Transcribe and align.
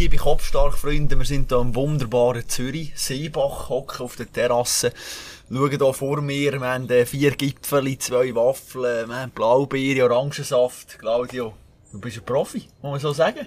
liebe 0.00 0.16
Kopfstark-Freunde, 0.16 1.18
wir 1.18 1.26
sind 1.26 1.50
hier 1.50 1.60
im 1.60 1.74
wunderbaren 1.74 2.48
Zürich, 2.48 2.92
Seebach, 2.94 3.68
hocken 3.68 4.02
auf 4.02 4.16
der 4.16 4.32
Terrasse, 4.32 4.94
schauen 5.52 5.68
hier 5.68 5.92
vor 5.92 6.22
mir, 6.22 6.52
wir 6.52 6.60
haben 6.60 6.88
äh, 6.88 7.04
vier 7.04 7.32
Gipfel, 7.32 7.98
zwei 7.98 8.34
Waffeln, 8.34 9.10
wir 9.10 9.14
haben 9.14 9.30
Blaubeere, 9.32 10.10
Orangensaft. 10.10 10.98
Claudio, 10.98 11.52
du 11.92 12.00
bist 12.00 12.16
ein 12.16 12.24
Profi, 12.24 12.66
muss 12.80 12.92
man 12.92 13.00
so 13.00 13.12
sagen. 13.12 13.46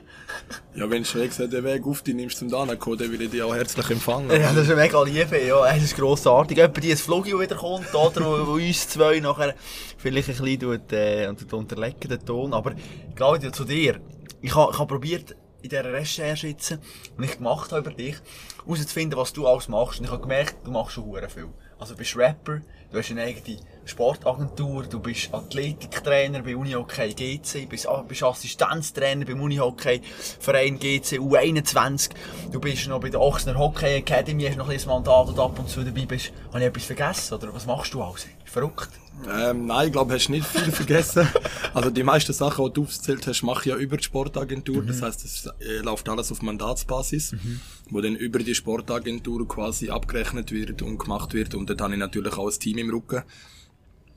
Ja, 0.75 0.87
wenn 0.87 1.01
du 1.01 1.47
den 1.47 1.63
Weg 1.63 1.87
auf 1.87 2.03
dich 2.03 2.13
nimmst 2.13 2.37
zum 2.37 2.51
kommen, 2.51 2.99
dann 2.99 3.11
will 3.11 3.21
ich 3.23 3.31
dich 3.31 3.41
auch 3.41 3.55
herzlich 3.55 3.89
empfangen. 3.89 4.29
Ja, 4.29 4.53
das 4.53 4.69
ist 4.69 4.75
mega 4.75 5.01
Liebe, 5.01 5.43
ja, 5.43 5.65
es 5.75 5.85
ist 5.85 5.95
grossartig. 5.95 6.57
Jemand, 6.57 6.83
die 6.83 6.91
ein 6.91 6.97
Flugio 6.97 7.39
wieder 7.39 7.55
kommt, 7.55 7.95
oder, 7.95 8.23
wo, 8.23 8.45
wo 8.45 8.53
uns 8.53 8.87
zwei 8.89 9.19
nachher 9.19 9.55
vielleicht 9.97 10.29
ein 10.29 10.35
bisschen 10.35 10.59
tut, 10.59 10.93
äh, 10.93 11.33
unterlegen, 11.51 12.09
den 12.11 12.23
Ton. 12.23 12.53
Aber 12.53 12.73
Claudio, 13.15 13.49
zu 13.49 13.65
dir. 13.65 13.99
Ich 14.39 14.53
habe 14.53 14.85
probiert, 14.85 15.35
in 15.63 15.69
dieser 15.69 15.91
Recherche 15.91 16.47
jetzt, 16.47 16.77
die 17.17 17.25
ich 17.25 17.37
gemacht 17.37 17.71
habe 17.71 17.89
über 17.89 17.91
dich, 17.97 18.17
herauszufinden, 18.65 19.17
was 19.17 19.33
du 19.33 19.47
alles 19.47 19.69
machst. 19.69 19.99
Und 19.99 20.05
ich 20.05 20.11
habe 20.11 20.21
gemerkt, 20.21 20.55
du 20.65 20.71
machst 20.71 20.93
schon 20.93 21.05
hure 21.05 21.29
viel. 21.29 21.49
Also 21.79 21.93
du 21.93 21.99
bist 21.99 22.15
Rapper, 22.15 22.61
du 22.91 22.97
hast 22.97 23.09
eine 23.09 23.23
eigene 23.23 23.59
Sportagentur, 23.85 24.83
du 24.83 24.99
bist 24.99 25.33
Athletiktrainer 25.33 26.41
bei 26.41 26.55
Unihockey 26.55 27.13
GC, 27.13 27.67
bist, 27.69 27.87
bist 28.07 28.23
Assistenztrainer 28.23 29.25
beim 29.25 29.41
Unihockey 29.41 30.01
Verein 30.39 30.79
GC 30.79 31.19
U21, 31.19 32.09
du 32.51 32.59
bist 32.59 32.87
noch 32.87 33.01
bei 33.01 33.09
der 33.09 33.21
Ochsner 33.21 33.57
Hockey 33.57 33.97
Academy, 33.97 34.45
hast 34.45 34.57
noch 34.57 34.69
ein 34.69 34.79
Mandat 34.87 35.27
und 35.27 35.39
ab 35.39 35.59
und 35.59 35.69
zu 35.69 35.83
dabei 35.83 36.05
bist. 36.05 36.31
Habe 36.49 36.59
ich 36.59 36.65
etwas 36.65 36.85
vergessen, 36.85 37.33
oder 37.35 37.53
was 37.53 37.65
machst 37.65 37.93
du 37.93 38.01
alles? 38.01 38.27
Verrückt. 38.45 38.89
Ähm, 39.29 39.67
nein, 39.67 39.87
ich 39.87 39.93
glaube, 39.93 40.13
hast 40.13 40.29
nicht 40.29 40.45
viel 40.45 40.71
vergessen. 40.71 41.27
also 41.73 41.89
die 41.89 42.03
meisten 42.03 42.33
Sachen, 42.33 42.65
die 42.65 42.73
du 42.73 42.83
aufgezählt 42.83 43.25
hast, 43.27 43.43
mache 43.43 43.61
ich 43.61 43.65
ja 43.67 43.75
über 43.75 43.97
die 43.97 44.03
Sportagentur. 44.03 44.83
Mhm. 44.83 44.87
Das 44.87 45.01
heißt, 45.01 45.25
es 45.25 45.49
äh, 45.59 45.79
läuft 45.79 46.07
alles 46.09 46.31
auf 46.31 46.41
Mandatsbasis, 46.41 47.33
mhm. 47.33 47.61
wo 47.89 48.01
dann 48.01 48.15
über 48.15 48.39
die 48.39 48.55
Sportagentur 48.55 49.47
quasi 49.47 49.89
abgerechnet 49.89 50.51
wird 50.51 50.81
und 50.81 50.97
gemacht 50.97 51.33
wird. 51.33 51.55
Und 51.55 51.69
dann 51.69 51.81
habe 51.81 51.93
ich 51.93 51.99
natürlich 51.99 52.33
auch 52.37 52.47
ein 52.47 52.59
Team 52.59 52.77
im 52.77 52.89
Rücken. 52.89 53.23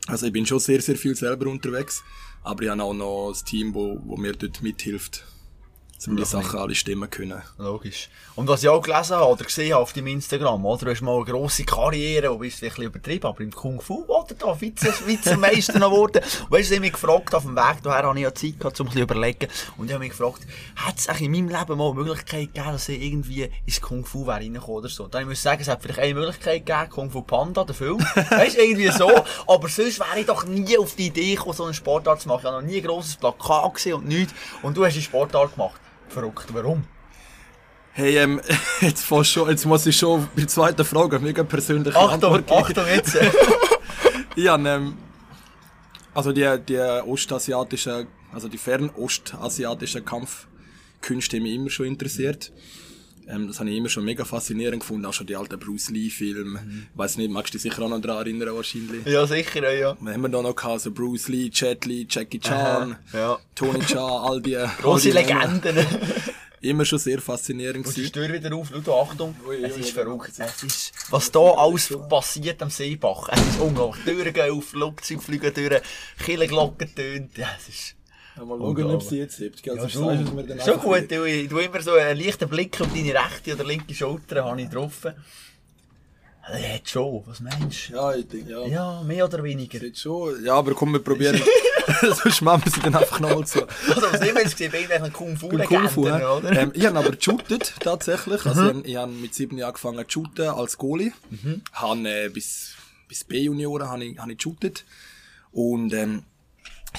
Also 0.07 0.27
ich 0.27 0.33
bin 0.33 0.47
schon 0.47 0.61
sehr, 0.61 0.81
sehr 0.81 0.97
viel 0.97 1.17
selber 1.17 1.51
unterwegs, 1.51 2.05
aber 2.43 2.63
ich 2.63 2.69
habe 2.69 2.83
auch 2.83 2.95
noch 2.95 3.33
ein 3.33 3.45
Team, 3.45 3.75
wo 3.75 4.17
mir 4.17 4.33
dort 4.33 4.63
mithilft 4.63 5.25
um 6.07 6.17
die 6.17 6.25
Sachen 6.25 6.59
alle 6.59 6.75
stimmen 6.75 7.11
können. 7.11 7.43
Logisch. 7.59 8.09
Und 8.35 8.49
was 8.49 8.63
ich 8.63 8.69
auch 8.69 8.83
gelesen 8.83 9.17
habe 9.17 9.33
oder 9.33 9.45
gesehen 9.45 9.73
habe 9.73 9.83
auf 9.83 9.93
deinem 9.93 10.09
Instagram, 10.09 10.65
oder? 10.65 10.85
Du 10.85 10.91
hast 10.91 11.01
mal 11.01 11.17
eine 11.17 11.25
grosse 11.25 11.65
Karriere, 11.65 12.31
wo 12.31 12.39
bist 12.39 12.63
ein 12.63 12.69
bisschen 12.69 12.85
übertrieben, 12.85 13.27
aber 13.27 13.41
im 13.41 13.51
Kung 13.51 13.81
Fu, 13.81 14.05
oder? 14.07 14.35
Da 14.35 14.55
Vize, 14.61 14.93
Vizemeister 15.07 15.79
noch 15.79 15.91
geworden. 15.91 16.23
Und 16.45 16.51
weißt 16.51 16.71
du, 16.71 16.75
ich 16.75 16.81
mich 16.81 16.93
gefragt, 16.93 17.35
auf 17.35 17.45
dem 17.45 17.57
Weg 17.57 17.77
daher 17.83 18.05
habe 18.05 18.19
ich 18.19 18.25
ja 18.25 18.35
Zeit 18.35 18.61
gehabt, 18.61 18.79
um 18.81 18.87
ein 18.87 18.91
bisschen 18.91 19.03
überlegen. 19.03 19.49
Und 19.79 19.87
ich 19.87 19.93
habe 19.93 20.05
mich 20.05 20.11
gefragt, 20.11 20.47
hat 20.77 20.99
es 20.99 21.07
in 21.21 21.31
meinem 21.31 21.49
Leben 21.49 21.79
mal 21.79 21.91
eine 21.91 21.95
Möglichkeit 21.95 22.53
gegeben, 22.53 22.73
dass 22.73 22.89
ich 22.89 23.03
irgendwie 23.03 23.51
ins 23.65 23.81
Kung 23.81 24.05
Fu 24.05 24.27
wäre 24.27 24.37
reingekommen 24.37 24.81
oder 24.81 24.89
so? 24.89 25.09
Dann 25.09 25.25
muss 25.25 25.35
ich 25.35 25.41
sagen, 25.41 25.63
es 25.63 25.69
hat 25.69 25.81
vielleicht 25.81 26.01
eine 26.01 26.15
Möglichkeit 26.15 26.67
gegeben, 26.67 26.91
Kung 26.91 27.11
Fu 27.11 27.23
Panda, 27.23 27.65
der 27.65 27.75
Film. 27.75 27.99
weißt 28.15 28.59
du, 28.59 28.63
irgendwie 28.63 28.91
so. 28.91 29.11
Aber 29.47 29.69
sonst 29.69 29.99
wäre 29.99 30.21
ich 30.21 30.27
doch 30.27 30.45
nie 30.45 30.77
auf 30.77 30.95
die 30.95 31.07
Idee 31.07 31.37
gekommen, 31.37 31.55
so 31.57 31.65
einen 31.65 31.75
Sportart 31.75 32.21
zu 32.21 32.29
machen. 32.29 32.41
Ich 32.41 32.47
habe 32.47 32.63
noch 32.63 32.71
nie 32.71 32.79
ein 32.79 32.85
grosses 32.85 33.17
Plakat 33.17 33.75
gesehen 33.75 33.95
und 33.95 34.07
nichts. 34.07 34.35
Und 34.63 34.77
du 34.77 34.85
hast 34.85 34.93
einen 34.93 35.03
Sportart 35.03 35.55
gemacht. 35.55 35.81
Verrückt, 36.09 36.47
warum? 36.53 36.85
Hey, 37.93 38.19
ähm, 38.19 38.41
jetzt, 38.81 39.07
schon, 39.25 39.49
jetzt 39.49 39.65
muss 39.65 39.87
ich 39.87 39.97
schon 39.97 40.29
bei 40.35 40.43
der 40.43 40.49
zweiten 40.49 40.85
Frage 40.85 41.19
mega 41.19 41.43
persönlich 41.43 41.95
Achtung, 41.97 42.13
Antwort 42.13 42.47
geben. 42.47 42.61
Achtung 42.61 42.87
jetzt! 42.87 43.19
ja, 44.37 44.55
ähm, 44.57 44.97
also 46.15 46.33
die, 46.33 46.47
die 46.69 46.79
ostasiatischen, 46.79 48.07
also 48.33 48.49
die 48.49 48.59
fernostasiatischen 48.59 50.05
Kampfkünste 50.05 51.37
haben 51.37 51.45
mich 51.45 51.55
immer 51.55 51.71
schon 51.71 51.87
interessiert. 51.87 52.53
Ähm, 53.29 53.49
das 53.49 53.59
habe 53.59 53.71
ich 53.71 53.77
immer 53.77 53.89
schon 53.89 54.05
mega 54.05 54.25
faszinierend 54.25 54.81
gefunden, 54.81 55.05
auch 55.05 55.13
schon 55.13 55.27
die 55.27 55.37
alten 55.37 55.59
Bruce 55.59 55.91
Lee-Filme. 55.91 56.61
Mhm. 56.61 56.87
Ich 56.93 56.99
weiss 56.99 57.17
nicht, 57.17 57.31
magst 57.31 57.53
du 57.53 57.59
dich 57.59 57.63
sicher 57.63 57.83
auch 57.83 57.89
noch 57.89 58.01
daran 58.01 58.27
erinnern 58.27 58.55
wahrscheinlich? 58.55 59.05
Ja, 59.05 59.27
sicher, 59.27 59.73
ja. 59.73 59.97
Wir 60.01 60.13
haben 60.13 60.31
da 60.31 60.43
noch 60.43 60.55
gehabt, 60.55 60.81
so 60.81 60.91
Bruce 60.91 61.29
Lee, 61.29 61.51
Jet 61.53 61.85
Lee, 61.87 62.07
Jackie 62.09 62.39
Chan, 62.39 62.97
ja. 63.13 63.39
Tony 63.55 63.81
Chan, 63.81 63.99
all 63.99 64.41
die... 64.41 64.57
Grosse 64.81 65.11
Legenden. 65.11 65.77
immer 66.61 66.85
schon 66.85 66.99
sehr 66.99 67.21
faszinierend. 67.21 67.87
Und 67.87 67.97
die 67.97 68.11
Tür 68.11 68.33
wieder 68.33 68.55
auf, 68.55 68.71
Ludo, 68.71 69.01
Achtung. 69.01 69.35
Ui, 69.47 69.63
es 69.63 69.77
ist 69.77 69.91
verrückt. 69.91 70.33
Es 70.39 70.63
ist, 70.63 70.93
was 71.11 71.31
da 71.31 71.41
alles 71.41 71.97
passiert 72.09 72.63
am 72.63 72.71
Seebach. 72.71 73.29
Es 73.31 73.41
ist 73.41 73.61
unglaublich. 73.61 74.05
Türen 74.05 74.33
gehen 74.33 74.53
auf, 74.53 74.65
Flugzeuge 74.65 75.21
fliegen 75.21 75.53
durch, 75.55 75.83
Killenglocken 76.25 76.95
tönt. 76.95 77.37
Ja, 77.39 77.49
es 77.59 77.69
ist... 77.69 77.97
Mal 78.45 78.59
schauen, 78.59 78.95
ob 78.95 79.03
sie 79.03 79.19
jetzt 79.19 79.39
hebt. 79.39 79.69
Also, 79.69 79.83
ja, 79.83 79.89
schon, 79.89 80.35
mir 80.35 80.45
dann 80.45 80.61
schon 80.61 80.79
gut, 80.79 81.11
du, 81.11 81.49
du 81.49 81.59
immer 81.59 81.83
so 81.83 81.93
einen 81.93 82.21
leichten 82.21 82.49
Blick 82.49 82.81
auf 82.81 82.89
deine 82.93 83.15
rechte 83.15 83.55
oder 83.55 83.65
linke 83.65 83.95
Schulter 83.95 84.45
habe 84.45 84.61
ich 84.61 84.69
getroffen. 84.69 85.15
Ja, 86.49 86.75
hat 86.75 86.89
schon, 86.89 87.23
was 87.27 87.41
meinst 87.41 87.89
du? 87.89 87.95
Ja, 87.95 88.15
ich 88.15 88.29
denke, 88.29 88.51
ja. 88.51 88.67
Ja, 88.67 89.03
mehr 89.03 89.25
oder 89.25 89.43
weniger. 89.43 89.81
Sieht 89.81 89.99
schon, 89.99 90.45
ja, 90.45 90.55
aber 90.55 90.75
komm, 90.75 90.93
wir 90.93 91.01
probieren. 91.01 91.41
Sonst 92.03 92.43
machen 92.43 92.65
wir 92.65 92.73
sie 92.73 92.81
dann 92.81 92.95
einfach 92.95 93.21
nochmal 93.21 93.47
zu. 93.47 93.67
Also, 93.89 94.03
was 94.13 94.21
ich 94.21 94.35
jetzt 94.35 94.57
gesehen, 94.57 94.73
bin 94.73 95.05
ich 95.05 95.13
Kung 95.13 95.37
Fu 95.37 95.49
Kung 95.49 95.89
Fu, 95.89 96.03
oder? 96.03 96.53
Ähm, 96.53 96.73
ich 96.75 96.85
habe 96.85 96.99
aber 96.99 97.13
geshootet, 97.13 97.75
tatsächlich. 97.81 98.45
Also, 98.45 98.63
mhm. 98.63 98.81
ich, 98.81 98.91
ich 98.91 98.97
habe 98.97 99.13
mit 99.13 99.35
sieben 99.35 99.57
Jahren 99.59 99.71
angefangen 99.71 100.05
zu 100.09 100.13
shooten 100.13 100.49
als 100.49 100.79
Goalie. 100.79 101.13
Mhm. 101.31 101.63
Habe, 101.73 102.09
äh, 102.09 102.29
bis, 102.29 102.75
bis 103.09 103.25
B-Junioren 103.25 103.89
habe 103.89 104.05
ich, 104.05 104.19
habe 104.19 104.33
ich 104.33 104.39
geshootet. 104.39 104.85
Und, 105.53 105.93
ähm, 105.95 106.25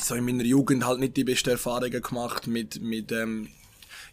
so 0.01 0.15
in 0.15 0.25
meiner 0.25 0.43
Jugend 0.43 0.85
halt 0.85 0.99
nicht 0.99 1.17
die 1.17 1.23
besten 1.23 1.51
Erfahrungen 1.51 2.01
gemacht 2.01 2.47
mit, 2.47 2.81
mit 2.81 3.11
ähm, 3.11 3.49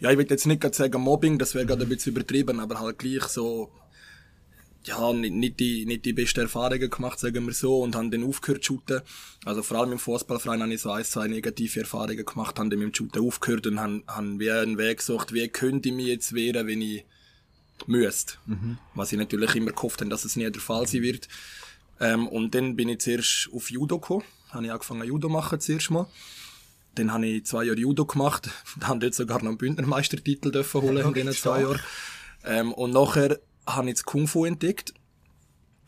ja, 0.00 0.10
ich 0.10 0.18
will 0.18 0.26
jetzt 0.28 0.46
nicht 0.46 0.60
gerade 0.60 0.74
sagen 0.74 1.00
Mobbing, 1.00 1.38
das 1.38 1.54
wäre 1.54 1.66
gerade 1.66 1.82
ein 1.82 1.88
bisschen 1.88 2.12
übertrieben, 2.12 2.60
aber 2.60 2.80
halt 2.80 2.98
gleich 2.98 3.24
so, 3.24 3.70
ja, 4.84 5.12
nicht, 5.12 5.32
nicht, 5.32 5.60
die, 5.60 5.86
nicht 5.86 6.04
die 6.04 6.12
besten 6.12 6.40
Erfahrungen 6.40 6.90
gemacht, 6.90 7.18
sagen 7.18 7.46
wir 7.46 7.54
so, 7.54 7.80
und 7.80 7.96
haben 7.96 8.10
dann 8.10 8.24
aufgehört 8.24 8.62
zu 8.62 8.74
shooten. 8.74 9.00
Also 9.44 9.62
vor 9.62 9.78
allem 9.78 9.92
im 9.92 9.98
Fußballverein 9.98 10.62
habe 10.62 10.74
ich 10.74 10.82
so 10.82 10.90
ein, 10.90 11.04
zwei 11.04 11.26
negative 11.26 11.80
Erfahrungen 11.80 12.24
gemacht, 12.24 12.58
haben 12.58 12.70
dann 12.70 12.78
mit 12.78 12.88
dem 12.88 12.94
Shooten 12.94 13.26
aufgehört 13.26 13.66
und 13.66 13.80
haben, 13.80 14.04
haben 14.06 14.38
wie 14.40 14.50
einen 14.50 14.78
Weg 14.78 14.98
gesucht, 14.98 15.32
wie 15.32 15.48
könnte 15.48 15.88
ich 15.88 15.94
mich 15.94 16.06
jetzt 16.06 16.34
wehren, 16.34 16.66
wenn 16.66 16.82
ich 16.82 17.04
müsste. 17.86 18.34
Mhm. 18.46 18.78
Was 18.94 19.12
ich 19.12 19.18
natürlich 19.18 19.54
immer 19.54 19.72
gehofft 19.72 20.00
habe, 20.00 20.10
dass 20.10 20.24
es 20.24 20.36
nie 20.36 20.50
der 20.50 20.60
Fall 20.60 20.86
sein 20.86 21.02
wird. 21.02 21.28
Ähm, 22.00 22.28
und 22.28 22.54
dann 22.54 22.76
bin 22.76 22.88
ich 22.88 23.00
zuerst 23.00 23.48
auf 23.52 23.70
Judo 23.70 23.98
gekommen 23.98 24.24
habe 24.54 24.65
ich 24.65 24.72
angefangen 24.72 25.04
Judo 25.04 25.28
machen 25.28 25.60
zuerst 25.60 25.91
mal. 25.91 26.06
Dann 26.94 27.12
habe 27.12 27.26
ich 27.26 27.44
zwei 27.44 27.65
Jahre 27.65 27.78
Judo 27.78 28.04
gemacht, 28.04 28.50
habe 28.82 29.00
dort 29.00 29.15
sogar 29.15 29.38
noch 29.38 29.48
einen 29.48 29.59
Bündnermeistertitel 29.59 30.50
dürfen 30.50 30.82
holen 30.82 31.06
in 31.06 31.15
diesen 31.15 31.32
zwei 31.32 31.62
Jahren. 31.62 31.81
Ähm, 32.44 32.72
und 32.72 32.93
nachher 32.93 33.41
habe 33.66 33.88
ich 33.88 33.94
das 33.94 34.04
Kung 34.04 34.28
Fu 34.28 34.44
entdeckt 34.44 34.94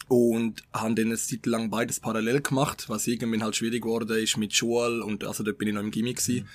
und 0.08 0.62
habe 0.72 0.94
dann 0.94 1.06
eine 1.06 1.16
Zeit 1.16 1.46
lang 1.46 1.70
beides 1.70 2.00
parallel 2.00 2.40
gemacht, 2.40 2.88
was 2.88 3.06
irgendwann 3.06 3.42
halt 3.42 3.56
schwierig 3.56 3.82
geworden 3.82 4.18
ist 4.18 4.36
mit 4.36 4.54
Schule 4.54 5.04
und 5.04 5.24
also 5.24 5.42
dort 5.42 5.58
bin 5.58 5.68
ich 5.68 5.74
noch 5.74 5.82
im 5.82 5.90
Gimmick 5.90 6.18
gewesen. 6.18 6.48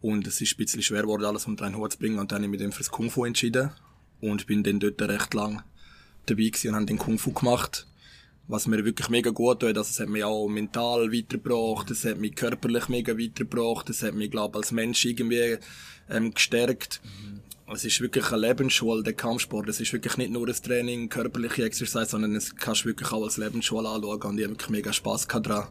Und 0.00 0.28
es 0.28 0.40
ist 0.40 0.54
ein 0.54 0.56
bisschen 0.58 0.82
schwer 0.82 1.02
geworden, 1.02 1.24
alles 1.24 1.46
unter 1.46 1.64
einen 1.64 1.76
Hut 1.76 1.92
zu 1.92 1.98
bringen 1.98 2.20
und 2.20 2.30
dann 2.30 2.36
habe 2.36 2.44
ich 2.44 2.50
mich 2.50 2.60
dann 2.60 2.72
fürs 2.72 2.90
Kung 2.90 3.10
Fu 3.10 3.24
entschieden 3.24 3.70
und 4.20 4.46
bin 4.46 4.62
dann 4.62 4.78
dort 4.78 5.00
recht 5.02 5.34
lang 5.34 5.62
dabei 6.26 6.44
gewesen 6.44 6.68
und 6.68 6.74
habe 6.74 6.86
den 6.86 6.98
Kung 6.98 7.18
Fu 7.18 7.32
gemacht 7.32 7.86
was 8.48 8.66
mir 8.66 8.84
wirklich 8.84 9.10
mega 9.10 9.30
gut 9.30 9.60
tut. 9.60 9.76
Also 9.76 9.90
es 9.90 10.00
hat 10.00 10.08
mich 10.08 10.24
auch 10.24 10.48
mental 10.48 11.12
weitergebracht, 11.12 11.90
es 11.90 12.04
hat 12.04 12.18
mich 12.18 12.34
körperlich 12.34 12.88
mega 12.88 13.16
weitergebracht, 13.16 13.90
es 13.90 14.02
hat 14.02 14.14
mich, 14.14 14.30
glaube 14.30 14.58
als 14.58 14.72
Mensch 14.72 15.04
irgendwie 15.04 15.58
ähm, 16.10 16.32
gestärkt. 16.32 17.00
Mhm. 17.04 17.40
Es 17.70 17.84
ist 17.84 18.00
wirklich 18.00 18.32
eine 18.32 18.46
Lebensschule, 18.46 19.02
der 19.02 19.12
Kampfsport. 19.12 19.68
Es 19.68 19.78
ist 19.78 19.92
wirklich 19.92 20.16
nicht 20.16 20.32
nur 20.32 20.48
ein 20.48 20.54
Training, 20.54 21.10
körperliche 21.10 21.64
Exercise, 21.64 22.06
sondern 22.06 22.34
es 22.34 22.56
kannst 22.56 22.84
du 22.84 22.86
wirklich 22.86 23.12
auch 23.12 23.22
als 23.22 23.36
Lebensschule 23.36 23.86
anschauen 23.86 24.22
und 24.22 24.38
ich 24.38 24.44
habe 24.44 24.54
wirklich 24.54 24.70
mega 24.70 24.92
Spass 24.92 25.28
daran 25.28 25.68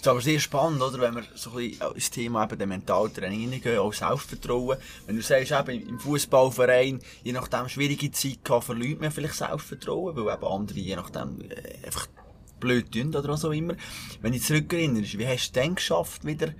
ist 0.00 0.08
aber 0.08 0.20
sehr 0.20 0.40
spannend, 0.40 0.80
oder? 0.80 0.98
wenn 0.98 1.14
wir 1.14 1.24
so 1.34 1.50
ein 1.50 1.70
bisschen 1.94 2.12
Thema 2.12 2.44
eben 2.44 2.58
der 2.58 2.66
Mentaltraining 2.66 3.40
hineingehen, 3.40 3.78
auch 3.78 3.92
Selbstvertrauen. 3.92 4.78
Wenn 5.06 5.16
du 5.16 5.22
sagst, 5.22 5.52
eben 5.52 5.88
im 5.88 6.00
Fußballverein, 6.00 7.00
je 7.22 7.32
nachdem 7.32 7.68
schwierige 7.68 8.10
Zeit 8.10 8.42
gehabt, 8.42 8.64
verliert 8.64 9.00
man 9.00 9.10
vielleicht 9.10 9.34
Selbstvertrauen, 9.34 10.16
weil 10.16 10.32
eben 10.32 10.44
andere 10.44 10.78
je 10.78 10.96
nachdem 10.96 11.40
äh, 11.50 11.84
einfach 11.84 12.06
blöd 12.58 12.90
tun 12.90 13.14
oder 13.14 13.28
was 13.28 13.44
auch 13.44 13.52
immer. 13.52 13.74
Wenn 14.22 14.32
du 14.32 14.40
zurückerinnerst, 14.40 15.18
wie 15.18 15.26
hast 15.26 15.50
du 15.50 15.60
denn 15.60 15.74
geschafft, 15.74 16.24
wieder 16.24 16.54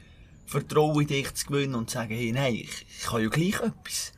Vertrauen 0.45 1.01
in 1.01 1.07
dich 1.07 1.33
zu 1.35 1.47
gewinnen 1.47 1.75
und 1.75 1.89
zu 1.89 1.95
sagen, 1.95 2.15
hey, 2.15 2.33
nein, 2.33 2.55
ich, 2.55 2.87
ich 2.89 3.07
kann 3.07 3.23
ja 3.23 3.29
gleich 3.29 3.55
etwas? 3.55 4.13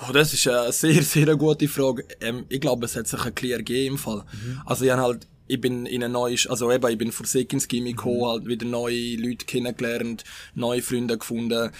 Oh, 0.00 0.12
das 0.12 0.32
ist 0.32 0.48
eine 0.48 0.72
sehr, 0.72 1.02
sehr 1.02 1.36
gute 1.36 1.68
Frage. 1.68 2.04
Ähm, 2.20 2.44
ich 2.48 2.60
glaube, 2.60 2.86
es 2.86 2.96
hat 2.96 3.06
sich 3.06 3.24
ein 3.24 3.32
bisschen 3.32 3.52
ergeben 3.52 3.94
im 3.94 3.98
Fall. 3.98 4.24
Mhm. 4.32 4.62
Also 4.66 4.84
ich 4.84 4.90
habe 4.90 5.02
halt 5.02 5.28
ich 5.48 5.60
bin 5.60 5.86
in 5.86 6.02
ein 6.02 6.12
neues, 6.12 6.46
also 6.46 6.70
eben, 6.72 6.90
ich 6.90 6.98
bin 6.98 7.12
vor 7.12 7.26
Sek 7.26 7.52
ins 7.52 7.68
Gimmi 7.68 7.92
gekommen, 7.92 8.20
mhm. 8.20 8.26
halt 8.26 8.46
wieder 8.46 8.66
neue 8.66 9.16
Leute 9.16 9.46
kennengelernt, 9.46 10.24
neue 10.54 10.82
Freunde 10.82 11.18
gefunden, 11.18 11.70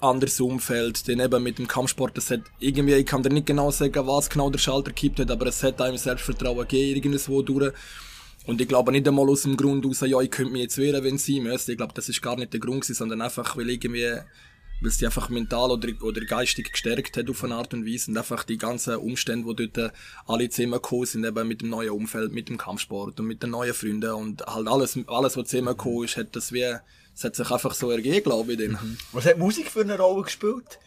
anderes 0.00 0.40
Umfeld, 0.40 1.06
dann 1.08 1.20
eben 1.20 1.42
mit 1.42 1.58
dem 1.58 1.68
Kampfsport, 1.68 2.16
das 2.16 2.30
hat 2.30 2.40
irgendwie, 2.58 2.94
ich 2.94 3.06
kann 3.06 3.22
dir 3.22 3.30
nicht 3.30 3.46
genau 3.46 3.70
sagen, 3.70 4.06
was 4.06 4.30
genau 4.30 4.50
der 4.50 4.58
Schalter 4.58 4.90
gekippt 4.90 5.20
hat, 5.20 5.30
aber 5.30 5.46
es 5.46 5.62
hat 5.62 5.80
einem 5.80 5.98
Selbstvertrauen 5.98 6.66
gegeben, 6.66 6.96
irgendwo 6.96 7.42
durch. 7.42 7.72
Und 8.46 8.60
ich 8.60 8.68
glaube 8.68 8.92
nicht 8.92 9.08
einmal 9.08 9.28
aus 9.28 9.42
dem 9.42 9.56
Grund 9.56 9.86
aus, 9.86 10.00
ja, 10.00 10.20
ich 10.20 10.30
könnte 10.30 10.52
mich 10.52 10.62
jetzt 10.62 10.78
wehren, 10.78 11.02
wenn 11.02 11.16
sie 11.16 11.40
müsste. 11.40 11.72
Ich 11.72 11.78
glaube, 11.78 11.94
das 11.94 12.10
ist 12.10 12.20
gar 12.20 12.36
nicht 12.36 12.52
der 12.52 12.60
Grund 12.60 12.82
gewesen, 12.82 12.94
sondern 12.94 13.22
einfach, 13.22 13.56
weil 13.56 13.70
irgendwie, 13.70 14.18
weil 14.80 14.90
es 14.90 14.98
die 14.98 15.06
einfach 15.06 15.28
mental 15.28 15.70
oder, 15.70 15.88
oder 16.02 16.20
geistig 16.24 16.72
gestärkt 16.72 17.16
hat 17.16 17.30
auf 17.30 17.42
eine 17.44 17.54
Art 17.54 17.72
und 17.74 17.86
Weise 17.86 18.10
und 18.10 18.18
einfach 18.18 18.44
die 18.44 18.58
ganzen 18.58 18.96
Umstände, 18.96 19.46
wo 19.46 19.52
dort 19.52 19.92
alle 20.26 20.48
zusammengekommen 20.48 21.06
sind, 21.06 21.24
eben 21.24 21.48
mit 21.48 21.62
dem 21.62 21.70
neuen 21.70 21.90
Umfeld, 21.90 22.32
mit 22.32 22.48
dem 22.48 22.58
Kampfsport 22.58 23.18
und 23.20 23.26
mit 23.26 23.42
den 23.42 23.50
neuen 23.50 23.74
Freunden 23.74 24.12
und 24.12 24.44
halt 24.46 24.68
alles, 24.68 24.98
alles 25.06 25.36
was 25.36 25.48
zusammengekommen 25.48 26.04
ist, 26.04 26.16
hat 26.16 26.36
das 26.36 26.52
wie, 26.52 26.76
es 27.14 27.24
hat 27.24 27.36
sich 27.36 27.50
einfach 27.50 27.74
so 27.74 27.90
ergeben, 27.90 28.24
glaube 28.24 28.52
ich. 28.52 28.68
Mhm. 28.68 28.98
Was 29.12 29.26
hat 29.26 29.38
Musik 29.38 29.70
für 29.70 29.82
eine 29.82 29.96
Rolle 29.96 30.22
gespielt? 30.22 30.78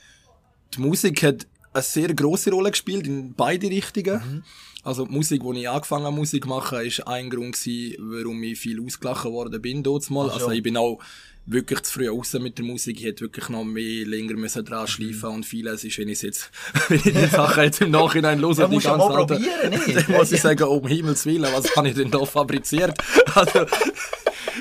Die 0.76 0.82
Musik 0.82 1.24
hat 1.24 1.48
eine 1.74 1.84
sehr 1.84 2.14
große 2.14 2.52
Rolle 2.52 2.72
gespielt 2.72 3.08
in 3.08 3.34
beide 3.34 3.68
Richtungen. 3.68 4.16
Mhm. 4.16 4.44
Also 4.88 5.06
die 5.06 5.12
Musik, 5.12 5.44
wo 5.44 5.52
ich 5.52 5.68
angefangen 5.68 6.06
habe 6.06 6.16
Musik 6.16 6.44
zu 6.44 6.50
machen, 6.50 6.80
ist 6.80 7.06
ein 7.06 7.30
Grund 7.30 7.62
gewesen, 7.62 7.98
warum 8.00 8.42
ich 8.42 8.58
viel 8.58 8.82
ausgelachen 8.82 9.34
worden 9.34 9.62
bin 9.62 9.84
dort 9.84 10.10
mal. 10.10 10.30
Also 10.30 10.50
ich 10.52 10.64
bin 10.64 10.78
auch 10.78 11.00
wirklich 11.46 11.82
zu 11.82 11.92
früh 11.92 12.10
raus 12.10 12.32
mit 12.40 12.58
der 12.58 12.64
Musik. 12.64 13.02
Ich 13.02 13.06
hätte 13.06 13.26
wirklich 13.26 13.50
noch 13.50 13.66
mehr 13.66 14.06
länger 14.06 14.36
müssen 14.36 14.64
dran 14.64 14.84
mhm. 14.84 14.88
schleifen 14.88 15.30
mhm. 15.30 15.36
und 15.36 15.46
vieles 15.46 15.84
ist, 15.84 15.98
wenn 15.98 16.08
ich 16.08 16.22
jetzt, 16.22 16.52
wenn 16.88 17.00
ich 17.00 17.04
die 17.04 17.26
Sachen 17.26 17.64
jetzt 17.64 17.82
im 17.82 17.92
Nachhinein 17.92 18.40
höre, 18.40 18.54
ja, 18.54 18.68
die 18.68 18.78
ganze 18.78 18.88
Zeit, 18.88 19.28
probieren, 19.28 19.82
dann 19.94 20.18
muss 20.18 20.32
ich 20.32 20.40
sagen, 20.40 20.64
um 20.64 20.88
Himmels 20.88 21.26
Willen, 21.26 21.52
was 21.52 21.76
habe 21.76 21.90
ich 21.90 21.96
denn 21.96 22.10
da 22.10 22.24
fabriziert? 22.26 22.98
Also, 23.36 23.66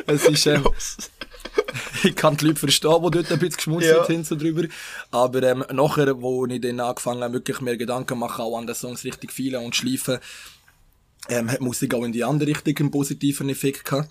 es 0.07 0.25
ist, 0.25 0.47
ähm, 0.47 0.65
ich 2.07 2.17
kann 2.17 2.37
die 2.37 2.47
Leute 2.47 2.61
verstehen, 2.61 3.03
die 3.03 3.11
dort 3.11 3.33
ein 3.33 3.39
bisschen 3.39 3.57
geschmunzelt 3.57 4.09
ja. 4.09 4.15
haben 4.15 4.25
so 4.25 4.37
drüber. 4.37 4.65
Aber 5.11 5.43
ähm, 5.43 5.65
nachher, 5.73 6.21
wo 6.21 6.47
ich 6.47 6.61
dann 6.61 6.81
angefangen 6.81 7.23
habe, 7.23 7.35
wirklich 7.35 7.61
mehr 7.61 7.77
Gedanken 7.77 8.19
machen, 8.19 8.43
auch 8.43 8.57
an 8.57 8.67
den 8.67 8.75
Songs 8.75 9.05
richtig 9.05 9.33
viele 9.33 9.61
und 9.61 9.75
schleifen, 9.75 10.19
ähm, 11.29 11.51
hat 11.51 11.61
Musik 11.61 11.95
auch 11.95 12.05
in 12.05 12.13
die 12.13 12.25
andere 12.25 12.51
Richtung 12.51 12.77
einen 12.79 12.91
positiven 12.91 13.49
Effekt 13.49 13.85
gehabt. 13.85 14.09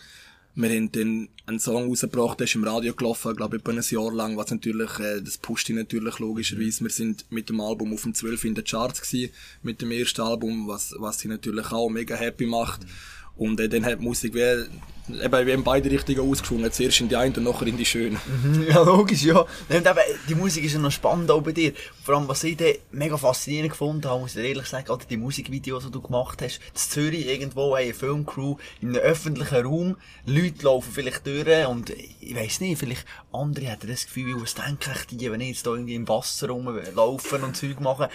Wir 0.57 0.69
haben 0.69 0.91
dann 0.93 1.29
einen 1.47 1.59
Song 1.59 1.89
rausgebracht, 1.89 2.39
der 2.39 2.45
ist 2.45 2.55
im 2.55 2.63
Radio 2.63 2.93
gelaufen, 2.93 3.35
glaube 3.35 3.57
ich, 3.57 3.61
etwa 3.61 3.71
ein 3.73 3.83
Jahr 3.83 4.13
lang, 4.13 4.37
was 4.37 4.51
natürlich, 4.51 4.99
äh, 4.99 5.21
das 5.21 5.37
pusht 5.37 5.69
ihn 5.69 5.75
natürlich 5.75 6.17
logischerweise. 6.19 6.83
Wir 6.83 6.89
sind 6.91 7.25
mit 7.29 7.49
dem 7.49 7.59
Album 7.59 7.93
auf 7.93 8.03
dem 8.03 8.13
12 8.13 8.45
in 8.45 8.55
den 8.55 8.63
Charts 8.63 9.01
gewesen, 9.01 9.33
mit 9.63 9.81
dem 9.81 9.91
ersten 9.91 10.21
Album, 10.21 10.67
was, 10.67 10.95
was 10.97 11.19
sie 11.19 11.27
natürlich 11.27 11.71
auch 11.71 11.89
mega 11.89 12.15
happy 12.15 12.45
macht. 12.45 12.83
Mhm. 12.83 12.89
Und 13.37 13.59
äh, 13.59 13.69
dann 13.69 13.85
hat 13.85 13.99
die 13.99 14.03
Musik 14.03 14.33
wie 14.33 14.65
eben, 15.09 15.47
wir 15.47 15.53
haben 15.53 15.63
beide 15.63 15.89
Richtungen 15.89 16.19
ausgeschwungen. 16.19 16.71
Zuerst 16.71 17.01
in 17.01 17.09
die 17.09 17.15
eine 17.15 17.35
und 17.35 17.43
nachher 17.43 17.67
in 17.67 17.77
die 17.77 17.85
schöne. 17.85 18.19
Mhm, 18.43 18.67
ja, 18.69 18.81
logisch, 18.81 19.23
ja. 19.23 19.39
Und 19.39 19.47
eben, 19.69 19.99
die 20.27 20.35
Musik 20.35 20.63
ist 20.63 20.73
ja 20.73 20.79
noch 20.79 20.91
spannend 20.91 21.29
auch 21.31 21.41
bei 21.41 21.51
dir. 21.51 21.73
Vor 22.03 22.15
allem, 22.15 22.27
was 22.27 22.43
ich 22.43 22.57
dann 22.57 22.73
mega 22.91 23.17
faszinierend 23.17 23.71
gefunden 23.71 24.05
habe, 24.09 24.21
muss 24.21 24.35
ich 24.35 24.43
ehrlich 24.43 24.65
sagen, 24.65 24.85
gerade 24.85 25.05
die 25.09 25.17
Musikvideos, 25.17 25.85
die 25.85 25.91
du 25.91 26.01
gemacht 26.01 26.41
hast, 26.41 26.57
in 26.57 26.75
Zürich 26.75 27.27
irgendwo, 27.27 27.73
eine 27.73 27.93
Filmcrew, 27.93 28.57
in 28.81 28.89
einem 28.89 28.97
öffentlichen 28.97 29.65
Raum, 29.65 29.97
Leute 30.25 30.63
laufen 30.63 30.91
vielleicht 30.91 31.25
durch 31.25 31.67
und 31.67 31.89
ich 31.89 32.35
weiss 32.35 32.59
nicht, 32.59 32.79
vielleicht 32.79 33.05
andere 33.31 33.65
hätten 33.65 33.87
das 33.87 34.05
Gefühl, 34.05 34.41
was 34.41 34.55
denken 34.55 34.93
die, 35.11 35.31
wenn 35.31 35.41
ich 35.41 35.49
jetzt 35.49 35.67
da 35.67 35.71
irgendwie 35.71 35.95
im 35.95 36.07
Wasser 36.07 36.49
rumlaufen 36.49 37.43
und 37.43 37.55
Zeug 37.55 37.79
machen. 37.79 38.07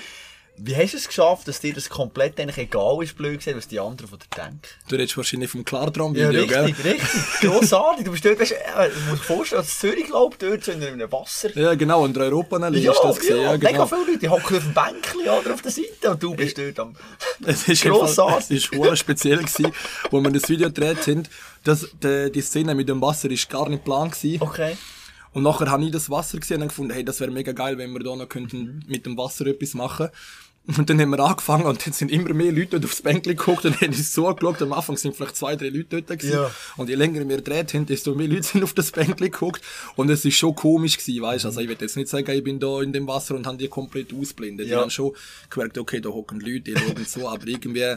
Wie 0.63 0.77
hast 0.77 0.93
du 0.93 0.99
es 0.99 1.07
geschafft, 1.07 1.49
dass 1.49 1.61
dir 1.61 1.73
das 1.73 1.89
komplett 1.89 2.39
eigentlich 2.39 2.59
egal 2.59 3.03
ist, 3.03 3.17
blöd 3.17 3.39
gesehen, 3.39 3.57
was 3.57 3.67
die 3.67 3.81
anderen 3.81 4.11
von 4.11 4.19
dir 4.19 4.27
denken? 4.37 4.61
Du 4.89 4.97
redest 4.97 5.17
wahrscheinlich 5.17 5.49
vom 5.49 5.65
Klartraum-Video, 5.65 6.31
ja, 6.31 6.63
richtig, 6.63 6.83
gell? 6.83 6.93
richtig. 6.93 7.41
Grossartig. 7.41 8.05
Du 8.05 8.13
bist 8.13 8.25
dort, 8.27 8.41
weißt, 8.41 8.53
äh, 8.53 8.91
du 8.91 9.11
musst 9.11 9.23
dir 9.23 9.27
vorstellen, 9.35 9.61
als 9.63 9.79
Zürich 9.79 10.07
glaubt, 10.07 10.43
dort 10.43 10.63
so 10.63 10.73
in 10.73 10.83
einem 10.83 11.11
Wasser. 11.11 11.57
Ja, 11.57 11.75
genau, 11.75 12.05
in 12.05 12.13
der 12.13 12.31
europa 12.31 12.59
ja, 12.59 12.69
ist 12.69 13.01
das 13.03 13.19
gesehen. 13.19 13.41
Ja, 13.41 13.57
genau. 13.57 13.73
mega 13.73 13.87
viele 13.87 14.01
Leute, 14.01 14.19
die 14.19 14.29
hocken 14.29 14.57
auf 14.57 14.63
dem 14.63 14.75
Bänkchen 14.75 15.21
oder 15.23 15.55
auf 15.55 15.63
der 15.63 15.73
Seite 15.73 16.11
und 16.11 16.23
du 16.23 16.35
bist 16.35 16.59
dort 16.59 16.79
am... 16.79 16.97
Es 17.47 17.67
ist 17.67 17.83
grossartig. 17.83 18.71
Es 18.71 18.79
war 18.79 18.95
speziell 18.97 19.39
gewesen, 19.39 19.73
wo 20.11 20.21
wir 20.21 20.31
das 20.31 20.47
Video 20.49 20.69
gedreht 20.69 21.07
haben. 21.07 21.23
Das, 21.65 21.89
die, 22.03 22.31
die 22.33 22.43
Szene 22.43 22.75
mit 22.75 22.89
dem 22.89 23.01
Wasser 23.01 23.31
ist 23.31 23.49
gar 23.49 23.67
nicht 23.71 23.83
plan 23.83 24.11
gewesen. 24.11 24.43
Okay. 24.43 24.77
Und 25.33 25.45
nachher 25.45 25.71
habe 25.71 25.85
ich 25.85 25.93
das 25.93 26.11
Wasser 26.11 26.39
gesehen 26.39 26.61
und 26.61 26.69
gefunden, 26.69 26.93
hey, 26.93 27.05
das 27.05 27.21
wäre 27.21 27.31
mega 27.31 27.53
geil, 27.53 27.79
wenn 27.79 27.93
wir 27.93 28.01
da 28.01 28.17
noch 28.17 28.29
könnten 28.29 28.85
mit 28.89 29.07
dem 29.07 29.17
Wasser 29.17 29.47
etwas 29.47 29.75
machen. 29.75 30.09
Und 30.77 30.91
dann 30.91 31.01
haben 31.01 31.11
wir 31.11 31.21
angefangen 31.21 31.65
und 31.65 31.85
dann 31.85 31.93
sind 31.93 32.11
immer 32.11 32.33
mehr 32.33 32.53
Leute 32.53 32.79
dort 32.79 32.85
aufs 32.85 33.03
Bänkchen 33.03 33.37
geguckt 33.37 33.65
und 33.65 33.81
haben 33.81 33.89
uns 33.89 34.13
so 34.13 34.29
angeschaut. 34.29 34.63
Am 34.63 34.73
Anfang 34.73 34.97
sind 34.97 35.17
vielleicht 35.17 35.37
zwei, 35.37 35.57
drei 35.57 35.69
Leute 35.69 36.03
dort 36.03 36.07
gewesen. 36.07 36.33
Ja. 36.33 36.51
Und 36.77 36.89
je 36.89 36.95
länger 36.95 37.29
wir 37.29 37.37
gedreht 37.37 37.75
haben, 37.75 37.87
desto 37.87 38.15
mehr 38.15 38.29
Leute 38.29 38.45
sind 38.45 38.63
auf 38.63 38.73
das 38.75 38.91
Bänkchen 38.91 39.17
geguckt. 39.17 39.63
Und 39.97 40.11
es 40.11 40.25
ist 40.25 40.37
schon 40.37 40.55
komisch 40.55 40.99
gewesen, 40.99 41.23
weißt 41.23 41.47
Also 41.47 41.61
ich 41.61 41.69
will 41.69 41.77
jetzt 41.81 41.97
nicht 41.97 42.09
sagen, 42.09 42.31
ich 42.31 42.45
bin 42.45 42.61
da 42.61 42.83
in 42.83 42.93
dem 42.93 43.07
Wasser 43.07 43.35
und 43.35 43.47
haben 43.47 43.59
die 43.59 43.69
komplett 43.69 44.15
ausblendet. 44.15 44.69
Ja. 44.69 44.77
Die 44.77 44.83
haben 44.83 44.91
schon 44.91 45.13
gemerkt, 45.49 45.79
okay, 45.79 46.01
da 46.01 46.11
hocken 46.11 46.41
Leute, 46.41 46.61
die 46.61 46.77
schauen 46.77 47.05
so, 47.07 47.29
aber 47.29 47.47
irgendwie 47.47 47.97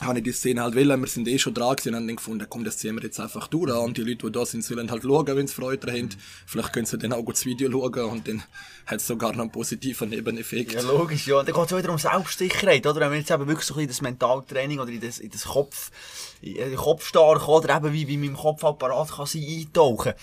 habe 0.00 0.18
ich 0.18 0.24
die 0.24 0.32
Szene 0.32 0.62
halt 0.62 0.74
wollen, 0.74 1.00
wir 1.00 1.06
sind 1.06 1.28
eh 1.28 1.38
schon 1.38 1.54
dran 1.54 1.76
gewesen 1.76 1.90
und 1.90 1.96
haben 1.96 2.06
dann 2.08 2.16
gefunden, 2.16 2.46
komm, 2.48 2.64
das 2.64 2.78
ziehen 2.78 2.96
wir 2.96 3.02
jetzt 3.02 3.20
einfach 3.20 3.46
durch 3.46 3.72
und 3.72 3.96
die 3.96 4.02
Leute, 4.02 4.26
die 4.26 4.32
da 4.32 4.44
sind, 4.44 4.64
sollen 4.64 4.90
halt 4.90 5.04
schauen, 5.04 5.36
wenn 5.36 5.46
sie 5.46 5.54
Freude 5.54 5.92
haben. 5.92 6.08
Vielleicht 6.46 6.72
können 6.72 6.86
sie 6.86 6.98
dann 6.98 7.12
auch 7.12 7.24
das 7.24 7.44
Video 7.46 7.70
schauen 7.70 8.10
und 8.10 8.26
dann 8.26 8.42
hat 8.86 9.00
es 9.00 9.06
sogar 9.06 9.32
noch 9.32 9.42
einen 9.42 9.52
positiven 9.52 10.08
Nebeneffekt. 10.08 10.72
Ja, 10.72 10.80
logisch, 10.80 11.28
ja. 11.28 11.38
Und 11.38 11.48
dann 11.48 11.54
geht 11.54 11.70
es 11.70 11.78
wieder 11.78 11.92
um 11.92 11.98
Selbstsicherheit, 11.98 12.86
oder? 12.86 13.00
Wenn 13.00 13.12
wir 13.12 13.18
jetzt 13.18 13.30
eben 13.30 13.46
wirklich 13.46 13.66
so 13.66 13.74
ein 13.74 13.78
bisschen 13.78 13.88
das 13.88 14.00
Mentaltraining 14.00 14.80
oder 14.80 14.90
in 14.90 15.00
das, 15.00 15.20
in 15.20 15.30
das 15.30 15.44
Kopf, 15.44 15.92
in 16.42 16.54
den 16.56 16.76
Kopf 16.76 17.06
stark 17.06 17.46
oder 17.46 17.76
eben 17.76 17.92
wie, 17.92 18.08
wie 18.08 18.16
mein 18.16 18.34
Kopfapparat 18.34 19.12
kann 19.12 19.26
sein 19.26 19.44
eintauchen 19.44 20.14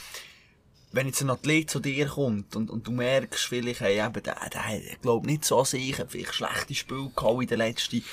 wenn 0.94 1.08
jetzt 1.08 1.22
ein 1.22 1.30
Athlet 1.30 1.70
zu 1.70 1.80
dir 1.80 2.06
kommt 2.06 2.54
und, 2.58 2.70
und 2.70 2.86
du 2.86 2.92
merkst 2.92 3.46
vielleicht, 3.46 3.80
hey, 3.80 4.06
eben, 4.06 4.24
der, 4.24 4.36
der, 4.50 4.98
glaubt 5.02 5.26
nicht 5.26 5.46
so 5.46 5.60
an 5.60 5.66
sich, 5.66 5.96
vielleicht 6.10 6.34
schlechte 6.34 6.76
Spiele 6.76 7.10
gehabt 7.16 7.42
in 7.42 7.48
den 7.48 7.60
letzten 7.60 8.04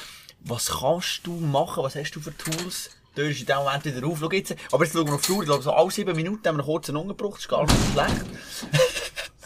was 0.41 0.81
kannst 0.81 1.27
du 1.27 1.33
machen? 1.33 1.83
Was 1.83 1.97
hast 1.97 2.13
du 2.13 2.21
für 2.21 2.37
Tools? 2.37 2.91
Du 3.15 3.23
hörst 3.23 3.41
in 3.41 3.47
dem 3.47 3.57
Moment 3.57 3.85
wieder 3.85 4.07
auf. 4.07 4.19
Schau 4.21 4.31
jetzt, 4.31 4.55
aber 4.71 4.85
jetzt 4.85 4.95
schauen 4.95 5.07
wir 5.07 5.15
auf 5.15 5.23
die 5.23 5.33
Uhr. 5.33 5.43
Ich 5.43 5.49
glaube, 5.49 5.63
so 5.63 5.73
alle 5.73 5.91
sieben 5.91 6.15
Minuten 6.15 6.47
haben 6.47 6.57
wir 6.57 6.63
einen 6.63 6.73
kurzen 6.73 6.97
Unterbruch. 6.97 7.35
Das 7.35 7.41
ist 7.41 7.49
gar 7.49 7.63
nicht 7.65 7.75
schlecht. 7.93 8.25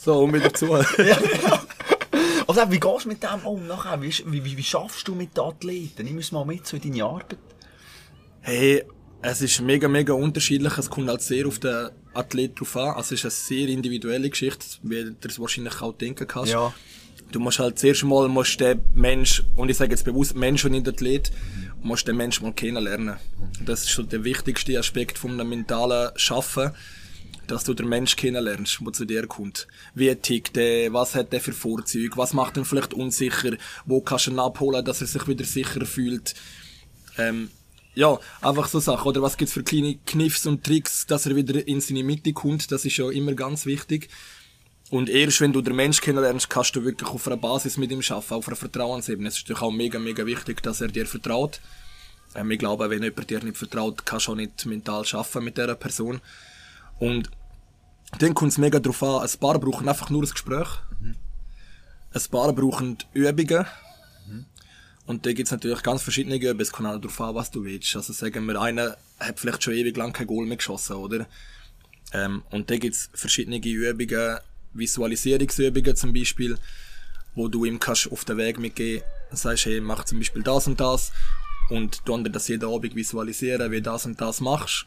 so, 0.01 0.25
und 0.25 0.35
wieder 0.35 0.53
zu. 0.53 0.67
ja, 0.99 1.17
genau. 1.17 1.59
Also, 2.47 2.71
wie 2.71 2.81
gehst 2.81 3.05
du 3.05 3.09
mit 3.09 3.23
dem 3.23 3.47
um 3.47 3.67
nachher? 3.67 4.03
Wie, 4.03 4.13
wie, 4.27 4.45
wie, 4.45 4.57
wie 4.57 4.63
schaffst 4.63 5.09
du 5.09 5.15
mit 5.15 5.37
den 5.37 5.45
Athleten? 5.45 6.05
Nimm 6.05 6.17
uns 6.17 6.33
mal 6.33 6.45
mit 6.45 6.67
so 6.67 6.77
in 6.77 6.83
deine 6.83 7.05
Arbeit. 7.05 7.39
Hey, 8.41 8.85
es 9.23 9.41
ist 9.41 9.61
mega, 9.61 9.89
mega 9.89 10.13
unterschiedlich. 10.13 10.77
Es 10.77 10.91
kommt 10.91 11.09
halt 11.09 11.23
sehr 11.23 11.47
auf 11.47 11.59
den 11.59 11.91
Athlet 12.13 12.61
drauf 12.61 12.77
an. 12.77 12.91
Also, 12.91 13.15
es 13.15 13.21
ist 13.21 13.25
eine 13.25 13.31
sehr 13.31 13.69
individuelle 13.69 14.29
Geschichte, 14.29 14.67
wie 14.83 15.15
du 15.19 15.29
es 15.29 15.41
wahrscheinlich 15.41 15.81
auch 15.81 15.95
denken 15.95 16.27
kannst. 16.27 16.53
Ja 16.53 16.75
du 17.33 17.41
musst 17.41 17.59
halt 17.59 17.79
zuerst 17.79 18.05
mal 18.05 18.29
musst 18.29 18.61
den 18.61 18.81
Mensch, 18.95 19.43
und 19.57 19.69
ich 19.69 19.77
sage 19.77 19.91
jetzt 19.91 20.05
bewusst 20.05 20.37
Mensch 20.37 20.65
und 20.65 20.73
nicht 20.73 20.89
Athlet, 20.89 21.33
musst 21.83 22.07
den 22.07 22.17
Mensch 22.17 22.41
mal 22.41 22.53
kennenlernen. 22.53 23.17
Das 23.65 23.83
ist 23.83 23.91
schon 23.91 24.09
der 24.09 24.25
wichtigste 24.25 24.79
Aspekt 24.79 25.19
vom 25.19 25.37
mentalen 25.37 26.11
Schaffen, 26.17 26.73
dass 27.47 27.65
du 27.65 27.75
den 27.75 27.89
Mensch 27.89 28.17
kennenlernst, 28.17 28.79
der 28.81 28.93
zu 28.93 29.05
dir 29.05 29.27
kommt. 29.27 29.67
Wie 29.95 30.15
tickt 30.15 30.57
der, 30.57 30.93
was 30.93 31.15
hat 31.15 31.33
der 31.33 31.41
für 31.41 31.53
Vorzüge, 31.53 32.17
was 32.17 32.35
macht 32.35 32.57
ihn 32.57 32.65
vielleicht 32.65 32.95
unsicher, 32.95 33.57
wo 33.85 34.01
kannst 34.01 34.27
du 34.27 34.31
ihn 34.31 34.39
abholen, 34.39 34.85
dass 34.85 35.01
er 35.01 35.07
sich 35.07 35.27
wieder 35.27 35.45
sicher 35.45 35.85
fühlt. 35.85 36.35
Ähm, 37.19 37.51
ja, 37.95 38.19
einfach 38.41 38.69
so 38.69 38.81
Sachen. 38.81 39.07
Oder 39.07 39.23
was 39.23 39.37
gibt's 39.37 39.53
für 39.53 39.63
kleine 39.63 39.99
Kniffs 40.07 40.47
und 40.47 40.65
Tricks, 40.65 41.07
dass 41.07 41.27
er 41.27 41.37
wieder 41.37 41.67
in 41.67 41.81
seine 41.81 42.05
Mitte 42.05 42.33
kommt, 42.33 42.73
das 42.73 42.85
ist 42.85 42.97
ja 42.97 43.11
immer 43.11 43.35
ganz 43.35 43.67
wichtig. 43.67 44.09
Und 44.93 45.09
erst 45.09 45.41
wenn 45.41 45.55
du 45.55 45.63
den 45.63 45.75
Mensch 45.75 46.03
kennenlernst, 46.03 46.51
kannst 46.51 46.77
du 46.77 46.85
wirklich 46.85 47.09
auf 47.09 47.27
einer 47.27 47.39
Basis 47.39 47.79
mit 47.79 47.91
ihm 47.91 48.03
arbeiten, 48.11 48.35
auf 48.35 48.47
einer 48.47 48.57
Vertrauensebene. 48.57 49.27
Es 49.27 49.39
ist 49.39 49.45
natürlich 49.45 49.63
auch 49.63 49.71
mega, 49.71 49.99
mega 49.99 50.27
wichtig, 50.27 50.63
dass 50.63 50.83
er 50.83 50.89
dir 50.89 51.07
vertraut. 51.07 51.61
Ähm, 52.35 52.51
ich 52.51 52.59
glaube, 52.59 52.91
wenn 52.91 53.03
jemand 53.03 53.31
dir 53.31 53.43
nicht 53.43 53.57
vertraut, 53.57 54.05
kannst 54.05 54.27
du 54.27 54.33
auch 54.33 54.37
nicht 54.37 54.67
mental 54.67 55.03
arbeiten 55.11 55.45
mit 55.45 55.57
dieser 55.57 55.77
Person. 55.77 56.21
Und 56.99 57.31
dann 58.19 58.35
kommt 58.35 58.53
es 58.53 58.59
mega 58.59 58.81
darauf 58.81 59.03
an, 59.03 59.27
ein 59.27 59.39
paar 59.41 59.59
brauchen 59.59 59.89
einfach 59.89 60.11
nur 60.11 60.25
ein 60.25 60.29
Gespräch. 60.29 60.69
Mhm. 61.01 61.17
Ein 62.13 62.23
paar 62.31 62.53
brauchen 62.53 62.99
Übungen. 63.15 63.65
Mhm. 64.29 64.45
Und 65.07 65.25
da 65.25 65.33
gibt 65.33 65.47
es 65.47 65.53
natürlich 65.53 65.83
ganz 65.83 66.03
verschiedene 66.03 66.37
Übungen. 66.37 66.61
Es 66.61 66.71
kommt 66.71 66.91
auch 66.91 67.01
darauf 67.01 67.19
an, 67.23 67.35
was 67.35 67.51
du 67.51 67.65
willst. 67.65 67.97
Also 67.97 68.13
sagen 68.13 68.45
wir, 68.45 68.61
einer 68.61 68.99
hat 69.19 69.41
vielleicht 69.41 69.63
schon 69.63 69.73
ewig 69.73 69.97
lang 69.97 70.13
kein 70.13 70.27
Goal 70.27 70.45
mehr 70.45 70.59
geschossen, 70.59 70.97
oder? 70.97 71.27
Ähm, 72.13 72.43
und 72.51 72.69
da 72.69 72.77
gibt 72.77 72.95
es 72.95 73.09
verschiedene 73.15 73.57
Übungen, 73.57 74.39
Visualisierungsübungen 74.75 75.97
zum 75.97 76.13
Beispiel, 76.13 76.57
wo 77.35 77.49
du 77.49 77.65
ihm 77.65 77.81
kannst 77.81 78.11
auf 78.11 78.25
den 78.25 78.37
Weg 78.37 78.59
mitgehen 78.59 79.03
und 79.31 79.39
sagst, 79.39 79.67
hey, 79.67 79.81
mach 79.81 80.05
zum 80.05 80.19
Beispiel 80.19 80.43
das 80.43 80.67
und 80.67 80.81
das 80.81 81.13
und 81.71 82.03
du 82.05 82.17
dir 82.19 82.31
das 82.31 82.49
jeden 82.49 82.69
Abend 82.69 82.95
visualisieren, 82.95 83.71
wie 83.71 83.81
das 83.81 84.07
und 84.07 84.21
das 84.21 84.41
machst. 84.41 84.87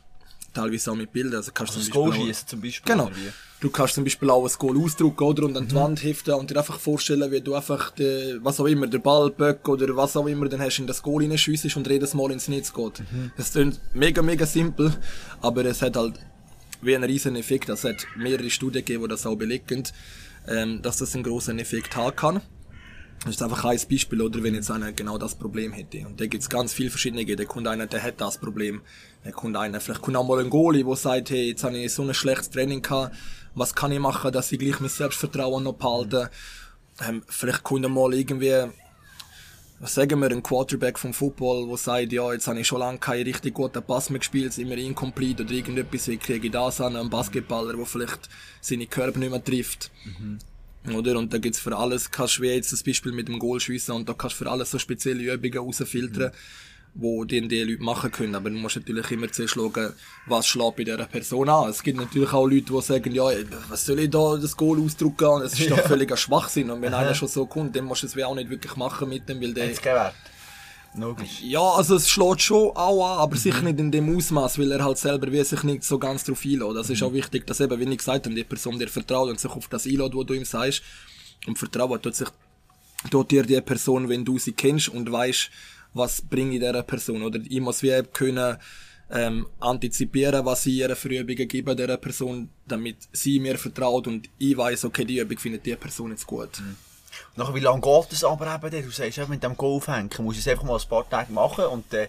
Teilweise 0.53 0.91
auch 0.91 0.95
mit 0.95 1.11
Bildern. 1.11 1.37
Also 1.37 1.51
kannst 1.53 1.75
also 1.75 1.91
zum, 1.91 2.09
Beispiel 2.09 2.31
auch, 2.31 2.45
zum 2.45 2.61
Beispiel. 2.61 2.93
Genau. 2.93 3.11
Du 3.59 3.69
kannst 3.69 3.95
zum 3.95 4.03
Beispiel 4.03 4.29
auch 4.29 4.45
ein 4.45 4.53
Goal 4.57 4.77
ausdrucken 4.81 5.23
oder 5.23 5.43
und 5.43 5.57
an 5.57 5.67
die 5.67 5.75
mhm. 5.75 5.79
Wand 5.79 6.03
heften 6.03 6.33
und 6.35 6.49
dir 6.49 6.57
einfach 6.57 6.79
vorstellen, 6.79 7.29
wie 7.31 7.41
du 7.41 7.55
einfach, 7.55 7.91
die, 7.91 8.37
was 8.41 8.59
auch 8.59 8.65
immer, 8.65 8.87
der 8.87 8.99
Ball, 8.99 9.31
Böck 9.31 9.67
oder 9.67 9.95
was 9.97 10.15
auch 10.15 10.27
immer, 10.27 10.47
dann 10.47 10.61
hast 10.61 10.77
du 10.77 10.83
in 10.83 10.87
das 10.87 11.01
Goal 11.01 11.23
hineinschiessest 11.23 11.75
und 11.75 11.87
jedes 11.87 12.13
Mal 12.13 12.31
ins 12.31 12.47
Netz 12.47 12.73
geht. 12.73 12.99
Mhm. 12.99 13.31
Das 13.35 13.51
klingt 13.51 13.79
mega, 13.93 14.21
mega 14.21 14.45
simpel, 14.45 14.95
aber 15.41 15.65
es 15.65 15.81
hat 15.81 15.97
halt 15.97 16.19
wie 16.85 16.95
ein 16.95 17.03
riesen 17.03 17.35
Effekt. 17.35 17.69
Es 17.69 17.83
hat 17.83 18.05
mehrere 18.15 18.49
Studien 18.49 18.85
gegeben, 18.85 19.03
die 19.03 19.09
das 19.09 19.25
auch 19.25 19.35
belegen, 19.35 19.83
ähm, 20.47 20.81
dass 20.81 20.97
das 20.97 21.15
einen 21.15 21.23
großen 21.23 21.57
Effekt 21.59 21.95
haben 21.95 22.15
kann. 22.15 22.41
Das 23.23 23.35
ist 23.35 23.41
einfach 23.41 23.65
ein 23.65 23.79
Beispiel, 23.89 24.21
oder 24.21 24.43
wenn 24.43 24.53
jetzt 24.53 24.69
einer 24.69 24.91
genau 24.91 25.17
das 25.17 25.35
Problem 25.35 25.71
hätte. 25.71 26.05
Und 26.05 26.21
da 26.21 26.27
gibt's 26.27 26.49
ganz 26.49 26.73
viele 26.73 26.89
verschiedene. 26.89 27.25
Da 27.25 27.45
kommt 27.45 27.67
einer, 27.67 27.87
der 27.87 28.03
hat 28.03 28.21
das 28.21 28.37
Problem. 28.37 28.81
Da 29.23 29.31
kommt 29.31 29.57
einer, 29.57 29.81
vielleicht 29.81 30.01
kommt 30.01 30.17
auch 30.17 30.27
mal 30.27 30.39
ein 30.39 30.49
Goalie, 30.49 30.83
der 30.83 30.95
sagt, 30.95 31.31
hey, 31.31 31.49
jetzt 31.49 31.63
habe 31.63 31.77
ich 31.77 31.91
so 31.93 32.03
ein 32.03 32.13
schlechtes 32.13 32.51
Training 32.51 32.81
gehabt. 32.81 33.15
Was 33.55 33.73
kann 33.73 33.91
ich 33.91 33.99
machen, 33.99 34.31
dass 34.31 34.51
ich 34.51 34.59
gleich 34.59 34.79
mein 34.79 34.89
Selbstvertrauen 34.89 35.63
noch 35.63 35.73
behalte? 35.73 36.29
Ähm, 37.07 37.23
vielleicht 37.27 37.63
kommt 37.63 37.89
mal 37.89 38.13
irgendwie, 38.13 38.69
sagen 39.82 40.20
wir, 40.22 40.32
ein 40.32 40.41
Quarterback 40.41 40.98
vom 40.98 41.13
Football, 41.13 41.67
der 41.67 41.77
sagt, 41.77 42.13
ja, 42.13 42.32
jetzt 42.32 42.48
habe 42.48 42.60
ich 42.60 42.67
schon 42.67 42.79
lange 42.79 42.98
keinen 42.98 43.25
richtig 43.25 43.53
guten 43.53 43.84
Pass 43.84 44.10
mehr 44.10 44.20
gespielt, 44.20 44.48
ist 44.48 44.60
immer 44.60 44.77
incomplete 44.77 45.44
oder 45.44 45.51
irgendetwas, 45.51 46.08
wie 46.08 46.17
kriege 46.17 46.48
ich 46.48 46.53
das 46.53 46.82
an, 46.82 46.96
einen 46.96 47.10
Basketballer, 47.10 47.75
der 47.75 47.86
vielleicht 47.86 48.29
seine 48.62 48.88
Körper 48.88 49.20
nicht 49.20 49.32
mehr 49.32 49.44
trifft. 49.44 49.91
Oder? 50.94 51.17
Und 51.17 51.34
da 51.34 51.39
gibt's 51.39 51.60
für 51.60 51.75
alles, 51.75 52.12
kannst 52.12 52.38
du 52.38 52.44
wie 52.44 52.48
jetzt 52.48 52.72
das 52.72 52.84
Beispiel 52.84 53.12
mit 53.12 53.27
dem 53.27 53.39
Goal 53.39 53.60
schiessen 53.60 53.96
und 53.96 54.08
da 54.08 54.13
kannst 54.13 54.39
du 54.39 54.46
für 54.46 54.51
alles 54.51 54.72
so 54.72 54.79
spezielle 54.79 55.34
Übungen 55.34 55.58
rausfiltern, 55.58 56.32
wo 56.95 57.25
die, 57.25 57.45
die 57.47 57.63
Leute 57.63 57.83
machen 57.83 58.11
können. 58.11 58.35
Aber 58.35 58.49
du 58.49 58.55
musst 58.55 58.77
natürlich 58.77 59.11
immer 59.11 59.31
zuerst 59.31 59.53
schauen, 59.53 59.93
was 60.25 60.47
schlägt 60.47 60.77
bei 60.77 60.83
dieser 60.85 61.05
Person 61.05 61.49
an. 61.49 61.69
Es 61.69 61.83
gibt 61.83 61.99
natürlich 61.99 62.31
auch 62.31 62.47
Leute, 62.47 62.73
die 62.73 62.81
sagen, 62.81 63.13
ja, 63.13 63.25
was 63.67 63.85
soll 63.85 63.99
ich 63.99 64.09
da 64.09 64.37
das 64.37 64.55
Goal 64.55 64.81
ausdrucken? 64.81 65.25
Und 65.25 65.41
Es 65.43 65.59
ist 65.59 65.69
doch 65.69 65.79
völliger 65.79 66.17
Schwachsinn. 66.17 66.71
Und 66.71 66.81
wenn 66.81 66.93
einer 66.93 67.13
schon 67.13 67.27
so 67.27 67.45
kommt, 67.45 67.75
dann 67.75 67.85
musst 67.85 68.03
du 68.03 68.07
es 68.07 68.17
auch 68.23 68.33
nicht 68.33 68.49
wirklich 68.49 68.75
machen 68.77 69.09
mit 69.09 69.27
dem, 69.27 69.41
weil 69.41 69.53
der, 69.53 69.67
Wert. 69.83 70.15
Logisch. 70.97 71.41
ja, 71.41 71.59
also 71.59 71.95
es 71.95 72.09
schlägt 72.09 72.41
schon 72.41 72.69
auch 72.73 73.15
an, 73.15 73.19
aber 73.19 73.35
sicher 73.35 73.61
nicht 73.63 73.79
in 73.79 73.91
dem 73.91 74.15
Ausmaß, 74.15 74.57
weil 74.57 74.71
er 74.71 74.83
halt 74.83 74.97
selber 74.97 75.29
wie 75.29 75.43
sich 75.43 75.63
nicht 75.63 75.83
so 75.83 75.99
ganz 75.99 76.23
drauf 76.23 76.41
einlädt. 76.45 76.75
Das 76.77 76.89
ist 76.89 77.03
auch 77.03 77.11
wichtig, 77.11 77.45
dass 77.45 77.59
eben, 77.59 77.77
wie 77.77 77.91
ich 77.91 77.97
gesagt 77.97 78.25
habe, 78.25 78.33
die 78.33 78.45
Person 78.45 78.79
dir 78.79 78.87
vertraut 78.87 79.29
und 79.29 79.37
sich 79.37 79.51
auf 79.51 79.67
das 79.67 79.85
einlädt, 79.85 80.15
was 80.15 80.25
du 80.25 80.33
ihm 80.33 80.45
sagst. 80.45 80.81
Und 81.47 81.59
Vertrauen 81.59 82.01
tut 82.01 82.15
sich, 82.15 82.29
tut 83.11 83.29
dir 83.29 83.43
die 83.43 83.59
Person, 83.59 84.07
wenn 84.07 84.23
du 84.23 84.39
sie 84.39 84.53
kennst 84.53 84.87
und 84.87 85.11
weißt, 85.11 85.49
was 85.95 86.21
bringe 86.21 86.53
ich 86.53 86.59
dieser 86.59 86.83
Person. 86.83 87.23
Oder 87.23 87.39
ich 87.43 87.61
muss 87.61 87.81
wie 87.81 88.03
können, 88.13 88.57
ähm, 89.09 89.47
antizipieren, 89.59 90.45
was 90.45 90.65
ich 90.65 90.75
ihr 90.75 90.95
für 90.95 91.09
Übungen 91.09 91.47
gebe, 91.47 91.75
dieser 91.75 91.97
Person, 91.97 92.49
damit 92.67 92.97
sie 93.11 93.39
mir 93.39 93.57
vertraut 93.57 94.07
und 94.07 94.29
ich 94.37 94.57
weiß, 94.57 94.85
okay, 94.85 95.05
die 95.05 95.19
Übung 95.19 95.37
findet 95.37 95.65
die 95.65 95.75
Person 95.75 96.11
jetzt 96.11 96.25
gut. 96.25 96.61
Nachher, 97.35 97.55
wie 97.55 97.59
lange 97.59 97.81
geht 97.81 98.11
das 98.11 98.23
aber 98.23 98.55
eben? 98.55 98.83
Du 98.83 98.89
sagst, 98.89 99.29
mit 99.29 99.43
dem 99.43 99.55
Go 99.55 99.77
aufhängen, 99.77 100.09
muss 100.19 100.35
ich 100.35 100.41
es 100.41 100.47
einfach 100.47 100.63
mal 100.63 100.79
ein 100.79 100.89
paar 100.89 101.09
Tage 101.09 101.31
machen 101.31 101.65
und 101.65 101.85
dann, 101.93 102.07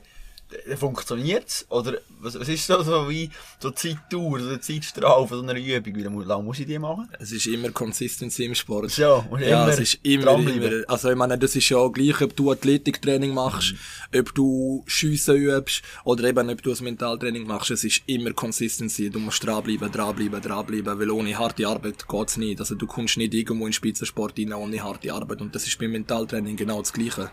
dann 0.48 0.76
funktioniert's? 0.76 1.66
Oder 1.68 1.98
was, 2.20 2.38
was 2.38 2.48
ist 2.48 2.66
so, 2.66 2.82
so 2.82 3.08
wie 3.08 3.30
so 3.60 3.70
die 3.70 3.74
Zeitdauer 3.76 4.32
oder 4.32 4.56
die 4.56 4.60
Zeitstrahl 4.60 5.26
von 5.26 5.38
so 5.38 5.42
einer 5.42 5.58
Übung? 5.58 5.96
Wie 5.96 6.24
lange 6.24 6.42
muss 6.42 6.58
ich 6.58 6.66
die 6.66 6.78
machen? 6.78 7.08
Es 7.18 7.32
ist 7.32 7.46
immer 7.46 7.70
Consistency 7.70 8.44
im 8.44 8.54
Sport. 8.54 8.96
Ja, 8.96 9.14
und 9.14 9.40
ja 9.40 9.64
immer 9.64 9.72
es 9.72 9.80
ist 9.80 9.98
immer, 10.02 10.38
immer. 10.38 10.88
Also 10.88 11.10
ich 11.10 11.16
meine, 11.16 11.38
das 11.38 11.56
ist 11.56 11.68
ja 11.68 11.86
gleich, 11.88 12.20
ob 12.20 12.36
du 12.36 12.52
Athletiktraining 12.52 13.34
machst, 13.34 13.74
ob 14.16 14.34
du 14.34 14.84
Schiessen 14.86 15.36
übst 15.36 15.82
oder 16.04 16.24
eben 16.24 16.48
ob 16.48 16.62
du 16.62 16.72
ein 16.72 16.84
Mentaltraining 16.84 17.46
machst. 17.46 17.70
Es 17.70 17.84
ist 17.84 18.02
immer 18.06 18.32
Consistency. 18.32 19.10
Du 19.10 19.18
musst 19.18 19.44
dranbleiben, 19.44 19.90
dranbleiben, 19.90 20.40
dranbleiben, 20.40 20.98
weil 20.98 21.10
ohne 21.10 21.36
harte 21.36 21.66
Arbeit 21.66 22.06
geht's 22.08 22.36
nicht. 22.36 22.60
Also 22.60 22.74
du 22.74 22.86
kommst 22.86 23.16
nicht 23.16 23.34
irgendwo 23.34 23.64
in 23.66 23.70
den 23.70 23.72
Spitzensport 23.72 24.38
rein 24.38 24.52
ohne 24.52 24.82
harte 24.82 25.12
Arbeit 25.12 25.40
und 25.40 25.54
das 25.54 25.66
ist 25.66 25.78
beim 25.78 25.92
Mentaltraining 25.92 26.56
genau 26.56 26.80
das 26.80 26.92
Gleiche. 26.92 27.30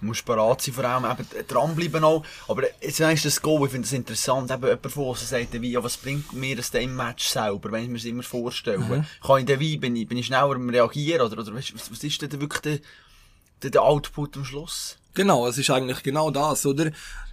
Du 0.00 0.06
musst 0.06 0.24
bereit 0.26 0.60
sein, 0.60 0.74
vor 0.74 0.84
allem 0.84 1.04
eben 1.10 1.46
dranbleiben 1.48 2.04
auch. 2.04 2.24
Aber 2.48 2.64
jetzt 2.82 3.00
weißt 3.00 3.24
du 3.24 3.28
das 3.28 3.40
Go, 3.40 3.64
ich 3.64 3.72
finde 3.72 3.86
das 3.86 3.92
interessant, 3.92 4.50
eben 4.50 4.64
jemand 4.66 4.92
von 4.92 5.04
uns 5.04 5.28
sagt, 5.28 5.60
wie, 5.60 5.70
ja, 5.70 5.82
was 5.82 5.96
bringt 5.96 6.32
mir 6.34 6.56
das 6.56 6.70
denn 6.70 6.82
im 6.82 6.96
Match 6.96 7.26
selber, 7.26 7.72
wenn 7.72 7.84
ich 7.84 7.88
mir 7.88 7.98
das 7.98 8.04
immer 8.04 8.22
vorstelle? 8.22 8.78
Mhm. 8.78 9.04
Kann 9.24 9.40
ich 9.40 9.46
dann 9.46 9.60
wie, 9.60 9.76
bin 9.78 9.96
ich, 9.96 10.06
bin 10.06 10.18
ich 10.18 10.26
schneller 10.26 10.54
am 10.54 10.68
Reagieren, 10.68 11.22
oder, 11.22 11.40
oder 11.40 11.54
was, 11.54 11.72
was 11.90 12.04
ist 12.04 12.20
denn 12.20 12.40
wirklich 12.40 12.60
der, 12.60 12.78
der, 13.62 13.70
der 13.70 13.82
Output 13.82 14.36
am 14.36 14.44
Schluss? 14.44 14.98
Genau, 15.14 15.46
es 15.46 15.56
ist 15.56 15.70
eigentlich 15.70 16.02
genau 16.02 16.30
das, 16.30 16.66
oder? 16.66 16.90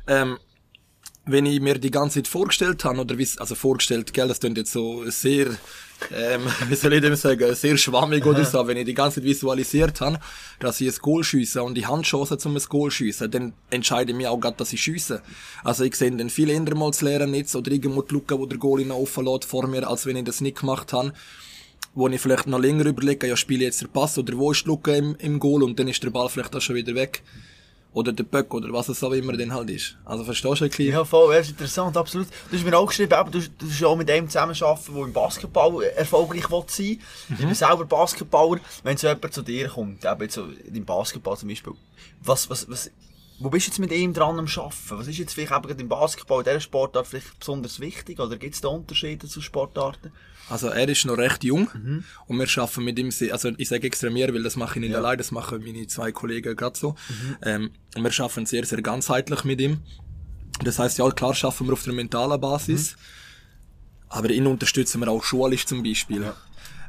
Ähm, 0.07 0.37
wenn 1.25 1.45
ich 1.45 1.59
mir 1.59 1.77
die 1.77 1.91
ganze 1.91 2.19
Zeit 2.19 2.27
vorgestellt 2.27 2.83
habe, 2.85 3.01
oder 3.01 3.17
wie, 3.17 3.27
also 3.37 3.55
vorgestellt, 3.55 4.13
gell, 4.13 4.27
das 4.27 4.39
klingt 4.39 4.57
jetzt 4.57 4.71
so 4.71 5.09
sehr, 5.09 5.57
ähm, 6.11 6.41
wie 6.69 6.75
soll 6.75 6.93
ich 6.93 7.01
dem 7.01 7.15
sagen, 7.15 7.53
sehr 7.55 7.77
schwammig 7.77 8.25
oder 8.25 8.43
so, 8.45 8.67
wenn 8.67 8.77
ich 8.77 8.85
die 8.85 8.93
ganze 8.93 9.15
Zeit 9.15 9.25
visualisiert 9.25 10.01
habe, 10.01 10.19
dass 10.59 10.81
ich 10.81 10.93
ein 10.93 10.99
Goal 11.01 11.23
schiesse 11.23 11.63
und 11.63 11.75
die 11.75 11.85
Handchance 11.85 12.37
zum 12.37 12.55
ein 12.55 12.63
Goal 12.67 12.91
schiessen, 12.91 13.29
dann 13.31 13.53
entscheide 13.69 14.11
ich 14.11 14.17
mich 14.17 14.27
auch 14.27 14.39
gerade, 14.39 14.57
dass 14.57 14.73
ich 14.73 14.81
schiesse. 14.81 15.21
Also 15.63 15.83
ich 15.83 15.95
sehe 15.95 16.11
dann 16.11 16.29
viel 16.29 16.49
eher 16.49 16.75
mal 16.75 16.91
das 16.91 17.01
leere 17.01 17.27
Netz 17.27 17.55
oder 17.55 17.71
irgendwo 17.71 18.01
die 18.01 18.13
Lücke, 18.13 18.37
wo 18.37 18.45
der 18.45 18.57
noch 18.57 18.97
offen 18.97 19.25
lässt 19.25 19.45
vor 19.45 19.67
mir, 19.67 19.87
als 19.87 20.05
wenn 20.05 20.17
ich 20.17 20.25
das 20.25 20.41
nicht 20.41 20.59
gemacht 20.59 20.93
habe 20.93 21.13
wo 21.95 22.07
ich 22.07 22.19
vielleicht 22.19 22.47
noch 22.47 22.59
länger 22.59 22.85
überlege, 22.85 23.27
ja, 23.27 23.37
spiele 23.37 23.59
ich 23.59 23.65
jetzt 23.65 23.81
den 23.81 23.89
Pass 23.89 24.17
oder 24.17 24.35
wo 24.37 24.51
ist 24.51 24.65
die 24.65 24.69
Lücke 24.69 24.95
im, 24.95 25.15
im 25.19 25.39
Goal 25.39 25.63
und 25.63 25.79
dann 25.79 25.87
ist 25.87 26.03
der 26.03 26.09
Ball 26.09 26.29
vielleicht 26.29 26.55
auch 26.55 26.61
schon 26.61 26.75
wieder 26.75 26.95
weg. 26.95 27.21
Oder 27.93 28.11
der 28.11 28.23
Böck 28.23 28.53
oder 28.53 28.73
was 28.73 28.89
es 28.89 29.03
auch 29.03 29.11
immer 29.11 29.33
dann 29.33 29.53
halt 29.53 29.69
ist. 29.69 29.97
Also 30.03 30.23
verstehst 30.23 30.61
du 30.61 30.65
ein 30.65 30.69
bisschen? 30.69 30.91
Ja, 30.91 31.05
voll, 31.05 31.35
das 31.35 31.45
ist 31.45 31.51
interessant, 31.51 31.95
absolut. 31.95 32.27
Du 32.49 32.57
hast 32.57 32.65
mir 32.65 32.77
auch 32.77 32.87
geschrieben, 32.87 33.13
eben, 33.19 33.31
du, 33.31 33.39
du 33.39 33.69
hast 33.69 33.83
auch 33.83 33.95
mit 33.95 34.09
einem 34.09 34.27
zusammenarbeiten, 34.27 34.95
der 34.95 35.03
im 35.03 35.13
Basketball 35.13 35.83
erfolgreich 35.83 36.49
will 36.49 36.63
sein 36.67 36.85
will. 36.85 36.97
Ich 37.29 37.37
bin 37.37 37.53
selber 37.53 37.85
Basketballer. 37.85 38.59
Wenn 38.83 38.97
so 38.97 39.07
jemand 39.07 39.33
zu 39.33 39.43
dir 39.43 39.67
kommt, 39.67 40.03
eben 40.05 40.29
so 40.29 40.47
im 40.73 40.85
Basketball 40.85 41.37
zum 41.37 41.49
Beispiel, 41.49 41.73
was, 42.23 42.49
was, 42.49 42.67
was, 42.69 42.89
wo 43.43 43.49
bist 43.49 43.67
du 43.67 43.71
jetzt 43.71 43.79
mit 43.79 43.91
ihm 43.91 44.13
dran 44.13 44.39
am 44.39 44.45
Arbeiten? 44.47 44.73
Was 44.89 45.07
ist 45.07 45.17
jetzt 45.17 45.33
vielleicht 45.33 45.51
eben 45.51 45.79
im 45.79 45.89
Basketball, 45.89 46.39
in 46.39 46.45
dieser 46.45 46.59
Sportart 46.61 47.07
vielleicht 47.07 47.39
besonders 47.39 47.79
wichtig? 47.79 48.19
Oder 48.19 48.37
gibt 48.37 48.55
es 48.55 48.61
da 48.61 48.69
Unterschiede 48.69 49.27
zu 49.27 49.41
Sportarten? 49.41 50.11
Also 50.49 50.67
er 50.67 50.87
ist 50.89 51.05
noch 51.05 51.17
recht 51.17 51.43
jung 51.43 51.69
und 52.27 52.37
wir 52.37 52.47
schaffen 52.47 52.83
mit 52.83 52.99
ihm, 52.99 53.11
sehr- 53.11 53.31
also 53.31 53.51
ich 53.57 53.69
sage 53.69 53.87
extra 53.87 54.09
mir, 54.09 54.33
weil 54.33 54.43
das 54.43 54.55
mache 54.57 54.79
ich 54.79 54.81
nicht 54.81 54.91
Ja. 54.91 54.97
allein, 54.97 55.17
das 55.17 55.31
machen 55.31 55.63
meine 55.63 55.87
zwei 55.87 56.11
Kollegen 56.11 56.55
gerade 56.55 56.77
so. 56.77 56.95
Ähm, 57.43 57.71
und 57.95 58.03
wir 58.03 58.11
schaffen 58.11 58.45
sehr, 58.45 58.65
sehr 58.65 58.81
ganzheitlich 58.81 59.43
mit 59.45 59.61
ihm. 59.61 59.79
Das 60.63 60.79
heißt 60.79 60.97
ja, 60.97 61.09
klar 61.11 61.33
schaffen 61.33 61.67
wir 61.67 61.73
auf 61.73 61.83
der 61.83 61.93
mentalen 61.93 62.39
Basis, 62.41 62.95
aber 64.09 64.29
ihn 64.29 64.45
unterstützen 64.47 64.99
wir 65.01 65.07
auch 65.09 65.23
schulisch 65.23 65.65
zum 65.65 65.81
Beispiel. 65.83 66.31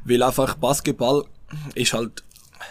Weil 0.03 0.21
einfach 0.21 0.55
Basketball 0.55 1.25
ist 1.73 1.93
halt, 1.93 2.23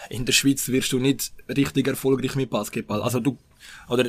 in 0.09 0.25
der 0.25 0.33
Schweiz 0.33 0.67
wirst 0.69 0.91
du 0.91 0.99
nicht 0.99 1.31
richtig 1.49 1.87
erfolgreich 1.87 2.35
mit 2.35 2.49
Basketball. 2.49 3.01
Also 3.01 3.19
du, 3.19 3.37
oder 3.89 4.05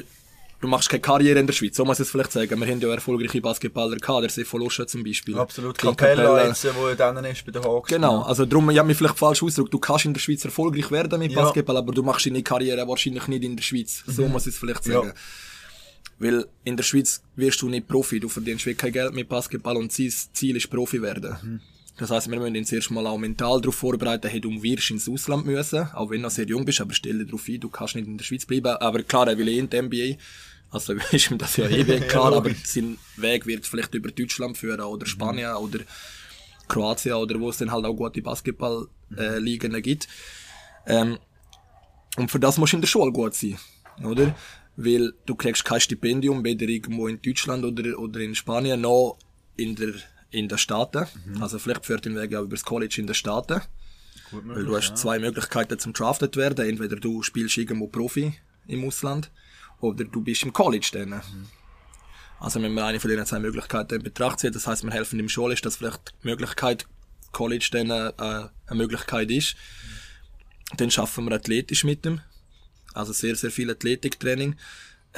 du 0.61 0.69
machst 0.69 0.89
keine 0.89 1.01
Karriere 1.03 1.39
in 1.39 1.47
der 1.47 1.53
Schweiz, 1.53 1.77
so 1.77 1.85
muss 1.85 1.99
ich 2.01 2.05
es 2.07 2.11
vielleicht 2.11 2.33
sagen. 2.33 2.59
Wir 2.61 2.67
haben 2.67 2.81
ja 2.81 2.89
erfolgreiche 2.93 3.41
Basketballer 3.41 3.97
gehabt, 3.97 4.23
der 4.23 4.31
Sefo 4.31 4.57
Lusche 4.59 4.87
zum 4.87 5.05
Beispiel. 5.05 5.37
Absolut. 5.39 5.77
Capella 5.77 6.47
jetzt, 6.47 6.65
wo 6.75 6.93
dann 6.95 7.23
ist 7.25 7.45
bei 7.45 7.53
den 7.53 7.63
Hawks. 7.63 7.91
Genau, 7.91 8.23
also 8.23 8.47
darum, 8.47 8.71
ich 8.71 8.79
habe 8.79 8.87
mich 8.89 8.97
vielleicht 8.97 9.19
falsch 9.19 9.43
ausgedrückt. 9.43 9.75
Du 9.75 9.79
kannst 9.79 10.07
in 10.07 10.15
der 10.15 10.21
Schweiz 10.21 10.45
erfolgreich 10.45 10.91
werden 10.91 11.19
mit 11.19 11.33
Ja. 11.33 11.43
Basketball, 11.43 11.77
aber 11.77 11.93
du 11.93 12.03
machst 12.03 12.27
deine 12.27 12.43
Karriere 12.43 12.89
wahrscheinlich 12.89 13.27
nicht 13.29 13.45
in 13.45 13.55
der 13.57 13.63
Schweiz. 13.63 14.03
So 14.07 14.27
muss 14.29 14.47
ich 14.47 14.55
es 14.55 14.59
vielleicht 14.59 14.87
Mhm. 14.87 14.93
Ja. 14.93 15.01
sagen. 15.03 15.13
Weil 16.19 16.47
in 16.65 16.77
der 16.79 16.85
Schweiz 16.85 17.23
wirst 17.37 17.61
du 17.61 17.69
nicht 17.69 17.87
Profi, 17.87 18.19
du 18.19 18.31
verdienst 18.31 18.65
wirklich 18.65 18.79
kein 18.79 18.93
Geld 18.93 19.13
mit 19.15 19.29
Basketball 19.29 19.77
und 19.77 19.93
Ziel, 19.93 20.11
Ziel 20.33 20.57
ist 20.57 20.71
Profi 20.71 21.03
werden. 21.03 21.37
Mhm. 21.43 21.61
Das 21.99 22.11
heißt, 22.11 22.31
wir 22.31 22.39
müssen 22.39 22.57
uns 22.57 22.73
erst 22.73 22.91
mal 22.91 23.07
auch 23.07 23.17
mental 23.17 23.61
darauf 23.61 23.77
vorbereiten, 23.77 24.29
hey, 24.29 24.41
du 24.41 24.63
wirst 24.63 24.91
ins 24.91 25.09
Ausland 25.09 25.47
müssen, 25.47 25.89
auch 25.95 26.11
wenn 26.11 26.19
du 26.19 26.25
noch 26.25 26.31
sehr 26.31 26.47
jung 26.47 26.65
bist, 26.65 26.81
aber 26.81 26.93
stell 26.93 27.19
dir 27.19 27.25
darauf 27.25 27.49
ein, 27.49 27.61
du 27.61 27.71
kannst 27.71 27.97
nicht 27.97 28.07
in 28.07 28.19
der 28.19 28.25
Schweiz 28.25 28.45
bleiben. 28.45 28.77
Aber 28.77 29.03
klar, 29.03 29.29
er 29.29 29.39
will 29.39 29.49
eh 29.49 29.59
in 29.59 29.71
die 29.71 29.81
NBA. 29.81 30.21
Also 30.71 30.93
ist 31.13 31.31
ihm 31.31 31.39
das 31.39 31.57
ja 31.57 31.69
eh 31.69 31.85
klar, 32.09 32.35
aber 32.35 32.51
sein 32.65 32.99
Weg 33.17 33.47
wird 33.47 33.67
vielleicht 33.67 33.95
über 33.95 34.11
Deutschland 34.11 34.59
führen 34.59 34.81
oder 34.81 35.07
Spanien 35.07 35.55
oder 35.55 35.81
Kroatien 36.69 37.15
oder 37.15 37.41
wo 37.41 37.49
es 37.49 37.59
dann 37.59 37.73
halt 37.73 37.85
auch 37.87 37.95
gute 37.95 38.21
Basketball-Ligen 38.21 39.81
gibt. 39.83 40.09
Ähm, 40.87 41.19
und 42.17 42.31
für 42.31 42.41
das 42.41 42.59
musst 42.59 42.73
du 42.73 42.77
in 42.77 42.81
der 42.83 42.89
Schule 42.89 43.13
gut 43.13 43.35
sein, 43.35 43.59
oder? 44.03 44.35
Weil 44.77 45.15
du 45.25 45.35
kriegst 45.35 45.65
kein 45.65 45.81
Stipendium, 45.81 46.45
weder 46.45 46.67
irgendwo 46.67 47.09
in 47.09 47.21
Deutschland 47.23 47.65
oder, 47.65 47.99
oder 47.99 48.21
in 48.21 48.35
Spanien, 48.35 48.81
noch 48.81 49.19
in 49.57 49.75
der, 49.77 49.95
in 50.31 50.49
den 50.49 50.59
Staaten. 50.59 51.07
Also 51.41 51.59
vielleicht 51.59 51.87
führt 51.87 52.05
den 52.05 52.17
Weg 52.17 52.35
auch 52.35 52.43
über 52.43 52.57
das 52.57 52.65
College 52.65 52.97
in 52.99 53.07
den 53.07 53.15
Staaten. 53.15 53.61
Weil 54.33 54.65
du 54.65 54.77
hast 54.77 54.97
zwei 54.97 55.19
Möglichkeiten 55.19 55.79
zum 55.79 55.93
drafted 55.93 56.37
werden. 56.37 56.69
Entweder 56.69 56.97
du 56.97 57.23
spielst 57.23 57.57
irgendwo 57.57 57.87
Profi 57.87 58.35
im 58.67 58.85
Ausland 58.85 59.31
oder 59.81 60.05
du 60.05 60.21
bist 60.21 60.43
im 60.43 60.53
College 60.53 60.89
dann. 60.93 61.21
Also 62.39 62.61
wenn 62.61 62.75
wir 62.75 62.85
eine 62.85 63.01
von 63.01 63.11
diesen 63.11 63.25
zwei 63.25 63.39
Möglichkeiten 63.39 63.95
in 63.95 64.03
Betracht 64.03 64.41
ziehen, 64.41 64.53
das 64.53 64.67
heißt, 64.67 64.85
wir 64.85 64.91
helfen 64.91 65.19
im 65.19 65.29
Schule, 65.29 65.55
ist 65.55 65.65
das 65.65 65.77
vielleicht 65.77 66.15
die 66.23 66.29
Möglichkeit, 66.29 66.87
College 67.33 67.69
dann 67.73 67.91
äh, 67.91 68.13
eine 68.19 68.51
Möglichkeit 68.77 69.31
ist. 69.31 69.57
Dann 70.77 70.91
schaffen 70.91 71.25
wir 71.25 71.37
athletisch 71.37 71.85
mit 71.85 72.05
dem. 72.05 72.21
Also 72.93 73.13
sehr, 73.13 73.37
sehr 73.37 73.51
viel 73.51 73.71
Athletiktraining. 73.71 74.57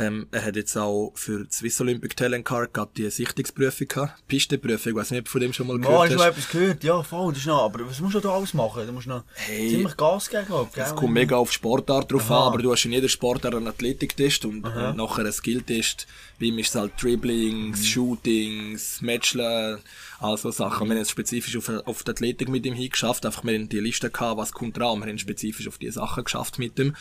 Ähm, 0.00 0.28
er 0.31 0.45
hat 0.45 0.55
jetzt 0.55 0.76
auch 0.76 1.11
für 1.17 1.45
die 1.45 1.52
Swiss 1.52 1.81
Olympic 1.81 2.14
Talent 2.14 2.45
Card 2.45 2.71
die 2.97 3.11
Sichtungsprüfung 3.11 3.88
gehabt. 3.88 4.28
Pistenprüfung, 4.28 4.93
ich 4.93 4.97
weiß 4.97 5.11
nicht, 5.11 5.19
ob 5.21 5.25
du 5.25 5.31
von 5.33 5.40
dem 5.40 5.52
schon 5.52 5.67
mal 5.67 5.75
Ja, 5.75 5.83
gehört 5.83 5.99
hast 6.02 6.09
du 6.11 6.14
hast. 6.14 6.19
mal 6.21 6.28
etwas 6.28 6.49
gehört? 6.50 6.85
Ja, 6.85 7.02
voll, 7.02 7.33
das 7.33 7.40
ist 7.40 7.47
noch, 7.47 7.62
aber 7.64 7.85
was 7.88 7.99
musst 8.00 8.14
du 8.14 8.21
da 8.21 8.31
alles 8.31 8.55
machen? 8.55 8.87
Du 8.87 8.93
musst 8.93 9.09
noch 9.09 9.25
Hey. 9.35 9.71
ziemlich 9.71 9.97
Gas 9.97 10.31
geben, 10.31 10.47
glaub, 10.47 10.73
gell? 10.73 10.85
Es 10.85 10.95
kommt 10.95 11.14
mega 11.14 11.37
auf 11.37 11.50
Sportart 11.50 12.12
drauf 12.12 12.31
Aha. 12.31 12.47
an, 12.47 12.52
aber 12.55 12.62
du 12.62 12.71
hast 12.71 12.85
in 12.85 12.93
jeder 12.93 13.09
Sportart 13.09 13.57
einen 13.57 13.67
Athletik-Test 13.67 14.45
und, 14.45 14.64
und 14.64 14.97
nachher 14.97 15.23
einen 15.23 15.33
Skill-Test. 15.33 16.07
Bei 16.38 16.47
ihm 16.47 16.59
ist 16.61 16.69
es 16.69 16.75
halt 16.76 16.93
Dribblings, 17.02 17.85
Shootings, 17.85 19.00
Matcheln, 19.02 19.81
all 20.21 20.37
so 20.38 20.52
Sachen. 20.52 20.87
Wir 20.87 20.93
haben 20.95 20.99
jetzt 20.99 21.11
spezifisch 21.11 21.57
auf, 21.57 21.69
auf 21.87 22.05
die 22.05 22.11
Athletik 22.12 22.49
mit 22.49 22.64
ihm 22.67 22.75
hingeschafft. 22.75 23.26
Einfach, 23.26 23.43
wir 23.43 23.55
haben 23.55 23.69
die 23.69 23.81
Liste 23.81 24.11
gehabt, 24.11 24.38
was 24.38 24.52
kommt 24.52 24.76
dran. 24.76 25.00
Wir 25.00 25.07
haben 25.09 25.19
spezifisch 25.19 25.67
auf 25.67 25.78
die 25.78 25.90
Sachen 25.90 26.23
geschafft 26.23 26.61
mit 26.61 26.78
ihm. 26.78 26.95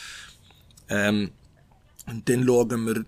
Ähm, 0.89 1.29
dann 2.07 2.45
schauen 2.45 2.85
wir, 2.85 3.05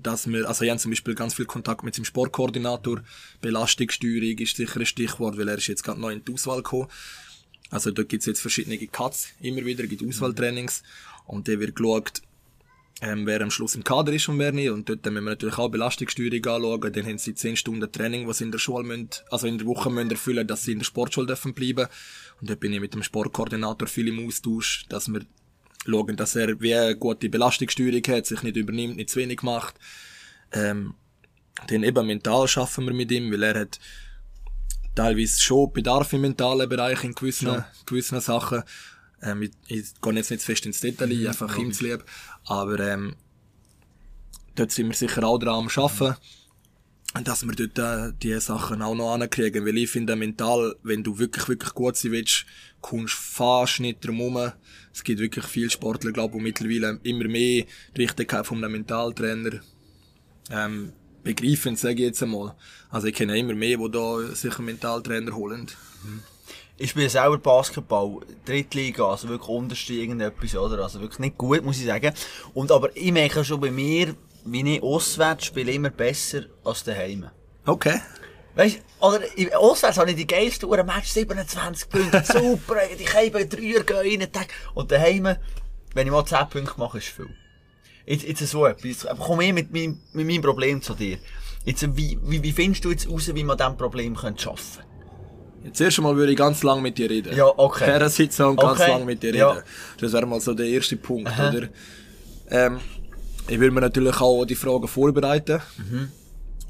dass 0.00 0.26
wir, 0.26 0.48
also 0.48 0.62
wir 0.62 0.70
haben 0.70 0.78
zum 0.78 0.90
Beispiel 0.90 1.14
ganz 1.14 1.34
viel 1.34 1.44
Kontakt 1.44 1.84
mit 1.84 1.94
seinem 1.94 2.04
Sportkoordinator. 2.04 3.02
Belastungssteuerung 3.40 4.38
ist 4.38 4.56
sicher 4.56 4.80
ein 4.80 4.86
Stichwort, 4.86 5.36
weil 5.36 5.48
er 5.48 5.58
ist 5.58 5.66
jetzt 5.66 5.82
gerade 5.82 6.00
neu 6.00 6.12
in 6.12 6.24
die 6.24 6.32
Auswahl 6.32 6.62
gekommen. 6.62 6.88
Also 7.70 7.90
dort 7.90 8.08
gibt's 8.08 8.26
jetzt 8.26 8.40
verschiedene 8.40 8.78
Cuts, 8.86 9.28
immer 9.40 9.64
wieder, 9.64 9.86
gibt 9.86 10.06
Auswahltrainings. 10.06 10.82
Und 11.26 11.48
dann 11.48 11.60
wird 11.60 11.74
geschaut, 11.74 12.22
ähm, 13.00 13.26
wer 13.26 13.40
am 13.40 13.50
Schluss 13.50 13.74
im 13.74 13.82
Kader 13.82 14.12
ist 14.12 14.28
und 14.28 14.38
wer 14.38 14.52
nicht. 14.52 14.70
Und 14.70 14.88
dort 14.88 15.04
müssen 15.06 15.24
wir 15.24 15.30
natürlich 15.30 15.58
auch 15.58 15.68
Belastungssteuerung 15.68 16.44
anschauen. 16.46 16.92
Dann 16.92 17.06
haben 17.06 17.18
sie 17.18 17.34
10 17.34 17.56
Stunden 17.56 17.90
Training, 17.90 18.28
was 18.28 18.38
sie 18.38 18.44
in 18.44 18.52
der 18.52 18.58
Schule 18.58 18.84
müssen, 18.84 19.08
also 19.30 19.46
in 19.46 19.58
der 19.58 19.66
Woche 19.66 19.90
müssen 19.90 20.10
erfüllen, 20.10 20.46
dass 20.46 20.64
sie 20.64 20.72
in 20.72 20.78
der 20.78 20.84
Sportschule 20.84 21.26
dürfen 21.26 21.54
bleiben. 21.54 21.86
Und 22.40 22.50
dort 22.50 22.60
bin 22.60 22.72
ich 22.72 22.80
mit 22.80 22.94
dem 22.94 23.02
Sportkoordinator 23.02 23.88
viel 23.88 24.08
im 24.08 24.26
Austausch, 24.26 24.84
dass 24.88 25.08
wir 25.08 25.22
schauen, 25.84 26.16
dass 26.16 26.36
er 26.36 26.60
wie 26.60 26.74
eine 26.74 26.96
gute 26.96 27.28
Belastungssteuerung 27.28 28.02
hat, 28.08 28.26
sich 28.26 28.42
nicht 28.42 28.56
übernimmt, 28.56 28.96
nicht 28.96 29.10
zu 29.10 29.20
wenig 29.20 29.42
macht. 29.42 29.74
Ähm, 30.52 30.94
dann 31.68 31.82
eben 31.82 32.06
mental 32.06 32.48
schaffen 32.48 32.86
wir 32.86 32.94
mit 32.94 33.10
ihm, 33.10 33.30
weil 33.32 33.42
er 33.42 33.60
hat 33.60 33.78
teilweise 34.94 35.40
schon 35.40 35.72
Bedarf 35.72 36.12
im 36.12 36.22
mentalen 36.22 36.68
Bereich 36.68 37.04
in 37.04 37.14
gewissen, 37.14 37.64
gewissen 37.86 38.20
Sachen. 38.20 38.62
Ähm, 39.22 39.42
ich, 39.42 39.50
ich 39.66 40.00
gehe 40.00 40.12
jetzt 40.14 40.30
nicht 40.30 40.40
zu 40.40 40.46
fest 40.46 40.66
ins 40.66 40.80
Detail, 40.80 41.10
ein, 41.10 41.26
einfach 41.26 41.56
ihm 41.56 41.72
zu 41.72 41.84
lieb. 41.84 42.04
Aber 42.46 42.78
ähm, 42.80 43.16
dort 44.54 44.72
sind 44.72 44.88
wir 44.88 44.94
sicher 44.94 45.24
auch 45.24 45.38
dran 45.38 45.54
am 45.54 45.68
Arbeiten. 45.68 46.16
Dass 47.24 47.46
wir 47.46 47.54
dort 47.54 47.78
äh, 47.78 48.12
die 48.22 48.40
Sachen 48.40 48.80
auch 48.80 48.94
noch 48.94 49.12
ankriegen. 49.12 49.66
Weil 49.66 49.78
ich 49.78 49.90
finde, 49.90 50.16
mental, 50.16 50.74
wenn 50.82 51.02
du 51.02 51.18
wirklich, 51.18 51.48
wirklich 51.48 51.74
gut 51.74 51.96
sein 51.96 52.12
willst, 52.12 52.46
kommst 52.80 53.14
du 53.14 53.18
fast 53.18 53.80
nicht 53.80 54.04
drum 54.04 54.16
herum. 54.16 54.52
Es 54.92 55.04
gibt 55.04 55.20
wirklich 55.20 55.44
viele 55.44 55.70
Sportler, 55.70 56.12
glaube 56.12 56.36
ich, 56.36 56.42
mittlerweile 56.42 56.98
immer 57.02 57.28
mehr 57.28 57.64
von 58.44 58.58
einem 58.58 58.72
Mentaltrainer 58.72 59.60
ähm, 60.50 60.92
begreifen, 61.22 61.76
sage 61.76 61.94
ich 61.94 62.00
jetzt 62.00 62.22
einmal. 62.22 62.54
Also 62.90 63.06
ich 63.06 63.14
kenne 63.14 63.38
immer 63.38 63.54
mehr, 63.54 63.78
die 63.78 63.90
da 63.90 64.34
sich 64.34 64.56
einen 64.56 64.66
Mentaltrainer 64.66 65.34
holen. 65.34 65.66
Ich 66.78 66.90
spiele 66.90 67.08
selber 67.08 67.38
Basketball, 67.38 68.20
Drittliga, 68.44 69.10
also 69.10 69.28
wirklich 69.28 69.48
unterste 69.48 69.94
irgendetwas, 69.94 70.56
oder? 70.56 70.82
Also 70.82 71.00
wirklich 71.00 71.20
nicht 71.20 71.38
gut, 71.38 71.64
muss 71.64 71.78
ich 71.78 71.86
sagen. 71.86 72.12
Und 72.54 72.72
aber 72.72 72.94
ich 72.96 73.12
merke 73.12 73.44
schon 73.44 73.60
bei 73.60 73.70
mir, 73.70 74.14
wie 74.44 74.76
ich 74.76 74.82
auswärts 74.82 75.46
spiele, 75.46 75.72
immer 75.72 75.90
besser 75.90 76.42
als 76.64 76.84
daheim. 76.84 77.26
Okay. 77.66 78.00
Weißt 78.54 78.80
du, 79.00 79.06
oder, 79.06 79.20
auswärts 79.58 79.98
habe 79.98 80.10
ich 80.10 80.16
die 80.16 80.26
geilste 80.26 80.66
Uhr, 80.66 80.82
Match 80.84 81.08
27 81.08 81.88
Punkte, 81.88 82.22
super, 82.32 82.76
die 82.98 83.04
Keiben, 83.04 83.48
Dreier 83.48 83.82
gehen 83.82 84.20
rein, 84.20 84.32
Tag. 84.32 84.48
Und 84.74 84.92
daheim, 84.92 85.36
wenn 85.94 86.06
ich 86.06 86.12
mal 86.12 86.24
10 86.24 86.48
Punkte 86.50 86.74
mache, 86.76 86.98
ist 86.98 87.08
viel. 87.08 87.30
Jetzt, 88.04 88.24
jetzt 88.24 88.46
so 88.48 88.66
etwas, 88.66 89.06
aber 89.06 89.24
komm 89.24 89.40
ich 89.40 89.52
mit 89.52 89.72
meinem, 89.72 90.00
mit 90.12 90.26
meinem 90.26 90.42
Problem 90.42 90.82
zu 90.82 90.94
dir. 90.94 91.18
Jetzt, 91.64 91.96
wie, 91.96 92.18
wie, 92.22 92.42
wie 92.42 92.52
findest 92.52 92.84
du 92.84 92.90
jetzt 92.90 93.08
raus, 93.08 93.30
wie 93.32 93.44
man 93.44 93.56
diesem 93.56 93.76
Problem 93.76 94.16
könnte 94.16 94.42
schaffen 94.42 94.82
Jetzt 95.64 95.80
erst 95.80 95.98
einmal 95.98 96.16
würde 96.16 96.32
ich 96.32 96.38
ganz 96.38 96.62
lang 96.64 96.82
mit 96.82 96.98
dir 96.98 97.08
reden. 97.08 97.36
Ja, 97.36 97.46
okay. 97.56 98.08
Sitzen 98.08 98.46
und 98.46 98.56
ganz 98.56 98.80
Okay, 98.80 98.90
lang 98.90 99.04
mit 99.04 99.22
dir 99.22 99.34
ja. 99.34 99.50
reden. 99.50 99.64
Das 100.00 100.12
wäre 100.12 100.26
mal 100.26 100.40
so 100.40 100.54
der 100.54 100.66
erste 100.66 100.96
Punkt, 100.96 101.30
oder? 101.38 101.68
Ähm, 102.50 102.80
ich 103.48 103.58
würde 103.58 103.72
mir 103.72 103.80
natürlich 103.80 104.20
auch 104.20 104.44
die 104.44 104.54
Fragen 104.54 104.88
vorbereiten. 104.88 105.60
Mhm. 105.78 106.08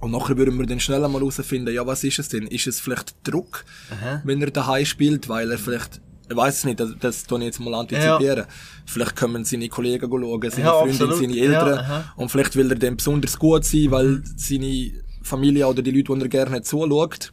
Und 0.01 0.11
nachher 0.11 0.37
würden 0.37 0.59
wir 0.59 0.67
dann 0.67 0.81
schnell 0.81 1.05
einmal 1.05 1.21
herausfinden, 1.21 1.73
ja, 1.73 1.87
was 1.87 2.03
ist 2.03 2.19
es 2.19 2.29
denn? 2.29 2.47
Ist 2.49 2.67
es 2.67 2.81
vielleicht 2.81 3.15
Druck, 3.23 3.65
wenn 4.25 4.43
er 4.43 4.51
daheim 4.51 4.85
spielt, 4.85 5.29
weil 5.29 5.51
er 5.53 5.59
vielleicht, 5.59 6.01
ich 6.29 6.37
weiß 6.37 6.59
es 6.59 6.65
nicht, 6.65 6.81
das, 6.81 6.91
das 6.99 7.23
tue 7.25 7.39
ich 7.39 7.45
jetzt 7.45 7.61
mal 7.61 7.75
antizipieren. 7.75 8.47
Vielleicht 8.85 9.15
kommen 9.15 9.45
seine 9.45 9.69
Kollegen 9.69 10.11
schauen, 10.11 10.51
seine 10.51 10.65
Ja, 10.65 10.73
Freunde, 10.73 10.93
absolut. 11.05 11.19
seine 11.19 11.37
Eltern. 11.39 11.75
Ja, 11.75 11.81
aha. 11.81 12.13
und 12.17 12.31
vielleicht 12.31 12.57
will 12.57 12.71
er 12.73 12.79
dann 12.79 12.97
besonders 12.97 13.39
gut 13.39 13.65
sein, 13.65 13.91
weil 13.93 14.23
seine 14.37 14.91
Familie 15.23 15.69
oder 15.69 15.83
die 15.83 15.93
Leute, 15.93 16.15
die 16.17 16.23
er 16.23 16.29
gerne 16.29 16.51
hat, 16.57 16.67
zuschaut. 16.67 17.33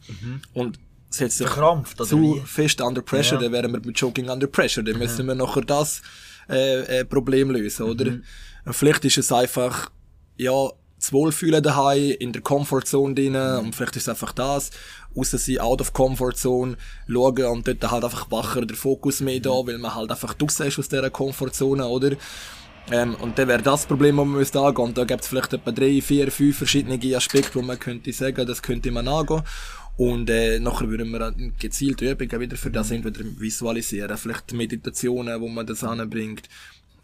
Und 0.54 0.78
setzt 1.10 1.40
sich 1.40 1.48
Verkrampft, 1.48 2.00
oder 2.00 2.08
zu 2.08 2.22
wie? 2.36 2.40
fest 2.46 2.82
under 2.82 3.02
pressure, 3.02 3.38
Ja. 3.38 3.44
dann 3.46 3.52
wären 3.52 3.72
wir 3.74 3.82
mit 3.84 4.00
Joking 4.00 4.30
under 4.30 4.46
pressure. 4.46 4.84
Dann 4.84 5.00
müssen 5.00 5.26
wir 5.26 5.34
nachher 5.34 5.62
das 5.62 6.04
äh, 6.48 7.00
äh, 7.00 7.06
Problem 7.06 7.50
lösen, 7.50 7.84
oder? 7.88 8.12
Mhm. 8.12 8.24
Vielleicht 8.72 9.06
ist 9.06 9.18
es 9.18 9.32
einfach, 9.32 9.90
ja, 10.38 10.70
zu 11.00 11.14
wohlfühlen 11.14 11.64
daheim, 11.64 12.16
in 12.20 12.34
der 12.34 12.42
Comfortzone 12.42 13.16
drin, 13.16 13.32
Mhm. 13.34 13.60
und 13.68 13.76
vielleicht 13.76 13.96
ist 13.96 14.04
es 14.04 14.10
einfach 14.10 14.34
das, 14.34 14.72
raus 15.16 15.32
sein, 15.32 15.60
out 15.60 15.80
of 15.82 15.94
Comfortzone, 15.94 16.76
schauen 17.08 17.46
und 17.46 17.68
dort 17.68 17.90
halt 17.92 18.04
einfach 18.04 18.30
wacher 18.32 18.66
der 18.66 18.76
Fokus 18.76 19.22
mehr 19.22 19.38
Mhm. 19.38 19.44
da, 19.44 19.50
weil 19.52 19.78
man 19.78 19.96
halt 19.96 20.12
einfach 20.12 20.34
draussen 20.34 20.68
ist 20.68 20.78
aus 20.78 20.90
dieser 20.90 21.10
Comfortzone, 21.10 21.88
oder? 21.88 22.12
Ähm, 22.92 23.16
und 23.16 23.38
dann 23.38 23.48
wäre 23.48 23.62
das 23.62 23.86
Problem, 23.86 24.18
das 24.18 24.26
man 24.26 24.36
müsste 24.36 24.60
angehen. 24.60 24.86
Und 24.86 24.98
da 24.98 25.04
gibt 25.06 25.22
es 25.22 25.28
vielleicht 25.28 25.54
etwa 25.54 25.72
drei, 25.72 26.02
vier, 26.02 26.32
fünf 26.32 26.58
verschiedene 26.58 27.16
Aspekte, 27.16 27.56
wo 27.56 27.62
man 27.62 27.80
könnte 27.80 28.12
sagen, 28.12 28.48
das 28.48 28.62
könnte 28.62 28.90
man 28.92 29.08
angehen. 29.08 29.44
Und 29.96 30.30
äh, 30.30 30.60
nachher 30.60 30.90
würden 30.90 31.12
wir 31.12 31.34
gezielt 31.60 32.02
Übungen 32.02 32.40
wieder 32.40 32.58
für 32.58 32.72
das 32.72 32.90
entweder 32.90 33.20
visualisieren, 33.38 34.18
vielleicht 34.18 34.54
Meditationen, 34.54 35.40
wo 35.40 35.48
man 35.50 35.68
das 35.68 35.84
anbringt, 35.84 36.48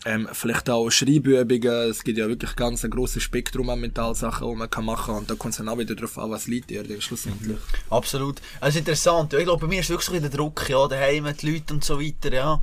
ähm, 0.06 0.30
vielleicht 0.32 0.70
auch 0.70 0.90
Schreibübungen. 0.90 1.90
Es 1.90 2.04
gibt 2.04 2.20
ja 2.20 2.28
wirklich 2.28 2.56
ganz 2.56 2.86
ein 2.86 2.92
grosses 2.92 3.24
Spektrum 3.24 3.70
an 3.72 3.80
Mentalsachen, 3.80 4.48
die 4.48 4.56
man 4.56 4.70
kann 4.70 4.86
machen 4.86 5.06
kann. 5.08 5.16
Und 5.16 5.30
da 5.30 5.36
kommt 5.36 5.54
es 5.54 5.58
dann 5.58 5.68
auch 5.68 5.80
wieder 5.80 5.96
darauf 5.96 6.18
an, 6.20 6.30
was 6.30 6.46
liegt 6.48 6.70
dir 6.70 6.84
denn 6.84 7.02
schlussendlich. 7.02 7.58
Absolut. 7.90 8.40
Es 8.62 8.70
ist 8.70 8.78
interessant. 8.78 9.34
Ja, 9.34 9.40
ich 9.40 9.46
glaube, 9.46 9.62
bei 9.62 9.68
mir 9.68 9.80
ist 9.80 9.90
wirklich 9.90 10.08
so 10.08 10.20
der 10.20 10.30
Druck, 10.30 10.70
ja, 10.70 10.88
daheim, 10.88 11.28
die 11.42 11.52
Leute 11.52 11.74
und 11.74 11.84
so 11.84 12.00
weiter, 12.00 12.32
ja. 12.32 12.62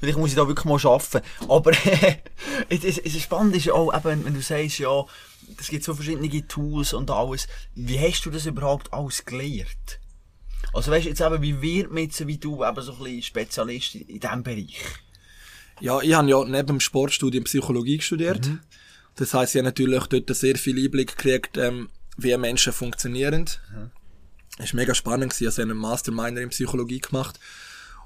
Vielleicht 0.00 0.18
muss 0.18 0.30
ich 0.30 0.36
da 0.36 0.46
wirklich 0.48 0.64
mal 0.64 0.80
arbeiten. 0.84 1.20
Aber, 1.48 1.70
es, 2.68 2.84
es, 2.84 2.98
es 2.98 3.14
ist 3.14 3.22
spannend 3.22 3.54
ist 3.54 3.70
auch, 3.70 3.94
eben, 3.94 4.24
wenn 4.24 4.34
du 4.34 4.42
sagst, 4.42 4.80
ja, 4.80 5.04
es 5.58 5.68
gibt 5.68 5.84
so 5.84 5.94
verschiedene 5.94 6.46
Tools 6.48 6.92
und 6.92 7.10
alles. 7.10 7.46
Wie 7.74 8.00
hast 8.00 8.22
du 8.24 8.30
das 8.30 8.46
überhaupt 8.46 8.92
alles 8.92 9.24
gelernt? 9.24 10.00
Also 10.72 10.90
weißt 10.90 11.06
du 11.06 11.08
jetzt 11.10 11.20
eben, 11.20 11.42
wie 11.42 11.62
wird 11.62 11.90
man 11.92 12.02
jetzt, 12.04 12.26
wie 12.26 12.38
du, 12.38 12.64
eben 12.64 12.82
so 12.82 12.92
ein 12.92 12.98
bisschen 12.98 13.22
Spezialist 13.22 13.94
in 13.94 14.20
diesem 14.20 14.42
Bereich? 14.42 14.76
Ja, 15.80 16.00
ich 16.00 16.14
habe 16.14 16.28
ja 16.28 16.44
neben 16.44 16.66
dem 16.66 16.80
Sportstudium 16.80 17.44
Psychologie 17.44 18.00
studiert. 18.00 18.50
Das 19.16 19.34
heißt, 19.34 19.54
ich 19.54 19.58
habe 19.58 19.66
natürlich 19.66 20.04
dort 20.06 20.34
sehr 20.36 20.56
viel 20.56 20.82
Einblick 20.82 21.16
gekriegt, 21.16 21.56
ähm, 21.56 21.88
wie 22.16 22.36
Menschen 22.36 22.72
funktionieren. 22.72 23.46
Es 24.58 24.72
war 24.72 24.80
mega 24.80 24.94
spannend, 24.94 25.32
also 25.32 25.44
ich 25.46 25.52
habe 25.52 25.62
einen 25.62 25.78
Master 25.78 26.12
Minor 26.12 26.42
in 26.42 26.50
Psychologie 26.50 27.00
gemacht. 27.00 27.38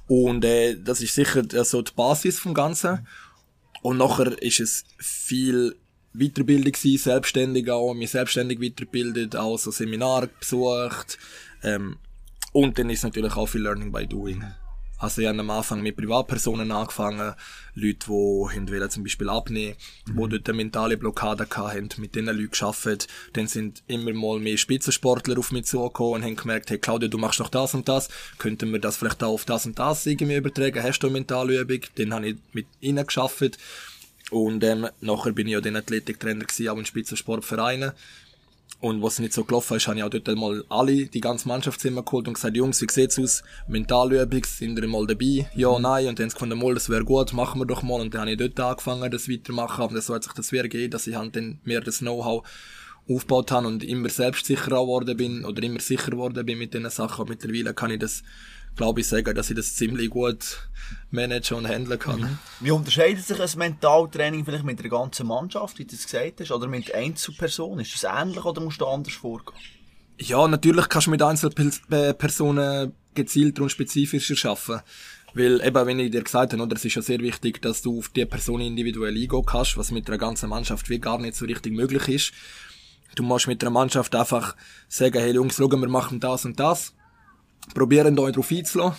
Und 0.07 0.45
äh, 0.45 0.77
das 0.77 1.01
ist 1.01 1.15
sicher 1.15 1.43
äh, 1.53 1.65
so 1.65 1.83
die 1.83 1.93
Basis 1.95 2.39
vom 2.39 2.55
Ganzen. 2.55 3.07
Und 3.83 3.99
nachher 3.99 4.41
ist 4.43 4.61
es 4.61 4.85
viel 4.99 5.77
Weiterbildung 6.13 6.73
gewesen, 6.73 7.03
selbstständig 7.03 7.71
auch, 7.71 7.93
mich 7.95 8.11
selbstständig 8.11 8.61
weitergebildet, 8.61 9.37
auch 9.37 9.59
so 9.59 9.71
Seminare 9.71 10.29
besucht. 10.39 11.19
Ähm, 11.63 11.97
und 12.53 12.79
dann 12.79 12.91
ist 12.91 13.03
natürlich 13.03 13.35
auch 13.35 13.47
viel 13.47 13.63
Learning 13.63 13.91
by 13.91 14.07
Doing. 14.07 14.45
Also 15.05 15.21
ich 15.21 15.29
habe 15.29 15.39
am 15.39 15.51
Anfang 15.51 15.83
mit 15.83 15.99
Privatpersonen 15.99 16.73
angefangen, 16.73 17.35
Leute, 17.75 17.99
die 18.07 18.09
wollen 18.09 18.89
zum 18.91 19.03
Beispiel 19.03 19.29
abnehmen, 19.29 19.77
die 20.09 20.15
dort 20.15 20.49
eine 20.49 20.57
mentale 20.57 20.97
Blockade 20.97 21.47
hatten, 21.47 21.91
mit 21.99 22.15
denen 22.15 22.35
Leuten 22.35 22.53
gearbeitet. 22.53 23.09
Dann 23.35 23.47
sind 23.47 23.83
immer 23.87 24.15
mal 24.15 24.39
mehr 24.39 24.57
Spitzensportler 24.57 25.39
auf 25.39 25.53
mich 25.53 25.67
zugekommen 25.67 26.15
und 26.15 26.25
haben 26.25 26.37
gemerkt, 26.37 26.71
hey 26.71 26.79
Claudia, 26.79 27.11
du 27.11 27.19
machst 27.19 27.39
doch 27.39 27.51
das 27.51 27.75
und 27.75 27.87
das, 27.87 28.09
könnten 28.39 28.73
wir 28.73 28.79
das 28.79 28.97
vielleicht 28.97 29.23
auch 29.23 29.35
auf 29.35 29.45
das 29.45 29.67
und 29.67 29.79
das 29.79 30.07
irgendwie 30.07 30.37
übertragen, 30.37 30.83
hast 30.83 31.01
du 31.01 31.09
eine 31.09 31.15
mentale 31.15 31.61
Übung? 31.61 31.81
Dann 31.97 32.15
habe 32.15 32.29
ich 32.29 32.37
mit 32.55 32.67
ihnen 32.81 33.07
gearbeitet. 33.07 33.59
Und 34.31 34.65
ähm, 34.65 34.89
nachher 35.03 35.33
bin 35.33 35.49
ich 35.49 35.53
ja 35.53 35.61
dann 35.61 35.77
Athletiktrainer 35.77 36.47
gewesen, 36.47 36.69
auch 36.71 36.79
in 36.79 36.87
Spitzensportvereinen. 36.87 37.93
Und 38.85 39.03
was 39.03 39.19
nicht 39.19 39.33
so 39.33 39.45
gelaufen 39.45 39.79
ist, 39.79 39.89
habe 39.89 39.97
ich 39.97 40.05
auch 40.05 40.11
dort 40.11 40.37
mal 40.37 40.63
alle, 40.69 41.07
die 41.07 41.23
ganze 41.23 41.49
Mannschaft 41.49 41.81
zusammengeholt 41.81 42.29
und 42.29 42.35
gesagt, 42.35 42.55
Jungs, 42.55 42.83
wie 42.83 42.87
sieht's 42.91 43.19
aus? 43.19 43.43
Mentalübung, 43.67 44.45
sind 44.45 44.79
ihr 44.79 44.87
mal 44.87 45.07
dabei? 45.07 45.49
Ja, 45.55 45.79
nein. 45.79 46.07
Und 46.07 46.19
dann 46.19 46.25
haben 46.25 46.31
sie 46.31 46.35
gefunden, 46.35 46.75
das 46.75 46.91
wäre 46.91 47.03
gut, 47.03 47.33
machen 47.33 47.63
wir 47.63 47.65
doch 47.65 47.83
mal. 47.83 48.03
Und 48.03 48.13
dann 48.13 48.21
habe 48.21 48.33
ich 48.33 48.37
dort 48.37 48.61
angefangen, 48.61 49.11
das 49.11 49.27
weitermachen. 49.27 49.85
Aber 49.85 49.99
so 50.03 50.15
hat 50.15 50.25
sich 50.25 50.35
das 50.35 50.53
wieder 50.53 50.65
gegeben, 50.65 50.91
dass 50.91 51.07
ich 51.07 51.17
halt 51.17 51.35
dann 51.35 51.61
mehr 51.65 51.81
das 51.81 52.01
Know-how 52.01 52.47
aufgebaut 53.09 53.53
habe 53.53 53.69
und 53.69 53.83
immer 53.85 54.11
selbstsicherer 54.11 54.83
geworden 54.83 55.17
bin 55.17 55.47
oder 55.47 55.63
immer 55.63 55.81
sicher 55.81 56.11
geworden 56.11 56.45
bin 56.45 56.59
mit 56.59 56.75
diesen 56.75 56.91
Sachen. 56.91 57.23
Und 57.23 57.31
mittlerweile 57.31 57.73
kann 57.73 57.91
ich 57.91 58.01
das 58.01 58.23
glaube 58.77 59.01
ich, 59.01 59.09
sagen, 59.09 59.35
dass 59.35 59.51
ich 59.51 59.57
das 59.57 59.75
ziemlich 59.77 60.11
gut 60.11 60.69
managen 61.11 61.59
und 61.59 61.69
handeln 61.69 61.99
kann. 61.99 62.21
Mhm. 62.21 62.39
Wie 62.61 62.71
unterscheidet 62.71 63.25
sich 63.25 63.41
ein 63.41 63.59
Mentaltraining 63.59 64.45
vielleicht 64.45 64.65
mit 64.65 64.81
der 64.81 64.91
ganzen 64.91 65.27
Mannschaft, 65.27 65.79
wie 65.79 65.85
du 65.85 65.95
es 65.95 66.05
gesagt 66.05 66.41
hast, 66.41 66.51
oder 66.51 66.67
mit 66.67 66.95
Einzelpersonen? 66.95 67.81
Ist 67.81 67.95
das 67.95 68.11
ähnlich 68.13 68.45
oder 68.45 68.61
musst 68.61 68.81
du 68.81 68.87
anders 68.87 69.15
vorgehen? 69.15 69.59
Ja, 70.19 70.47
natürlich 70.47 70.89
kannst 70.89 71.07
du 71.07 71.11
mit 71.11 71.23
Einzelpersonen 71.23 72.93
gezielter 73.15 73.63
und 73.63 73.71
spezifischer 73.71 74.51
arbeiten. 74.51 74.83
Weil 75.35 75.61
eben, 75.67 75.87
wenn 75.87 75.99
ich 75.99 76.13
dir 76.13 76.23
gesagt 76.23 76.53
habe, 76.53 76.63
oder, 76.63 76.77
es 76.77 76.85
ist 76.85 76.95
ja 76.95 77.03
sehr 77.03 77.19
wichtig, 77.19 77.61
dass 77.61 77.83
du 77.83 77.99
auf 77.99 78.09
die 78.11 78.25
Person 78.25 78.61
individuell 78.61 79.17
eingehen 79.17 79.45
kannst, 79.45 79.77
was 79.77 79.91
mit 79.91 80.07
der 80.07 80.17
ganzen 80.17 80.49
Mannschaft 80.49 80.89
wie 80.89 81.01
gar 81.01 81.19
nicht 81.19 81.35
so 81.35 81.45
richtig 81.45 81.73
möglich 81.73 82.09
ist. 82.09 82.33
Du 83.17 83.25
musst 83.25 83.49
mit 83.49 83.61
der 83.61 83.71
Mannschaft 83.71 84.15
einfach 84.15 84.55
sagen, 84.89 85.19
hey 85.19 85.33
Jungs, 85.33 85.57
schauen, 85.57 85.81
wir 85.81 85.89
machen 85.89 86.21
das 86.21 86.45
und 86.45 86.61
das. 86.61 86.95
Probieren 87.73 88.19
euch 88.19 88.33
darauf 88.33 88.51
einzulassen. 88.51 88.99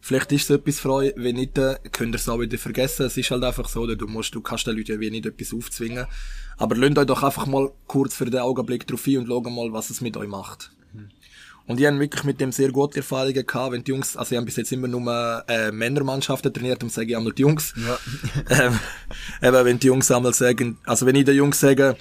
Vielleicht 0.00 0.32
ist 0.32 0.50
es 0.50 0.56
etwas 0.56 0.80
für 0.80 0.92
euch, 0.92 1.12
wenn 1.16 1.36
nicht, 1.36 1.56
dann 1.56 1.76
könnt 1.92 2.14
ihr 2.14 2.16
es 2.16 2.28
auch 2.28 2.40
wieder 2.40 2.58
vergessen. 2.58 3.06
Es 3.06 3.16
ist 3.16 3.30
halt 3.30 3.44
einfach 3.44 3.68
so, 3.68 3.86
du 3.86 4.06
musst, 4.08 4.34
du 4.34 4.40
kannst 4.40 4.66
den 4.66 4.76
Leuten 4.76 4.92
ja 4.92 5.00
wie 5.00 5.10
nicht 5.10 5.26
etwas 5.26 5.54
aufzwingen. 5.54 6.06
Aber 6.56 6.76
lasst 6.76 6.98
euch 6.98 7.06
doch 7.06 7.22
einfach 7.22 7.46
mal 7.46 7.70
kurz 7.86 8.16
für 8.16 8.24
den 8.24 8.40
Augenblick 8.40 8.86
drauf 8.86 9.06
ein 9.06 9.18
und 9.18 9.26
schaut 9.28 9.44
mal, 9.44 9.72
was 9.72 9.90
es 9.90 10.00
mit 10.00 10.16
euch 10.16 10.28
macht. 10.28 10.72
Und 11.66 11.78
die 11.78 11.86
haben 11.86 12.00
wirklich 12.00 12.24
mit 12.24 12.40
dem 12.40 12.50
sehr 12.50 12.72
gute 12.72 12.98
Erfahrungen 12.98 13.46
gehabt, 13.46 13.72
wenn 13.72 13.84
die 13.84 13.92
Jungs, 13.92 14.16
also 14.16 14.32
ich 14.32 14.36
habe 14.36 14.46
bis 14.46 14.56
jetzt 14.56 14.72
immer 14.72 14.88
nur 14.88 15.44
äh, 15.48 15.70
Männermannschaften 15.70 16.52
trainiert, 16.52 16.82
und 16.82 16.90
sage 16.90 17.10
ich 17.10 17.16
einmal 17.16 17.32
die 17.32 17.42
Jungs. 17.42 17.72
Ja. 17.76 17.98
ähm, 18.66 18.78
eben, 19.40 19.64
wenn 19.64 19.78
die 19.78 19.86
Jungs 19.86 20.10
einmal 20.10 20.34
sagen, 20.34 20.78
also 20.84 21.06
wenn 21.06 21.14
ich 21.14 21.24
den 21.24 21.36
Jungs 21.36 21.60
sage, 21.60 21.96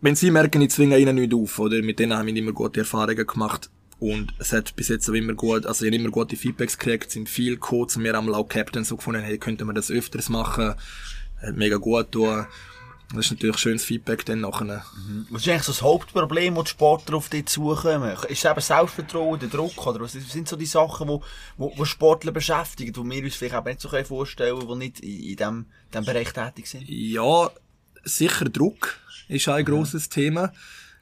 wenn 0.00 0.16
sie 0.16 0.30
merken, 0.30 0.62
ich 0.62 0.70
zwinge 0.70 0.98
ihnen 0.98 1.16
nicht 1.16 1.34
auf, 1.34 1.58
oder 1.58 1.82
mit 1.82 1.98
denen 1.98 2.16
haben 2.16 2.26
wir 2.26 2.34
immer 2.34 2.52
gute 2.52 2.80
Erfahrungen 2.80 3.26
gemacht. 3.26 3.70
Und 4.02 4.34
es 4.40 4.52
hat 4.52 4.74
bis 4.74 4.88
jetzt 4.88 5.08
auch 5.08 5.14
immer 5.14 5.34
gut, 5.34 5.64
also 5.64 5.84
ich 5.84 5.92
habe 5.92 6.02
immer 6.02 6.10
gute 6.10 6.34
Feedbacks 6.34 6.76
gekriegt, 6.76 7.12
sind 7.12 7.28
viel 7.28 7.54
gekommen 7.54 7.88
zu 7.88 8.00
mir 8.00 8.16
am 8.16 8.26
Laut 8.26 8.50
Captain 8.50 8.82
so 8.82 8.96
gefunden, 8.96 9.22
hey, 9.22 9.38
könnte 9.38 9.64
man 9.64 9.76
das 9.76 9.92
öfters 9.92 10.28
machen, 10.28 10.74
hat 11.40 11.56
mega 11.56 11.76
gut 11.76 12.10
tun. 12.10 12.44
Das 13.14 13.26
ist 13.26 13.30
natürlich 13.30 13.58
schönes 13.58 13.84
Feedback 13.84 14.26
dann 14.26 14.40
nachher. 14.40 14.84
Mhm. 15.06 15.28
Was 15.30 15.42
ist 15.42 15.48
eigentlich 15.50 15.62
so 15.62 15.70
das 15.70 15.82
Hauptproblem, 15.82 16.56
das 16.56 16.64
die 16.64 16.70
Sportler 16.70 17.16
auf 17.16 17.28
dich 17.28 17.46
zukommen? 17.46 18.10
Ist 18.28 18.44
es 18.44 18.50
eben 18.50 18.60
Selbstvertrauen, 18.60 19.38
der 19.38 19.50
Druck, 19.50 19.86
oder 19.86 20.00
was 20.00 20.14
sind 20.14 20.48
so 20.48 20.56
die 20.56 20.66
Sachen, 20.66 21.06
die, 21.06 21.20
wo, 21.56 21.72
wo 21.76 21.84
Sportler 21.84 22.32
beschäftigen, 22.32 22.92
die 22.92 23.08
wir 23.08 23.22
uns 23.22 23.36
vielleicht 23.36 23.54
auch 23.54 23.64
nicht 23.64 23.80
so 23.80 23.88
vorstellen 23.88 24.58
können, 24.58 24.80
die 24.80 24.84
nicht 24.84 24.98
in, 24.98 25.10
in 25.10 25.36
diesem, 25.36 25.66
diesem 25.92 26.04
Bereich 26.04 26.32
tätig 26.32 26.66
sind? 26.66 26.88
Ja, 26.88 27.52
sicher 28.02 28.46
Druck 28.46 28.98
ist 29.28 29.46
ein 29.46 29.62
mhm. 29.62 29.66
grosses 29.66 30.08
Thema. 30.08 30.52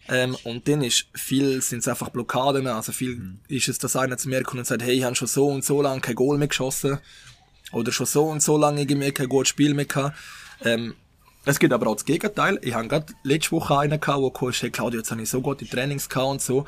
Ähm, 0.09 0.37
und 0.45 0.67
dann 0.67 0.83
ist 0.83 1.07
viel, 1.15 1.61
sind 1.63 1.81
es 1.81 1.89
einfach 1.89 2.09
Blockaden, 2.09 2.67
also 2.67 2.93
viel 2.93 3.17
mhm. 3.17 3.41
ist 3.49 3.69
es, 3.69 3.79
dass 3.79 3.97
einer 3.97 4.17
zu 4.17 4.29
mir 4.29 4.43
kommt 4.43 4.59
und 4.59 4.67
sagt, 4.67 4.83
hey, 4.83 4.95
ich 4.95 5.05
habe 5.05 5.15
schon 5.15 5.29
so 5.29 5.49
und 5.49 5.65
so 5.65 5.83
lange 5.83 6.01
kein 6.01 6.15
Goal 6.15 6.39
mehr 6.39 6.49
geschossen. 6.49 6.99
Oder 7.73 7.93
schon 7.93 8.07
so 8.07 8.25
und 8.25 8.43
so 8.43 8.57
lange 8.57 8.81
irgendwie 8.81 9.13
kein 9.13 9.29
gutes 9.29 9.51
Spiel 9.51 9.75
mehr 9.75 9.85
gehabt. 9.85 10.17
Ähm, 10.65 10.95
es 11.45 11.59
gibt 11.59 11.73
aber 11.73 11.87
auch 11.87 11.95
das 11.95 12.05
Gegenteil. 12.05 12.59
Ich 12.63 12.75
habe 12.75 12.89
gerade 12.89 13.13
letzte 13.23 13.53
Woche 13.53 13.79
einen 13.79 14.01
gehabt, 14.01 14.23
der 14.23 14.31
gesagt 14.31 14.63
hat, 14.63 14.73
Claudio, 14.73 15.01
jetzt 15.01 15.11
habe 15.11 15.23
ich 15.23 15.31
so 15.31 15.41
gute 15.41 15.67
Trainings 15.67 16.09
gehabt 16.09 16.29
und 16.29 16.43
so. 16.43 16.67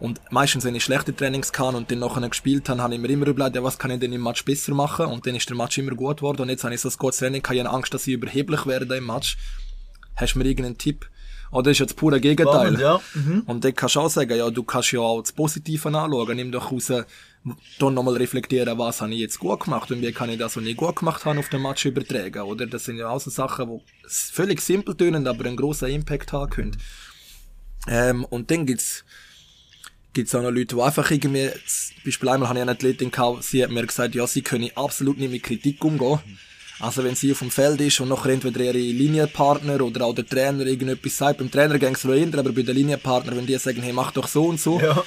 Und 0.00 0.20
meistens, 0.30 0.64
wenn 0.64 0.74
ich 0.74 0.84
schlechte 0.84 1.14
Trainings 1.14 1.52
kann 1.52 1.74
und 1.74 1.90
dann 1.90 2.00
nachher 2.00 2.28
gespielt 2.28 2.68
habe, 2.68 2.82
habe 2.82 2.94
ich 2.94 3.00
mir 3.00 3.08
immer 3.08 3.26
überlegt, 3.26 3.56
ja, 3.56 3.62
was 3.62 3.78
kann 3.78 3.90
ich 3.90 4.00
denn 4.00 4.12
im 4.12 4.22
Match 4.22 4.44
besser 4.44 4.74
machen? 4.74 5.06
Und 5.06 5.26
dann 5.26 5.34
ist 5.34 5.48
der 5.48 5.56
Match 5.56 5.78
immer 5.78 5.94
gut 5.94 6.18
geworden. 6.18 6.42
Und 6.42 6.48
jetzt 6.48 6.64
habe 6.64 6.74
ich 6.74 6.80
so 6.80 6.88
ein 6.88 6.94
gutes 6.98 7.18
Training, 7.18 7.44
habe 7.44 7.56
ich 7.56 7.66
Angst, 7.66 7.94
dass 7.94 8.06
ich 8.06 8.14
überheblich 8.14 8.66
werde 8.66 8.96
im 8.96 9.06
Match. 9.06 9.36
Hast 10.16 10.34
du 10.34 10.38
mir 10.38 10.46
irgendeinen 10.46 10.78
Tipp? 10.78 11.08
Oder 11.54 11.70
ist 11.70 11.78
ja 11.78 11.86
das 11.86 11.94
pure 11.94 12.20
Gegenteil? 12.20 12.76
Spannend, 12.76 12.80
ja. 12.80 13.00
Mhm. 13.14 13.42
Und 13.46 13.64
dann 13.64 13.74
kannst 13.74 13.94
du 13.94 14.00
auch 14.00 14.10
sagen, 14.10 14.36
ja, 14.36 14.50
du 14.50 14.64
kannst 14.64 14.90
ja 14.90 15.00
auch 15.00 15.20
das 15.20 15.32
Positive 15.32 15.86
anschauen. 15.88 16.36
Nimm 16.36 16.50
doch 16.50 16.72
raus, 16.72 16.92
dann 17.78 17.94
nochmal 17.94 18.16
reflektieren, 18.16 18.76
was 18.76 19.00
habe 19.00 19.12
ich 19.12 19.20
jetzt 19.20 19.38
gut 19.38 19.60
gemacht 19.60 19.90
und 19.92 20.02
wie 20.02 20.10
kann 20.10 20.30
ich 20.30 20.38
das, 20.38 20.56
was 20.56 20.64
ich 20.64 20.76
gut 20.76 20.96
gemacht 20.96 21.24
habe, 21.24 21.38
auf 21.38 21.48
den 21.50 21.62
Match 21.62 21.84
übertragen, 21.84 22.40
oder? 22.40 22.66
Das 22.66 22.84
sind 22.84 22.96
ja 22.96 23.08
auch 23.08 23.20
so 23.20 23.30
Sachen, 23.30 23.68
die 23.68 23.80
völlig 24.08 24.60
simpel 24.60 24.96
tönen, 24.96 25.28
aber 25.28 25.44
einen 25.44 25.56
grossen 25.56 25.90
Impact 25.90 26.32
haben 26.32 26.50
können. 26.50 26.76
Ähm, 27.86 28.24
und 28.24 28.50
dann 28.50 28.66
gibt's, 28.66 29.04
gibt's 30.12 30.34
auch 30.34 30.42
noch 30.42 30.50
Leute, 30.50 30.74
die 30.74 30.82
einfach 30.82 31.08
irgendwie, 31.10 31.50
zum 31.66 32.04
Beispiel 32.04 32.28
einmal 32.30 32.48
habe 32.48 32.58
ich 32.58 32.62
eine 32.62 32.72
Athletin 32.72 33.10
gehabt, 33.12 33.44
sie 33.44 33.62
hat 33.62 33.70
mir 33.70 33.86
gesagt, 33.86 34.14
ja, 34.16 34.26
sie 34.26 34.42
können 34.42 34.70
absolut 34.74 35.18
nicht 35.18 35.30
mit 35.30 35.42
Kritik 35.44 35.84
umgehen. 35.84 36.18
Also 36.80 37.04
wenn 37.04 37.14
sie 37.14 37.32
auf 37.32 37.38
dem 37.38 37.50
Feld 37.50 37.80
ist 37.80 38.00
und 38.00 38.08
nachher 38.08 38.30
entweder 38.32 38.60
ihre 38.60 38.78
Linienpartner 38.78 39.80
oder 39.80 40.06
auch 40.06 40.14
der 40.14 40.26
Trainer 40.26 40.66
irgendetwas 40.66 41.16
sagt, 41.16 41.38
beim 41.38 41.50
Trainer 41.50 41.78
ging 41.78 41.94
es 41.94 42.04
ändern, 42.04 42.40
aber 42.40 42.52
bei 42.52 42.62
den 42.62 42.74
Linienpartner, 42.74 43.36
wenn 43.36 43.46
die 43.46 43.56
sagen, 43.58 43.82
hey, 43.82 43.92
mach 43.92 44.10
doch 44.10 44.26
so 44.26 44.46
und 44.46 44.60
so, 44.60 44.80
ja. 44.80 45.02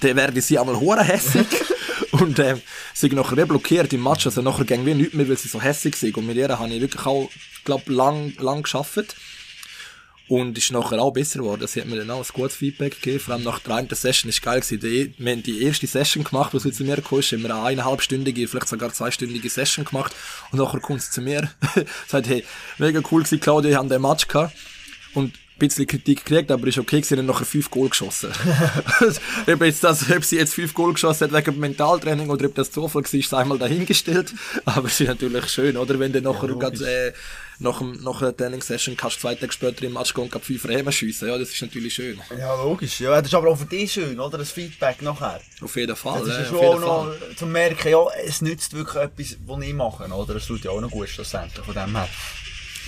dann 0.00 0.16
werden 0.16 0.40
sie 0.40 0.58
einmal 0.58 0.78
hure 0.78 1.02
hässig 1.02 1.46
und 2.12 2.38
ähm, 2.38 2.60
sind 2.94 3.14
nachher 3.14 3.44
blockiert 3.44 3.92
im 3.92 4.04
Match, 4.04 4.26
also 4.26 4.40
nachher 4.40 4.64
ging 4.64 4.86
wir 4.86 4.94
nichts 4.94 5.14
mehr, 5.14 5.28
weil 5.28 5.36
sie 5.36 5.48
so 5.48 5.60
hässig 5.60 5.96
sind 5.96 6.16
und 6.16 6.26
mit 6.26 6.36
ihr 6.36 6.48
habe 6.48 6.72
ich 6.72 6.80
wirklich 6.80 7.04
auch, 7.04 7.28
glaube 7.64 7.92
lang, 7.92 8.32
lang 8.38 8.62
geschafft. 8.62 9.16
Und 10.30 10.56
ist 10.56 10.70
nachher 10.70 11.02
auch 11.02 11.10
besser 11.10 11.40
geworden. 11.40 11.66
Sie 11.66 11.80
hat 11.80 11.88
mir 11.88 11.96
dann 11.96 12.10
auch 12.12 12.24
ein 12.24 12.32
gutes 12.32 12.54
Feedback 12.54 13.02
gegeben. 13.02 13.18
Vor 13.18 13.34
allem 13.34 13.42
nach 13.42 13.58
der 13.58 13.74
einen 13.74 13.88
Session 13.88 14.28
ist 14.28 14.40
geil 14.40 14.60
gewesen. 14.60 14.78
Die, 14.78 15.12
wir 15.18 15.32
haben 15.32 15.42
die 15.42 15.60
erste 15.60 15.88
Session 15.88 16.22
gemacht, 16.22 16.54
was 16.54 16.62
sie 16.62 16.70
zu 16.70 16.84
mir 16.84 16.94
gekommen 16.94 17.20
ist. 17.20 17.32
Haben 17.32 17.42
wir 17.42 17.52
eine 17.52 17.64
eineinhalbstündige, 17.64 18.46
vielleicht 18.46 18.68
sogar 18.68 18.92
zweistündige 18.92 19.50
Session 19.50 19.84
gemacht. 19.84 20.14
Und 20.52 20.60
nachher 20.60 20.78
kommt 20.78 21.02
sie 21.02 21.10
zu 21.10 21.20
mir. 21.20 21.50
sagt, 22.06 22.28
hey, 22.28 22.44
mega 22.78 23.00
cool 23.10 23.24
gewesen, 23.24 23.40
Claudia, 23.40 23.70
wir 23.70 23.78
haben 23.78 23.88
den 23.88 24.02
Match 24.02 24.28
gehabt. 24.28 24.56
Und 25.14 25.34
bisschen 25.60 25.86
Kritik 25.86 26.24
gekriegt, 26.24 26.50
aber 26.50 26.66
ist 26.66 26.78
okay 26.78 27.00
gewesen, 27.00 27.26
nachher 27.26 27.44
fünf 27.44 27.70
Goal 27.70 27.88
geschossen. 27.88 28.30
ob, 29.46 29.62
jetzt 29.62 29.84
das, 29.84 30.10
ob 30.10 30.24
sie 30.24 30.36
jetzt 30.36 30.54
fünf 30.54 30.74
Goal 30.74 30.92
geschossen 30.92 31.30
hat 31.30 31.46
wegen 31.46 31.60
Mentaltraining 31.60 32.30
oder 32.30 32.46
ob 32.46 32.54
das 32.54 32.70
Zufall 32.70 33.04
war, 33.04 33.14
ist 33.14 33.34
einmal 33.34 33.58
dahingestellt. 33.58 34.32
Aber 34.64 34.86
es 34.86 35.00
ist 35.00 35.08
natürlich 35.08 35.48
schön, 35.48 35.76
oder? 35.76 35.98
Wenn 35.98 36.12
du 36.12 36.20
nachher 36.20 36.48
ja, 36.48 36.54
grad, 36.54 36.80
äh, 36.80 37.12
nach, 37.60 37.78
dem, 37.78 38.02
nach 38.02 38.20
einer 38.20 38.36
Trainingssession 38.36 38.96
kannst 38.96 39.16
du 39.16 39.20
zwei 39.20 39.34
Tage 39.34 39.52
später 39.52 39.84
im 39.84 39.92
Match 39.92 40.14
gehen 40.14 40.28
und 40.30 40.44
fünf 40.44 40.66
Rehmen 40.66 40.92
schiessen. 40.92 41.28
Ja, 41.28 41.38
das 41.38 41.50
ist 41.50 41.60
natürlich 41.60 41.94
schön. 41.94 42.20
Ja, 42.36 42.54
logisch. 42.54 43.00
Ja, 43.00 43.16
das 43.18 43.28
ist 43.28 43.34
aber 43.34 43.50
auch 43.50 43.58
für 43.58 43.66
dich 43.66 43.92
schön, 43.92 44.18
oder? 44.18 44.38
Das 44.38 44.50
Feedback 44.50 45.02
nachher. 45.02 45.40
Auf 45.60 45.76
jeden 45.76 45.94
Fall. 45.94 46.20
Das 46.20 46.28
ist 46.28 46.38
ja 46.38 46.44
schon 46.46 46.58
auch 46.58 46.80
noch 46.80 47.36
zu 47.36 47.46
merken, 47.46 47.88
ja, 47.90 48.04
es 48.24 48.40
nützt 48.40 48.72
wirklich 48.72 48.96
etwas, 48.96 49.36
was 49.46 49.62
ich 49.62 49.74
mache, 49.74 50.04
oder? 50.04 50.36
Es 50.36 50.46
tut 50.46 50.64
ja 50.64 50.70
auch 50.70 50.80
noch 50.80 50.90
gut 50.90 51.08
schlussendlich 51.08 51.64
von 51.64 51.74
dem 51.74 51.94
her. 51.96 52.08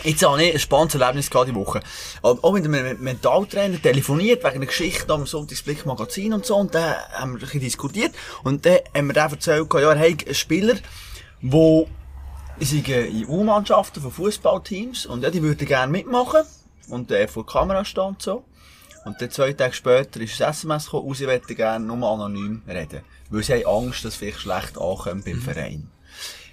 Jetzt 0.05 0.25
habe 0.25 0.43
ich 0.43 0.55
ein 0.55 0.59
spannendes 0.59 1.01
Erlebnis 1.01 1.29
gehabt 1.29 1.51
die 1.51 1.55
Woche. 1.55 1.81
Auch 2.23 2.53
mit 2.53 2.65
einem 2.65 2.99
Mentaltrainer 3.03 3.81
telefoniert, 3.81 4.43
wegen 4.43 4.57
einer 4.57 4.67
Geschichte 4.67 5.13
am 5.13 5.27
Sonntagsblick 5.27 5.85
Magazin 5.85 6.33
und 6.33 6.47
so, 6.47 6.57
und 6.57 6.75
dann 6.75 6.97
haben 7.13 7.33
wir 7.33 7.37
ein 7.37 7.41
bisschen 7.41 7.61
diskutiert, 7.61 8.15
und 8.43 8.65
dann 8.65 8.79
haben 8.97 9.09
wir 9.09 9.13
dann 9.13 9.31
erzählt, 9.31 9.69
ja, 9.75 9.93
er 9.93 9.99
hat 9.99 10.27
einen 10.27 10.35
Spieler, 10.35 10.77
der 11.43 11.87
in 12.59 13.27
U-Mannschaften 13.29 14.03
von 14.03 14.13
Fußballteams, 14.13 15.07
und 15.07 15.23
ja, 15.23 15.31
die 15.31 15.43
würden 15.43 15.67
gerne 15.67 15.91
mitmachen, 15.91 16.43
und 16.89 17.11
der 17.11 17.29
vor 17.29 17.45
der 17.45 17.53
Kamera 17.53 17.85
stand 17.85 18.23
so. 18.23 18.45
Und 19.05 19.21
dann 19.21 19.31
zwei 19.31 19.53
Tage 19.53 19.75
später 19.75 20.21
ist 20.21 20.41
ein 20.41 20.51
SMS 20.51 20.85
gekommen, 20.87 21.09
und 21.09 21.17
sie 21.17 21.27
möchten 21.27 21.57
gerne 21.57 21.85
nur 21.85 22.09
anonym 22.09 22.63
reden. 22.69 23.03
Weil 23.31 23.43
sie 23.43 23.65
haben 23.65 23.87
Angst, 23.87 24.05
dass 24.05 24.15
vielleicht 24.15 24.41
schlecht 24.41 24.79
ankommt 24.79 25.25
beim 25.25 25.37
mhm. 25.37 25.43
Verein. 25.43 25.91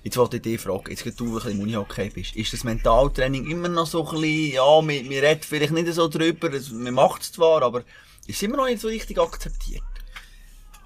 Jetzt 0.03 0.17
wollte 0.17 0.37
ich 0.37 0.43
dich 0.43 0.61
fragen, 0.61 0.89
jetzt 0.89 1.19
du, 1.19 1.39
ein 1.39 1.51
im 1.51 1.59
Unihockey 1.59 2.09
bist, 2.09 2.35
ist 2.35 2.53
das 2.53 2.63
Mentaltraining 2.63 3.49
immer 3.49 3.67
noch 3.67 3.85
so 3.85 4.07
ein 4.07 4.21
bisschen, 4.21 4.53
ja, 4.53 4.87
wir, 4.87 5.09
wir 5.09 5.21
reden 5.21 5.41
vielleicht 5.43 5.73
nicht 5.73 5.93
so 5.93 6.07
drüber, 6.07 6.49
man 6.71 6.93
macht 6.93 7.21
es 7.21 7.33
zwar, 7.33 7.61
aber 7.61 7.79
ist 8.25 8.37
es 8.37 8.41
immer 8.41 8.57
noch 8.57 8.65
nicht 8.65 8.79
so 8.79 8.87
richtig 8.87 9.19
akzeptiert? 9.19 9.83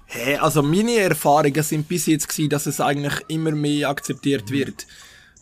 Hey, 0.06 0.36
also 0.36 0.62
meine 0.62 0.96
Erfahrungen 0.96 1.62
sind 1.62 1.88
bis 1.88 2.06
jetzt 2.06 2.28
gewesen, 2.28 2.50
dass 2.50 2.66
es 2.66 2.80
eigentlich 2.80 3.14
immer 3.28 3.52
mehr 3.52 3.88
akzeptiert 3.88 4.50
mhm. 4.50 4.54
wird. 4.54 4.86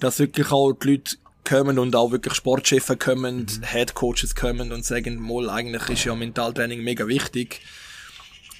Dass 0.01 0.18
wirklich 0.18 0.51
auch 0.51 0.72
die 0.72 0.92
Leute 0.92 1.16
kommen 1.44 1.79
und 1.79 1.94
auch 1.96 2.12
wirklich 2.12 2.35
Sportchefs 2.35 2.92
kommen, 2.98 3.46
mhm. 3.46 3.62
Headcoaches 3.62 4.35
kommen 4.35 4.72
und 4.72 4.85
sagen, 4.85 5.20
mal, 5.20 5.51
eigentlich 5.51 5.88
ist 5.88 6.05
ja 6.05 6.14
Mentaltraining 6.14 6.83
mega 6.83 7.07
wichtig. 7.07 7.61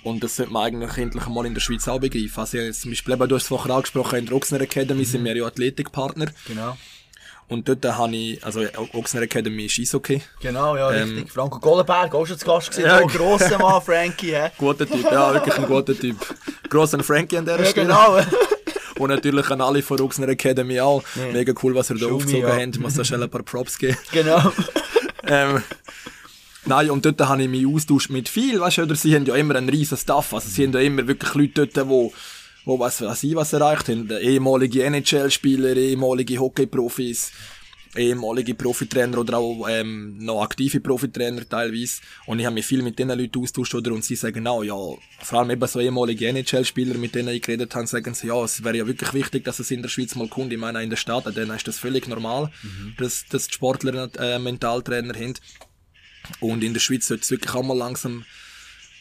Und 0.03 0.25
das 0.25 0.37
sollte 0.37 0.53
man 0.53 0.65
eigentlich 0.65 0.99
endlich 0.99 1.27
mal 1.29 1.47
in 1.47 1.55
der 1.55 1.61
Schweiz 1.61 1.87
auch 1.87 2.01
begreifen. 2.01 2.41
Also 2.41 2.73
zum 2.73 2.91
Beispiel, 2.91 3.15
eben, 3.15 3.29
du 3.29 3.37
hast 3.37 3.43
es 3.43 3.49
vorher 3.49 3.75
angesprochen, 3.75 4.19
in 4.19 4.27
der 4.27 4.35
Ochsner 4.35 4.61
Academy 4.61 5.03
mhm. 5.03 5.07
sind 5.07 5.25
wir 5.25 5.37
ja 5.37 5.47
Athletikpartner. 5.47 6.27
Genau. 6.49 6.77
Und 7.49 7.69
dort 7.69 7.85
habe 7.85 8.17
ich, 8.17 8.45
also 8.45 8.63
Ochsner 8.95 9.23
Academy 9.23 9.67
ist 9.67 9.79
Eishockey. 9.79 10.23
Genau, 10.41 10.77
ja, 10.77 10.93
ähm, 10.93 11.11
richtig. 11.11 11.33
Franco 11.33 11.59
Gollenberg, 11.59 12.15
auch 12.15 12.27
schon 12.27 12.39
zu 12.39 12.47
Gast 12.47 12.71
gewesen. 12.71 12.87
Ja, 12.87 13.01
oh, 13.03 13.07
grosser 13.07 13.59
Mann, 13.59 13.83
Frankie, 13.85 14.35
hä? 14.35 14.51
Guter 14.57 14.87
Typ, 14.87 15.05
ja, 15.11 15.35
wirklich 15.35 15.59
ein 15.59 15.67
guter 15.67 15.99
Typ. 15.99 16.17
Grosser 16.71 17.03
Frankie 17.03 17.37
an 17.37 17.45
der 17.45 17.59
ja, 17.59 17.67
Stelle. 17.67 17.87
genau. 17.89 18.19
Und 18.99 19.11
natürlich 19.11 19.51
an 19.51 19.61
alle 19.61 19.83
von 19.83 20.01
Ochsner 20.01 20.29
Academy 20.29 20.81
auch. 20.81 21.03
Ja. 21.17 21.33
Mega 21.33 21.53
cool, 21.63 21.75
was 21.75 21.91
ihr 21.91 21.97
da 21.97 22.07
aufgezogen 22.07 22.49
ja. 22.49 22.57
habt. 22.57 22.79
Muss 22.79 22.95
da 22.95 23.05
schnell 23.05 23.23
ein 23.23 23.31
paar 23.31 23.43
Props 23.43 23.79
geben. 23.79 23.97
Genau. 24.13 24.53
ähm, 25.27 25.63
Nein, 26.65 26.91
und 26.91 27.05
dort 27.05 27.21
habe 27.21 27.43
ich 27.43 27.49
mich 27.49 27.67
austauscht 27.67 28.11
mit 28.11 28.29
viel, 28.29 28.61
weißt 28.61 28.79
du, 28.79 28.83
oder 28.83 28.95
sie 28.95 29.15
haben 29.15 29.27
ja 29.27 29.35
immer 29.35 29.57
einen 29.57 29.69
riesen 29.69 29.99
Staff, 29.99 30.33
also 30.33 30.49
sie 30.49 30.65
haben 30.65 30.73
ja 30.73 30.81
immer 30.81 31.09
wirklich 31.09 31.35
Leute 31.35 31.67
dort, 31.67 31.89
wo, 31.89 32.13
wo 32.65 32.79
was 32.79 33.01
weiß 33.01 33.23
ich 33.25 33.35
was 33.35 33.53
erreicht 33.53 33.89
haben, 33.89 34.11
ehemalige 34.11 34.85
NHL-Spieler, 34.85 35.77
ehemalige 35.77 36.39
Hockey-Profis, 36.39 37.33
ehemalige 37.97 38.55
Profitrainer 38.55 39.19
oder 39.19 39.39
auch 39.39 39.67
ähm, 39.69 40.17
noch 40.19 40.43
aktive 40.43 40.81
Profitrainer 40.81 41.47
teilweise. 41.47 42.01
Und 42.27 42.39
ich 42.39 42.47
habe 42.47 42.55
mich 42.55 42.67
viel 42.67 42.83
mit 42.83 42.99
diesen 42.99 43.19
Leuten 43.19 43.41
austauscht 43.41 43.75
oder 43.75 43.93
und 43.93 44.05
sie 44.05 44.17
sagen 44.17 44.47
auch, 44.47 44.63
ja, 44.63 44.75
vor 45.21 45.39
allem 45.39 45.51
eben 45.51 45.67
so 45.67 45.81
ehemalige 45.81 46.29
NHL-Spieler, 46.29 46.97
mit 46.97 47.15
denen 47.15 47.29
ich 47.29 47.43
geredet 47.43 47.75
habe, 47.75 47.87
sagen 47.87 48.15
sie, 48.15 48.29
ja, 48.29 48.43
es 48.43 48.65
wäre 48.65 48.79
ja 48.79 48.87
wirklich 48.87 49.13
wichtig, 49.13 49.45
dass 49.45 49.59
es 49.59 49.71
in 49.71 49.83
der 49.83 49.89
Schweiz 49.89 50.15
mal 50.15 50.29
kommt. 50.29 50.53
Ich 50.53 50.59
meine, 50.59 50.83
in 50.83 50.91
der 50.91 50.97
Stadt, 50.97 51.27
dann 51.27 51.51
ist 51.51 51.69
das 51.69 51.79
völlig 51.79 52.09
normal, 52.09 52.51
mhm. 52.63 52.95
dass, 52.99 53.27
dass 53.29 53.49
die 53.49 53.55
Sportler 53.55 54.09
äh, 54.19 54.39
Mentaltrainer 54.39 55.15
haben. 55.15 55.35
Und 56.41 56.65
in 56.65 56.73
der 56.73 56.81
Schweiz 56.81 57.09
sollte 57.09 57.25
es 57.25 57.31
wirklich 57.31 57.55
auch 57.55 57.65
mal 57.65 57.77
langsam 57.77 58.25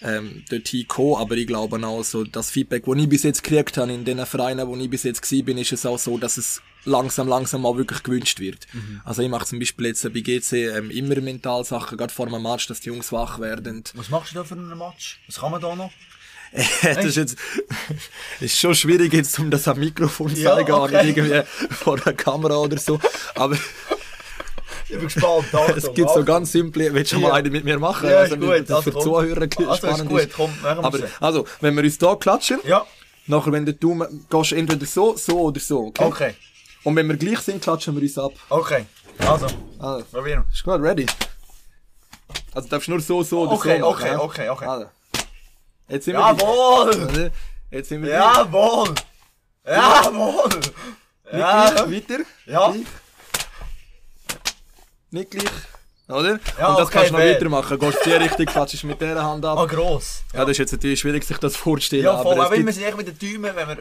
ähm, 0.02 0.44
dorthin 0.50 0.88
kommen. 0.88 1.16
Aber 1.16 1.36
ich 1.36 1.48
glaube 1.48 1.86
auch, 1.86 2.04
so 2.04 2.24
das 2.24 2.52
Feedback, 2.52 2.86
das 2.86 2.98
ich 2.98 3.10
bis 3.10 3.24
jetzt 3.24 3.44
gekriegt 3.44 3.78
habe 3.78 3.92
in 3.92 4.06
den 4.06 4.26
Vereinen, 4.26 4.68
wo 4.68 4.76
ich 4.76 4.90
bis 4.90 5.04
jetzt 5.04 5.32
war, 5.32 5.44
bin, 5.44 5.58
ist 5.58 5.72
es 5.72 5.86
auch 5.86 6.00
so, 6.00 6.18
dass 6.18 6.38
es 6.38 6.62
langsam, 6.86 7.28
langsam 7.28 7.62
mal 7.62 7.78
wirklich 7.78 8.04
gewünscht 8.04 8.40
wird. 8.40 8.68
Mhm. 8.74 9.02
Also 9.06 9.22
ich 9.22 9.30
mache 9.30 9.46
zum 9.46 9.60
Beispiel 9.60 9.88
jetzt 9.88 10.04
bei 10.04 10.22
GC 10.22 10.54
ähm, 10.54 10.92
immer 10.92 11.20
Mentalsachen, 11.22 11.98
gerade 11.98 12.14
vor 12.14 12.28
einem 12.28 12.42
Match, 12.42 12.68
dass 12.68 12.80
die 12.80 12.90
Jungs 12.90 13.12
wach 13.12 13.40
werden. 13.40 13.84
Was 13.94 14.10
machst 14.10 14.32
du 14.32 14.36
da 14.36 14.44
für 14.44 14.56
einen 14.56 14.78
Match? 14.78 15.20
Was 15.28 15.40
kann 15.40 15.52
man 15.52 15.62
da 15.62 15.76
noch? 15.76 15.92
das 16.84 17.06
ist 17.06 17.16
jetzt 17.16 17.38
ist 18.42 18.60
schon 18.60 18.76
schwierig 18.76 19.14
jetzt, 19.14 19.40
um 19.40 19.50
das 19.50 19.68
am 19.70 19.80
Mikrofon 19.80 20.36
zu 20.36 20.44
zeigen, 20.44 20.68
ja, 20.68 20.78
okay. 20.78 21.06
nicht 21.06 21.18
irgendwie 21.18 21.44
vor 21.70 21.98
der 21.98 22.14
Kamera 22.14 22.58
oder 22.58 22.78
so. 22.78 23.00
Aber 23.36 23.58
ich 24.92 24.98
bin 24.98 25.08
gespannt. 25.08 25.46
Achtung, 25.54 25.78
es 25.78 25.94
gibt 25.94 26.10
so 26.10 26.24
ganz 26.24 26.52
simple, 26.52 26.94
willst 26.94 27.14
du 27.14 27.20
mal 27.20 27.32
eine 27.32 27.50
mit 27.50 27.64
mir 27.64 27.80
machen? 27.80 28.10
Ja, 28.10 28.18
also, 28.18 28.38
gut. 28.38 28.70
Das 28.70 28.84
für 28.84 28.92
komm. 28.92 29.02
Zuhörer 29.02 29.48
also, 29.58 29.76
spannend 29.76 30.12
ist. 30.12 30.34
Komm, 30.34 30.54
Aber, 30.64 31.00
also, 31.20 31.46
wenn 31.62 31.76
wir 31.76 31.84
uns 31.84 31.98
hier 31.98 32.16
klatschen, 32.18 32.60
ja. 32.66 32.86
nachher, 33.28 33.52
wenn 33.52 33.66
du 33.66 34.06
gehst 34.30 34.52
entweder 34.52 34.86
so, 34.86 35.16
so 35.16 35.40
oder 35.40 35.60
so, 35.60 35.88
okay? 35.88 36.06
Okay. 36.06 36.36
Und 36.84 36.96
wenn 36.96 37.08
wir 37.08 37.16
gleich 37.16 37.40
sind, 37.40 37.62
klatschen 37.62 37.96
wir 37.96 38.02
uns 38.02 38.18
ab. 38.18 38.34
Okay. 38.50 38.86
Also, 39.20 39.48
also. 39.80 40.06
probieren. 40.12 40.46
Ist 40.52 40.64
gut, 40.64 40.82
ready? 40.82 41.06
Also 42.54 42.68
darfst 42.68 42.88
du 42.88 42.92
nur 42.92 43.02
so, 43.02 43.24
so 43.24 43.42
oder 43.42 43.52
okay, 43.54 43.80
so 43.80 43.90
machen. 43.92 44.04
Okay, 44.04 44.18
okay, 44.18 44.50
okay. 44.50 44.66
Also. 44.66 44.86
Jetzt 45.88 46.06
sind 46.06 46.14
wir 46.16 46.22
Jawohl! 46.22 47.32
Jetzt 47.70 47.90
sind 47.90 48.02
wir 48.02 48.10
Jawohl! 48.10 48.96
Jawohl! 49.66 50.50
Ja. 51.32 51.90
Weiter? 51.90 52.20
Ja. 52.46 52.74
Nicht 55.14 55.32
gleich. 55.32 55.71
Oder? 56.12 56.40
Ja, 56.60 56.70
und 56.70 56.80
das 56.80 56.88
okay, 56.88 56.94
kannst 56.94 57.10
du 57.10 57.14
noch 57.14 57.20
fair. 57.22 57.34
weitermachen. 57.36 57.80
Gehst 57.80 57.98
du 58.06 58.10
die 58.10 58.16
Richtung, 58.16 58.46
klatschst 58.46 58.84
mit 58.84 59.02
dieser 59.02 59.24
Hand 59.24 59.46
ab. 59.46 59.58
Ah, 59.58 59.66
gross. 59.66 60.22
Ja, 60.34 60.42
das 60.42 60.52
ist 60.52 60.58
jetzt 60.60 60.72
natürlich 60.74 61.00
schwierig, 61.00 61.24
sich 61.24 61.38
das 61.38 61.56
vorzustellen. 61.56 62.04
Ja, 62.06 62.18
voll. 62.22 62.34
aber 62.34 62.42
es 62.42 62.46
Aber 62.48 62.56
wenn 62.58 62.66
wir 62.76 62.88
echt 62.88 62.98
mit 62.98 63.08
den 63.08 63.20
Däumen, 63.20 63.56
wenn 63.56 63.68
wir 63.68 63.78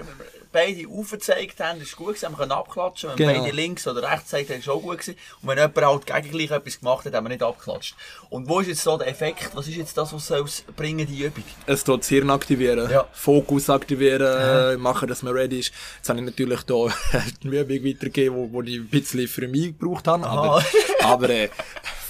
beide 0.53 0.89
aufgezeigt 0.89 1.61
haben, 1.61 1.81
ist 1.81 1.95
gut 1.97 2.09
gewesen, 2.17 2.31
wir 2.33 2.37
können 2.39 2.53
abklatschen. 2.53 3.11
Wenn 3.11 3.17
Genau. 3.29 3.43
beide 3.45 3.55
links 3.55 3.87
oder 3.87 4.03
rechts 4.11 4.33
haben, 4.33 4.45
ist 4.47 4.69
auch 4.69 4.81
gut 4.83 4.99
gewesen. 4.99 5.17
Und 5.43 5.49
wenn 5.49 5.59
jemand 5.59 5.77
halt 5.81 6.07
gegen 6.07 6.31
gleich 6.37 6.51
etwas 6.51 6.81
gemacht 6.81 7.05
hat, 7.05 7.15
haben 7.15 7.25
wir 7.25 7.29
nicht 7.29 7.43
abgeklatscht. 7.43 7.95
Und 8.31 8.49
wo 8.49 8.59
ist 8.61 8.67
jetzt 8.69 8.83
so 8.83 8.97
der 8.99 9.07
Effekt? 9.09 9.51
Was 9.55 9.69
ist 9.69 9.77
jetzt 9.77 9.97
das, 9.97 10.13
was 10.13 10.27
soll 10.27 10.41
es 10.45 10.63
bringen, 10.77 11.07
die 11.07 11.23
Übung? 11.25 11.45
es 11.67 11.85
tut 11.85 12.01
das 12.01 12.09
Hirn 12.09 12.31
aktivieren, 12.31 12.91
Ja. 12.91 13.07
Fokus 13.13 13.71
aktivieren, 13.71 14.75
äh, 14.75 14.77
machen, 14.77 15.07
dass 15.09 15.23
man 15.23 15.33
ready 15.35 15.61
ist. 15.61 15.73
Jetzt 15.99 16.09
habe 16.09 16.19
ich 16.19 16.25
natürlich 16.25 16.63
da 16.63 16.75
eine 17.45 17.61
Übung 17.61 17.85
weitergegeben, 17.89 18.53
wo 18.53 18.63
ich 18.63 18.77
ein 18.79 18.89
bisschen 18.89 19.29
für 19.29 19.47
mich 19.47 19.79
gebraucht 19.79 20.09
habe, 20.09 20.27
aber, 20.27 20.57
Aha. 20.57 20.65
aber 21.05 21.31
äh, 21.31 21.49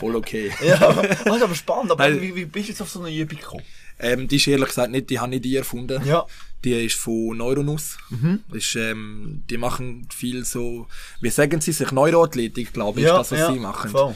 voll 0.00 0.16
okay. 0.16 0.50
Ja, 0.64 0.92
das 0.92 1.36
ist 1.36 1.42
aber 1.42 1.54
spannend. 1.54 1.92
Aber 1.92 2.20
wie, 2.20 2.34
wie 2.34 2.46
bist 2.46 2.68
du 2.68 2.72
jetzt 2.72 2.82
auf 2.82 2.90
so 2.90 3.00
eine 3.00 3.14
Übung 3.14 3.38
gekommen? 3.38 3.64
Ähm, 3.98 4.26
die 4.26 4.36
ist 4.36 4.46
ehrlich 4.46 4.68
gesagt 4.68 4.90
nicht, 4.90 5.10
die 5.10 5.20
habe 5.20 5.34
ich 5.34 5.42
die 5.42 5.56
erfunden. 5.56 6.02
Ja. 6.04 6.26
Die 6.64 6.72
ist 6.72 6.96
von 6.96 7.36
Neuronus. 7.36 7.98
Mhm. 8.08 8.40
Ist, 8.52 8.74
ähm, 8.76 9.42
die 9.48 9.58
machen 9.58 10.08
viel 10.12 10.44
so, 10.44 10.86
wie 11.20 11.30
sagen 11.30 11.60
sie 11.60 11.72
sich, 11.72 11.92
Neuroathletik, 11.92 12.72
glaube 12.72 13.00
ich, 13.00 13.06
ja, 13.06 13.20
ist 13.20 13.30
das, 13.30 13.32
was 13.32 13.38
ja, 13.38 13.52
sie 13.52 13.58
machen. 13.58 13.90
Voll. 13.90 14.14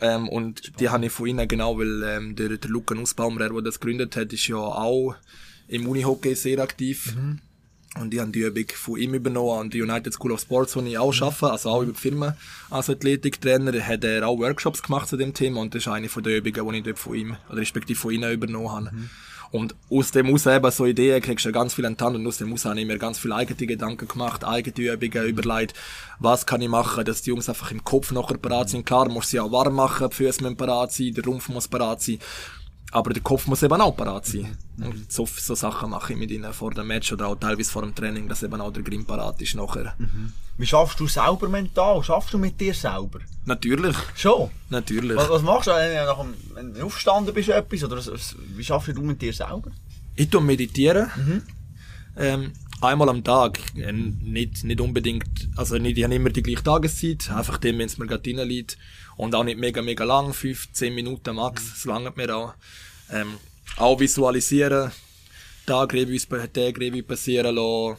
Ähm, 0.00 0.28
und 0.28 0.80
die 0.80 0.88
habe 0.90 1.06
ich 1.06 1.12
von 1.12 1.26
ihnen 1.26 1.48
genau, 1.48 1.78
weil 1.78 2.02
ähm, 2.02 2.36
der, 2.36 2.56
der 2.58 2.70
Luca 2.70 2.94
Nussbaumer, 2.94 3.48
der 3.48 3.62
das 3.62 3.80
gegründet 3.80 4.16
hat, 4.16 4.32
ist 4.32 4.46
ja 4.48 4.56
auch 4.56 5.14
im 5.68 5.88
Unihockey 5.88 6.34
sehr 6.34 6.58
aktiv. 6.58 7.14
Mhm. 7.16 7.40
Und 8.00 8.10
die 8.10 8.20
haben 8.20 8.32
die 8.32 8.40
Übung 8.40 8.66
von 8.74 8.98
ihm 8.98 9.14
übernommen 9.14 9.60
an 9.60 9.70
die 9.70 9.80
United 9.80 10.12
School 10.12 10.32
of 10.32 10.40
Sports, 10.40 10.74
wo 10.74 10.80
ich 10.80 10.98
auch 10.98 11.14
arbeite, 11.22 11.50
also 11.50 11.70
auch 11.70 11.82
über 11.82 11.92
die 11.92 12.00
Firma 12.00 12.36
als 12.70 12.90
Athletiktrainer, 12.90 13.80
hat 13.80 14.04
er 14.04 14.26
auch 14.26 14.38
Workshops 14.38 14.82
gemacht 14.82 15.08
zu 15.08 15.16
dem 15.16 15.32
Thema 15.32 15.60
und 15.60 15.74
das 15.74 15.82
ist 15.82 15.88
eine 15.88 16.08
von 16.08 16.22
den 16.22 16.38
Übungen, 16.38 16.72
die 16.72 16.78
ich 16.78 16.84
dort 16.84 16.98
von 16.98 17.14
ihm, 17.14 17.36
oder 17.48 17.58
respektive 17.58 17.98
von 17.98 18.12
ihnen 18.12 18.32
übernommen 18.32 18.72
habe. 18.72 18.90
Und 19.52 19.76
aus 19.88 20.10
dem 20.10 20.34
aus 20.34 20.46
eben 20.46 20.70
so 20.72 20.84
Ideen 20.84 21.22
kriegst 21.22 21.46
du 21.46 21.52
ganz 21.52 21.74
viel 21.74 21.84
enttan 21.84 22.16
und 22.16 22.26
aus 22.26 22.38
dem 22.38 22.52
aus 22.52 22.64
habe 22.64 22.80
ich 22.80 22.86
mir 22.86 22.98
ganz 22.98 23.20
viele 23.20 23.36
eigene 23.36 23.68
Gedanken 23.68 24.08
gemacht, 24.08 24.44
eigene 24.44 24.94
Übungen 24.94 25.28
überlegt, 25.28 25.74
was 26.18 26.44
kann 26.44 26.60
ich 26.60 26.68
machen, 26.68 27.04
dass 27.04 27.22
die 27.22 27.30
Jungs 27.30 27.48
einfach 27.48 27.70
im 27.70 27.84
Kopf 27.84 28.10
nachher 28.10 28.36
parat 28.36 28.70
sind. 28.70 28.84
Klar, 28.84 29.08
musst 29.08 29.30
sie 29.30 29.38
auch 29.38 29.52
warm 29.52 29.76
machen, 29.76 30.08
die 30.10 30.16
Füße 30.16 30.42
müssen 30.42 30.56
parat 30.56 30.90
sein, 30.90 31.14
der 31.14 31.22
Rumpf 31.22 31.48
muss 31.48 31.68
parat 31.68 32.02
sein, 32.02 32.18
aber 32.92 33.12
der 33.12 33.22
Kopf 33.22 33.46
muss 33.46 33.62
eben 33.62 33.80
auch 33.80 33.96
parat 33.96 34.26
sein. 34.26 34.56
Und 34.78 35.10
so, 35.12 35.26
so 35.26 35.54
Sachen 35.54 35.90
mache 35.90 36.12
ich 36.12 36.18
mit 36.18 36.30
ihnen 36.30 36.52
vor 36.52 36.72
dem 36.72 36.86
Match 36.86 37.12
oder 37.12 37.28
auch 37.28 37.36
teilweise 37.36 37.70
vor 37.70 37.82
dem 37.82 37.94
Training, 37.94 38.28
dass 38.28 38.42
eben 38.42 38.60
auch 38.60 38.72
der 38.72 38.82
Grimm 38.82 39.04
parat 39.04 39.40
ist 39.42 39.54
nachher. 39.54 39.94
Wie 40.58 40.66
schaffst 40.66 41.00
du 41.00 41.08
selber 41.08 41.48
mental? 41.48 42.02
Schaffst 42.04 42.32
du 42.32 42.38
mit 42.38 42.60
dir 42.60 42.72
selber? 42.74 43.18
Natürlich, 43.46 43.96
Schon. 44.14 44.50
natürlich. 44.70 45.16
Was, 45.16 45.28
was 45.28 45.42
machst 45.42 45.66
du, 45.68 45.72
wenn 46.54 46.72
du, 46.74 46.84
aufgestanden 46.86 47.34
bist, 47.34 47.48
etwas? 47.48 47.82
Oder 47.84 47.96
was- 47.96 48.36
wie 48.54 48.64
schaffst 48.64 48.88
du 48.96 49.02
mit 49.02 49.20
dir 49.20 49.32
selber? 49.32 49.70
Ich 50.14 50.28
tue 50.30 50.40
meditieren. 50.40 51.42
Ähm, 52.16 52.52
einmal 52.84 53.08
am 53.08 53.24
Tag. 53.24 53.58
Äh, 53.76 53.92
nicht, 53.92 54.64
nicht 54.64 54.80
unbedingt, 54.80 55.48
also 55.56 55.76
nicht, 55.78 55.98
ich 55.98 56.04
habe 56.04 56.14
immer 56.14 56.30
die 56.30 56.42
gleiche 56.42 56.62
Tageszeit. 56.62 57.30
Einfach 57.30 57.58
dem, 57.58 57.78
wenn 57.78 57.86
es 57.86 57.98
mir 57.98 58.06
gerade 58.06 58.36
reinliegt. 58.36 58.78
Und 59.16 59.34
auch 59.34 59.44
nicht 59.44 59.58
mega, 59.58 59.82
mega 59.82 60.04
lang. 60.04 60.32
5, 60.32 60.72
10 60.72 60.94
Minuten 60.94 61.36
max. 61.36 61.70
Das 61.70 61.84
langt 61.84 62.16
mir 62.16 62.34
auch. 62.34 62.54
Ähm, 63.10 63.34
auch 63.76 63.98
visualisieren. 64.00 64.90
Tag 65.66 65.94
Revue, 65.94 66.18
Tag 66.18 66.78
Revue 66.78 67.02
passieren 67.02 67.54
lassen. 67.54 67.98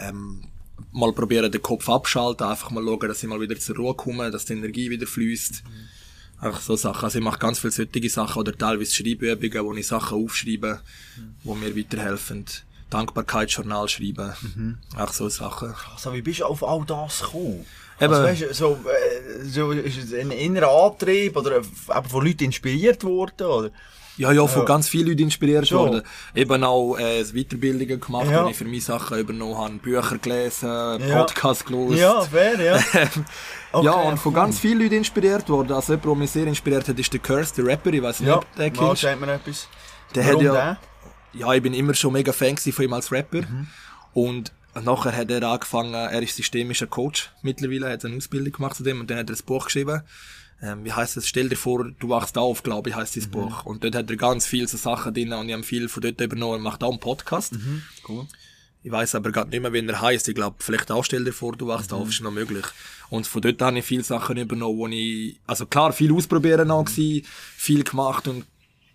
Ähm, 0.00 0.44
mal 0.92 1.12
probieren, 1.12 1.50
den 1.50 1.62
Kopf 1.62 1.88
abschalten. 1.88 2.46
Einfach 2.46 2.70
mal 2.70 2.84
schauen, 2.84 3.08
dass 3.08 3.22
ich 3.22 3.28
mal 3.28 3.40
wieder 3.40 3.58
zur 3.58 3.76
Ruhe 3.76 3.94
komme, 3.94 4.30
dass 4.30 4.46
die 4.46 4.54
Energie 4.54 4.90
wieder 4.90 5.06
fließt. 5.06 5.62
Einfach 6.40 6.60
so 6.60 6.76
Sachen. 6.76 7.04
Also 7.04 7.18
ich 7.18 7.24
mache 7.24 7.38
ganz 7.38 7.58
viele 7.58 7.72
solche 7.72 8.08
Sachen 8.08 8.40
oder 8.40 8.56
teilweise 8.56 8.94
Schreibübungen, 8.94 9.64
wo 9.64 9.74
ich 9.74 9.86
Sachen 9.86 10.24
aufschreibe, 10.24 10.80
wo 11.44 11.54
mir 11.54 11.76
weiterhelfen. 11.76 12.46
Dankbarkeitsjournal 12.90 13.88
schreiben. 13.88 14.78
Auch 14.98 15.12
so 15.12 15.28
Sachen. 15.28 15.74
Also, 15.94 16.12
wie 16.12 16.22
bist 16.22 16.40
du 16.40 16.44
auf 16.44 16.62
all 16.62 16.84
das 16.86 17.20
gekommen? 17.22 17.64
Eben. 18.00 18.12
Also, 18.14 18.22
weißt, 18.24 18.42
du, 18.42 18.54
so, 18.54 18.78
äh, 18.86 19.44
so, 19.44 19.70
ist 19.72 19.98
es 19.98 20.14
ein 20.14 20.30
innerer 20.30 20.70
Antrieb 20.86 21.36
oder 21.36 21.56
eben 21.58 21.64
von 22.08 22.24
Leuten 22.26 22.44
inspiriert 22.44 23.04
worden? 23.04 23.46
Oder? 23.46 23.70
Ja, 24.16 24.32
ja, 24.32 24.46
von 24.46 24.60
Ja. 24.62 24.66
ganz 24.66 24.88
vielen 24.88 25.08
Leuten 25.08 25.22
inspiriert 25.22 25.68
Schon. 25.68 25.78
worden. 25.78 26.02
Eben 26.34 26.64
auch 26.64 26.96
äh, 26.98 27.24
Weiterbildungen 27.24 28.00
gemacht, 28.00 28.26
Ja. 28.30 28.44
wo 28.44 28.48
ich 28.50 28.56
für 28.56 28.64
mich 28.66 28.84
Sachen 28.84 29.18
übernommen 29.18 29.56
habe, 29.56 29.74
Bücher 29.76 30.18
gelesen, 30.18 30.68
Ja. 30.68 31.20
Podcasts 31.22 31.64
gelesen. 31.64 31.96
Ja, 31.96 32.20
fair, 32.22 32.60
ja. 32.60 32.78
Okay, 33.72 33.86
ja, 33.86 33.92
und 33.92 34.18
von 34.18 34.32
cool. 34.32 34.40
ganz 34.40 34.58
vielen 34.58 34.80
Leuten 34.80 34.94
inspiriert 34.96 35.48
worden. 35.48 35.72
Also 35.72 35.92
jemand, 35.92 36.06
der 36.06 36.14
mich 36.16 36.30
sehr 36.32 36.46
inspiriert 36.48 36.88
hat, 36.88 36.98
ist 36.98 37.12
der 37.12 37.20
Curse, 37.20 37.54
der 37.54 37.66
Rapper. 37.66 37.92
Ich 37.92 38.02
weiß 38.02 38.18
nicht, 38.20 38.28
Ja, 38.28 38.38
ob 38.38 38.46
mal 38.58 38.70
kennst. 38.70 39.02
sagt 39.02 39.20
mir 39.20 39.32
etwas. 39.32 39.68
Der 40.14 40.24
Warum 40.26 40.36
hat 40.38 40.42
ja, 40.44 40.52
der? 40.52 40.78
Ja, 41.32 41.52
ich 41.54 41.62
bin 41.62 41.74
immer 41.74 41.94
schon 41.94 42.12
mega 42.12 42.32
Fan 42.32 42.56
von 42.56 42.84
ihm 42.84 42.92
als 42.92 43.10
Rapper. 43.12 43.42
Mhm. 43.42 43.66
Und 44.12 44.52
nachher 44.74 45.16
hat 45.16 45.30
er 45.30 45.42
angefangen, 45.42 45.94
er 45.94 46.22
ist 46.22 46.36
systemischer 46.36 46.86
Coach 46.86 47.30
mittlerweile, 47.42 47.86
er 47.86 47.92
hat 47.94 48.04
eine 48.04 48.16
Ausbildung 48.16 48.52
gemacht 48.52 48.76
zu 48.76 48.82
dem 48.82 49.00
und 49.00 49.10
dann 49.10 49.18
hat 49.18 49.30
er 49.30 49.36
ein 49.36 49.42
Buch 49.46 49.64
geschrieben. 49.66 50.02
Ähm, 50.62 50.84
wie 50.84 50.92
heißt 50.92 51.16
es? 51.16 51.26
Stell 51.26 51.48
dir 51.48 51.56
vor, 51.56 51.90
du 51.98 52.08
wachst 52.10 52.36
auf, 52.36 52.62
glaube 52.62 52.90
ich, 52.90 52.94
heißt 52.96 53.16
das 53.16 53.26
Mhm. 53.26 53.30
Buch. 53.30 53.64
Und 53.64 53.82
dort 53.82 53.94
hat 53.94 54.10
er 54.10 54.16
ganz 54.16 54.46
viel 54.46 54.68
so 54.68 54.76
Sachen 54.76 55.14
drin 55.14 55.32
und 55.32 55.48
ich 55.48 55.54
habe 55.54 55.62
viel 55.64 55.88
von 55.88 56.02
dort 56.02 56.20
übernommen. 56.20 56.54
Er 56.56 56.58
macht 56.58 56.82
auch 56.84 56.90
einen 56.90 57.00
Podcast. 57.00 57.54
Mhm. 57.54 57.82
Cool. 58.06 58.26
Ich 58.82 58.90
weiß 58.90 59.14
aber 59.14 59.30
gerade 59.32 59.50
nicht 59.50 59.60
mehr, 59.60 59.72
wie 59.72 59.86
er 59.86 60.00
heißt. 60.00 60.28
Ich 60.28 60.34
glaube, 60.34 60.56
vielleicht 60.58 60.90
auch 60.90 61.04
stell 61.04 61.24
dir 61.24 61.32
vor, 61.32 61.52
du 61.56 61.66
wachst 61.66 61.90
Mhm. 61.92 61.96
auf, 61.98 62.08
ist 62.10 62.20
noch 62.22 62.30
möglich. 62.30 62.64
Und 63.08 63.26
von 63.26 63.40
dort 63.42 63.60
habe 63.62 63.78
ich 63.78 63.84
viele 63.84 64.02
Sachen 64.04 64.36
übernommen, 64.36 64.76
wo 64.78 64.86
ich, 64.88 65.38
also 65.46 65.64
klar, 65.66 65.92
viel 65.92 66.12
ausprobieren 66.12 66.68
noch 66.68 66.84
gewesen, 66.84 67.26
viel 67.56 67.82
gemacht 67.82 68.28
und 68.28 68.44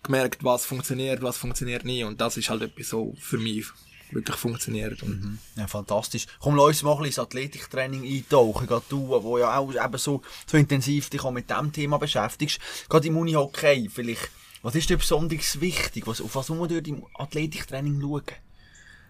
gemerkt, 0.06 0.44
was 0.44 0.66
funktioniert, 0.66 1.22
was 1.22 1.38
funktioniert 1.38 1.86
nie. 1.86 2.04
Und 2.04 2.22
das 2.22 2.38
ist 2.38 2.50
halt 2.50 2.62
etwas 2.62 2.90
so 2.90 3.14
für 3.20 3.38
mich 3.38 3.66
wirklich 4.12 4.38
funktioniert. 4.38 5.02
Und 5.04 5.40
Ja, 5.56 5.68
fantastisch. 5.68 6.26
Komm, 6.40 6.56
lass 6.56 6.68
uns 6.68 6.84
mal 6.84 6.92
ein 6.92 6.98
bisschen 7.00 7.08
ins 7.08 7.20
Athletiktraining 7.20 8.04
eintauchen. 8.04 8.68
Gerade 8.68 8.86
du, 8.90 9.10
wo 9.10 9.38
ja 9.38 9.58
auch 9.58 9.74
eben 9.74 9.98
so, 9.98 10.22
so 10.46 10.58
intensiv 10.58 11.10
dich 11.10 11.22
auch 11.24 11.32
mit 11.32 11.50
diesem 11.50 11.72
Thema 11.74 11.98
beschäftigst. 11.98 12.60
Gerade 12.90 13.08
im 13.08 13.18
Unihockey 13.18 13.90
vielleicht. 13.94 14.30
Was 14.62 14.76
ist 14.76 14.90
dir 14.90 14.98
besonders 14.98 15.62
wichtig? 15.62 16.08
Was, 16.08 16.22
auf 16.22 16.34
was 16.36 16.50
muss 16.50 16.58
man 16.58 16.70
durch 16.70 16.88
im 16.88 17.06
Athletiktraining 17.16 18.02
schauen? 18.02 18.24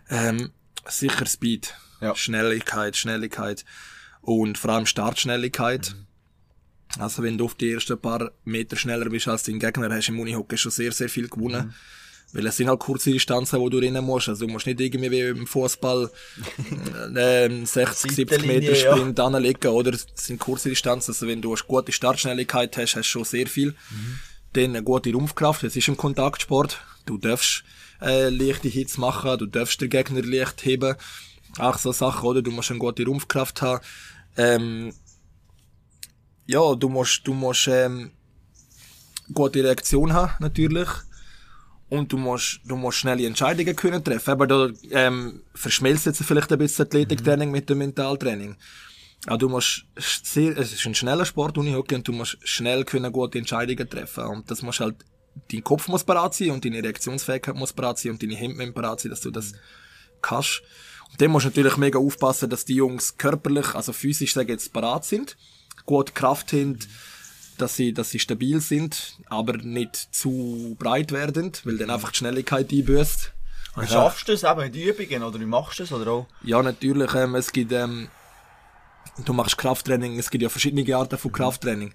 Ähm, 0.10 0.52
sicher 0.86 1.26
Speed, 1.26 1.74
Ja. 2.02 2.16
Schnelligkeit, 2.16 2.98
Schnelligkeit 2.98 3.64
und 4.22 4.58
vor 4.58 4.72
allem 4.72 4.86
Startschnelligkeit. 4.86 5.96
Also 7.00 7.24
wenn 7.24 7.38
du 7.38 7.46
auf 7.46 7.56
die 7.56 7.72
ersten 7.72 8.00
paar 8.00 8.32
Meter 8.44 8.76
schneller 8.76 9.10
bist 9.10 9.28
als 9.28 9.44
dein 9.44 9.60
Gegner, 9.60 9.94
hast 9.94 10.08
du 10.08 10.14
im 10.14 10.20
Unihockey 10.20 10.58
schon 10.58 10.72
sehr, 10.72 10.92
sehr 10.92 11.10
viel 11.10 11.28
gewonnen. 11.28 11.74
Weil 12.34 12.48
es 12.48 12.58
sind 12.58 12.68
halt 12.68 12.80
kurze 12.80 13.12
Distanzen, 13.12 13.60
wo 13.60 13.70
du 13.70 13.78
rennen 13.78 14.04
musst. 14.04 14.28
Also 14.28 14.46
du 14.46 14.52
musst 14.52 14.66
nicht 14.66 14.82
irgendwie 14.82 15.12
wie 15.12 15.22
im 15.22 15.48
Fußball 15.48 16.10
äh, 17.16 17.66
60, 17.66 18.12
70 18.12 18.46
Meter 18.46 18.76
Sprint 18.76 19.18
ja. 19.18 19.26
anlegen, 19.26 19.68
oder? 19.68 19.94
Es 19.94 20.06
sind 20.16 20.40
kurze 20.40 20.70
Distanzen. 20.70 21.12
Also 21.12 21.28
wenn 21.28 21.42
du 21.42 21.54
eine 21.54 21.64
gute 21.66 21.92
Startschnelligkeit 21.92 22.76
hast, 22.78 22.96
hast 22.96 22.96
du 22.96 23.04
schon 23.04 23.24
sehr 23.24 23.48
viel. 23.48 23.70
Mhm. 23.70 24.20
Dann 24.54 24.64
eine 24.76 24.84
gute 24.84 25.14
Rumpfkraft. 25.14 25.64
Es 25.64 25.76
ist 25.76 25.88
ein 25.88 25.98
Kontaktsport. 25.98 26.82
Du 27.06 27.18
darfst 27.18 27.64
äh, 28.02 28.30
leichte 28.30 28.68
Hits 28.68 28.98
machen, 28.98 29.38
du 29.38 29.46
darfst 29.46 29.80
den 29.80 29.90
Gegner 29.90 30.22
leicht 30.22 30.66
heben. 30.66 30.96
Auch 31.58 31.78
so 31.78 31.92
Sachen, 31.92 32.28
oder? 32.28 32.42
Du 32.42 32.52
musst 32.52 32.70
eine 32.70 32.80
gute 32.80 33.06
Rumpfkraft 33.06 33.62
haben. 33.62 33.86
Ähm, 34.36 34.94
ja, 36.46 36.76
du 36.76 36.90
musst, 36.90 37.26
du 37.26 37.34
musst 37.34 37.68
ähm, 37.68 38.12
gute 39.34 39.64
Reaktion 39.64 40.14
haben, 40.14 40.34
natürlich 40.40 40.90
und 41.90 42.12
du 42.12 42.18
musst, 42.18 42.62
du 42.66 42.76
musst 42.76 43.00
schnelle 43.00 43.26
Entscheidungen 43.26 43.76
können 43.76 44.04
treffen. 44.04 44.32
Aber 44.32 44.48
da 44.48 44.70
ähm, 44.92 45.44
verschmelzt 45.54 46.06
jetzt 46.06 46.24
vielleicht 46.24 46.52
ein 46.52 46.60
bisschen 46.60 46.86
Athletiktraining 46.86 47.50
mhm. 47.50 47.54
mit 47.54 47.70
dem 47.70 47.80
Mentaltraining. 47.80 48.56
Aber 49.28 49.38
du 49.38 49.50
musst 49.50 49.86
sehr, 49.96 50.58
es 50.58 50.74
ist 50.74 50.86
ein 50.86 50.96
schneller 50.96 51.26
Sport, 51.26 51.58
Unihockey, 51.58 51.96
und 51.96 52.08
du 52.08 52.12
musst 52.12 52.38
schnell 52.44 52.84
können 52.86 53.12
gute 53.12 53.40
Entscheidungen 53.40 53.90
treffen. 53.90 54.26
Und 54.26 54.52
das 54.52 54.62
muss 54.62 54.80
halt, 54.80 54.96
dein 55.52 55.64
Kopf 55.64 55.88
muss 55.88 56.04
parat 56.04 56.36
sein 56.36 56.52
und 56.52 56.64
deine 56.64 56.84
Reaktionsfähigkeit 56.84 57.56
muss 57.56 57.74
parat 57.74 57.98
sein 57.98 58.14
und 58.14 58.22
deine 58.22 58.36
Hände 58.36 58.72
parat 58.72 59.02
sein, 59.02 59.10
dass 59.10 59.22
du 59.22 59.32
das 59.32 59.54
kannst. 60.22 60.62
Und 61.12 61.22
dann 61.22 61.32
musst 61.32 61.46
du 61.46 61.50
natürlich 61.50 61.78
mega 61.78 61.98
aufpassen, 61.98 62.50
dass 62.50 62.66
die 62.66 62.76
Jungs 62.76 63.18
körperlich, 63.18 63.74
also 63.74 63.94
physisch, 63.94 64.34
sagen 64.34 64.50
jetzt, 64.50 64.74
parat 64.74 65.06
sind, 65.06 65.38
gut 65.86 66.16
Kraft 66.16 66.54
haben, 66.54 66.80
dass 67.58 67.76
sie, 67.76 67.94
dass 67.94 68.10
sie 68.10 68.20
stabil 68.20 68.60
sind, 68.60 69.18
aber 69.28 69.58
nicht 69.58 70.14
zu 70.14 70.76
breit 70.78 71.12
werden, 71.12 71.52
weil 71.64 71.78
dann 71.78 71.90
einfach 71.90 72.12
die 72.12 72.18
Schnelligkeit 72.18 72.72
einbüßt. 72.72 73.32
Wie 73.78 73.88
schaffst 73.88 74.28
du 74.28 74.32
das 74.32 74.44
eben 74.44 74.62
in 74.62 74.72
den 74.72 74.82
Übungen 74.84 75.24
oder 75.24 75.40
wie 75.40 75.46
machst 75.46 75.80
du 75.80 75.84
das 75.84 75.92
oder 75.92 76.12
auch? 76.12 76.28
Ja, 76.44 76.64
natürlich. 76.64 77.14
Ähm, 77.14 77.36
es 77.36 77.52
gibt, 77.52 77.74
ähm, 77.74 78.08
du 79.26 79.34
machst 79.34 79.58
Krafttraining, 79.58 80.18
es 80.18 80.30
gibt 80.30 80.42
ja 80.44 80.50
verschiedene 80.50 80.96
Arten 80.96 81.18
von 81.18 81.32
Krafttraining. 81.32 81.94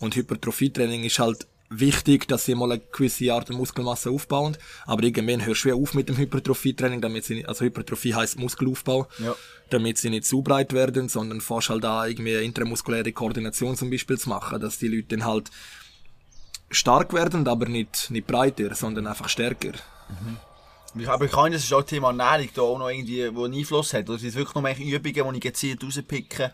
Und 0.00 0.14
Hypertrophietraining 0.14 1.04
ist 1.04 1.18
halt 1.18 1.46
wichtig, 1.68 2.28
dass 2.28 2.44
sie 2.44 2.54
mal 2.54 2.70
eine 2.70 2.80
gewisse 2.80 3.32
Art 3.32 3.48
der 3.48 3.56
Muskelmasse 3.56 4.10
aufbauen. 4.10 4.56
Aber 4.84 5.02
irgendwann 5.02 5.44
hörst 5.44 5.64
du 5.64 5.74
auf 5.74 5.94
mit 5.94 6.08
dem 6.08 6.16
Hypertrophie-Training, 6.16 7.00
damit 7.00 7.24
sie 7.24 7.36
nicht, 7.36 7.48
also 7.48 7.64
Hypertrophie 7.64 8.14
heißt 8.14 8.38
Muskelaufbau, 8.38 9.08
ja. 9.18 9.34
Damit 9.70 9.98
sie 9.98 10.10
nicht 10.10 10.24
zu 10.24 10.42
breit 10.42 10.72
werden, 10.72 11.08
sondern 11.08 11.40
fast 11.40 11.70
halt 11.70 11.84
da 11.84 12.06
irgendwie 12.06 12.34
intramuskuläre 12.34 13.12
Koordination 13.12 13.76
zum 13.76 13.90
Beispiel 13.90 14.18
zu 14.18 14.28
machen, 14.28 14.60
dass 14.60 14.78
die 14.78 14.88
Leute 14.88 15.16
dann 15.16 15.24
halt 15.24 15.50
stark 16.70 17.12
werden, 17.12 17.46
aber 17.48 17.66
nicht, 17.66 18.10
nicht 18.10 18.26
breiter, 18.26 18.74
sondern 18.74 19.06
einfach 19.06 19.28
stärker. 19.28 19.72
Mhm. 20.08 20.36
Ich 20.98 21.06
kann, 21.30 21.52
das 21.52 21.62
ist 21.62 21.72
auch 21.74 21.82
Thema 21.82 22.08
Ernährung 22.08 22.48
da 22.54 22.62
auch 22.62 22.78
noch 22.78 22.88
irgendwie, 22.88 23.34
wo 23.34 23.44
einen 23.44 23.54
Einfluss 23.54 23.92
hat. 23.92 24.08
Oder 24.08 24.18
sind 24.18 24.34
wirklich 24.34 24.54
noch 24.54 24.62
mehr 24.62 24.78
Übungen, 24.78 25.34
die 25.34 25.38
ich 25.38 25.42
gezielt 25.42 25.84
rauspicken 25.84 26.50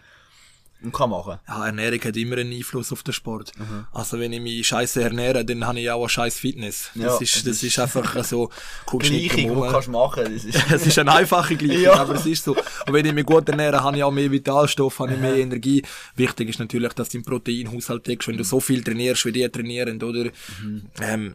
und 0.84 0.92
kann 0.92 1.10
machen. 1.10 1.38
Ja, 1.48 1.66
Ernährung 1.66 2.00
hat 2.02 2.16
immer 2.16 2.36
einen 2.38 2.52
Einfluss 2.52 2.92
auf 2.92 3.02
den 3.02 3.12
Sport. 3.12 3.52
Mhm. 3.58 3.86
Also 3.92 4.18
wenn 4.18 4.32
ich 4.32 4.40
mich 4.40 4.66
scheiße 4.66 5.02
ernähre, 5.02 5.44
dann 5.44 5.66
habe 5.66 5.80
ich 5.80 5.90
auch 5.90 6.00
eine 6.00 6.08
scheiß 6.08 6.38
Fitness. 6.38 6.90
Das, 6.94 7.02
ja, 7.02 7.18
ist, 7.18 7.36
das, 7.36 7.44
das 7.44 7.62
ist 7.62 7.78
einfach 7.78 8.24
so, 8.24 8.50
Gleichung, 8.98 9.54
drum 9.54 9.68
kannst 9.70 9.88
machen. 9.88 10.24
Das 10.24 10.44
ist, 10.44 10.58
es 10.72 10.86
ist 10.86 10.98
eine 10.98 11.12
einfache 11.12 11.56
Gleichung, 11.56 11.82
ja. 11.82 11.94
aber 11.94 12.14
es 12.14 12.26
ist 12.26 12.44
so. 12.44 12.54
Und 12.54 12.92
wenn 12.92 13.06
ich 13.06 13.12
mich 13.12 13.26
gut 13.26 13.48
ernähre, 13.48 13.82
habe 13.82 13.96
ich 13.96 14.02
auch 14.02 14.10
mehr 14.10 14.30
Vitalstoff, 14.30 14.98
habe 14.98 15.14
ich 15.14 15.20
mehr 15.20 15.36
Energie. 15.36 15.82
Wichtig 16.16 16.48
ist 16.48 16.58
natürlich, 16.58 16.92
dass 16.94 17.08
du 17.08 17.18
den 17.18 17.24
Proteinhaushalt 17.24 18.06
deckst, 18.06 18.28
wenn 18.28 18.36
du 18.36 18.44
so 18.44 18.60
viel 18.60 18.82
trainierst, 18.82 19.24
wie 19.26 19.32
die 19.32 19.48
trainieren, 19.48 20.02
oder? 20.02 20.30
Mhm. 20.60 20.82
Ähm, 21.00 21.34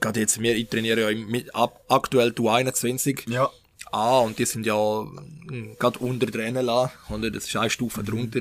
gerade 0.00 0.20
jetzt, 0.20 0.40
wir, 0.40 0.56
ich 0.56 0.68
trainiere 0.68 1.12
ja 1.12 1.26
mit, 1.26 1.54
ab, 1.54 1.80
aktuell 1.88 2.32
du 2.32 2.48
21. 2.48 3.26
Ja. 3.28 3.50
Ah, 3.92 4.18
und 4.18 4.38
die 4.38 4.44
sind 4.44 4.66
ja 4.66 4.74
hm, 4.74 5.76
gerade 5.78 5.98
unter 6.00 6.26
der 6.26 6.50
NLA, 6.50 6.92
oder? 7.08 7.30
Das 7.30 7.46
ist 7.46 7.56
eine 7.56 7.70
Stufe 7.70 8.00
mhm. 8.00 8.06
drunter. 8.06 8.40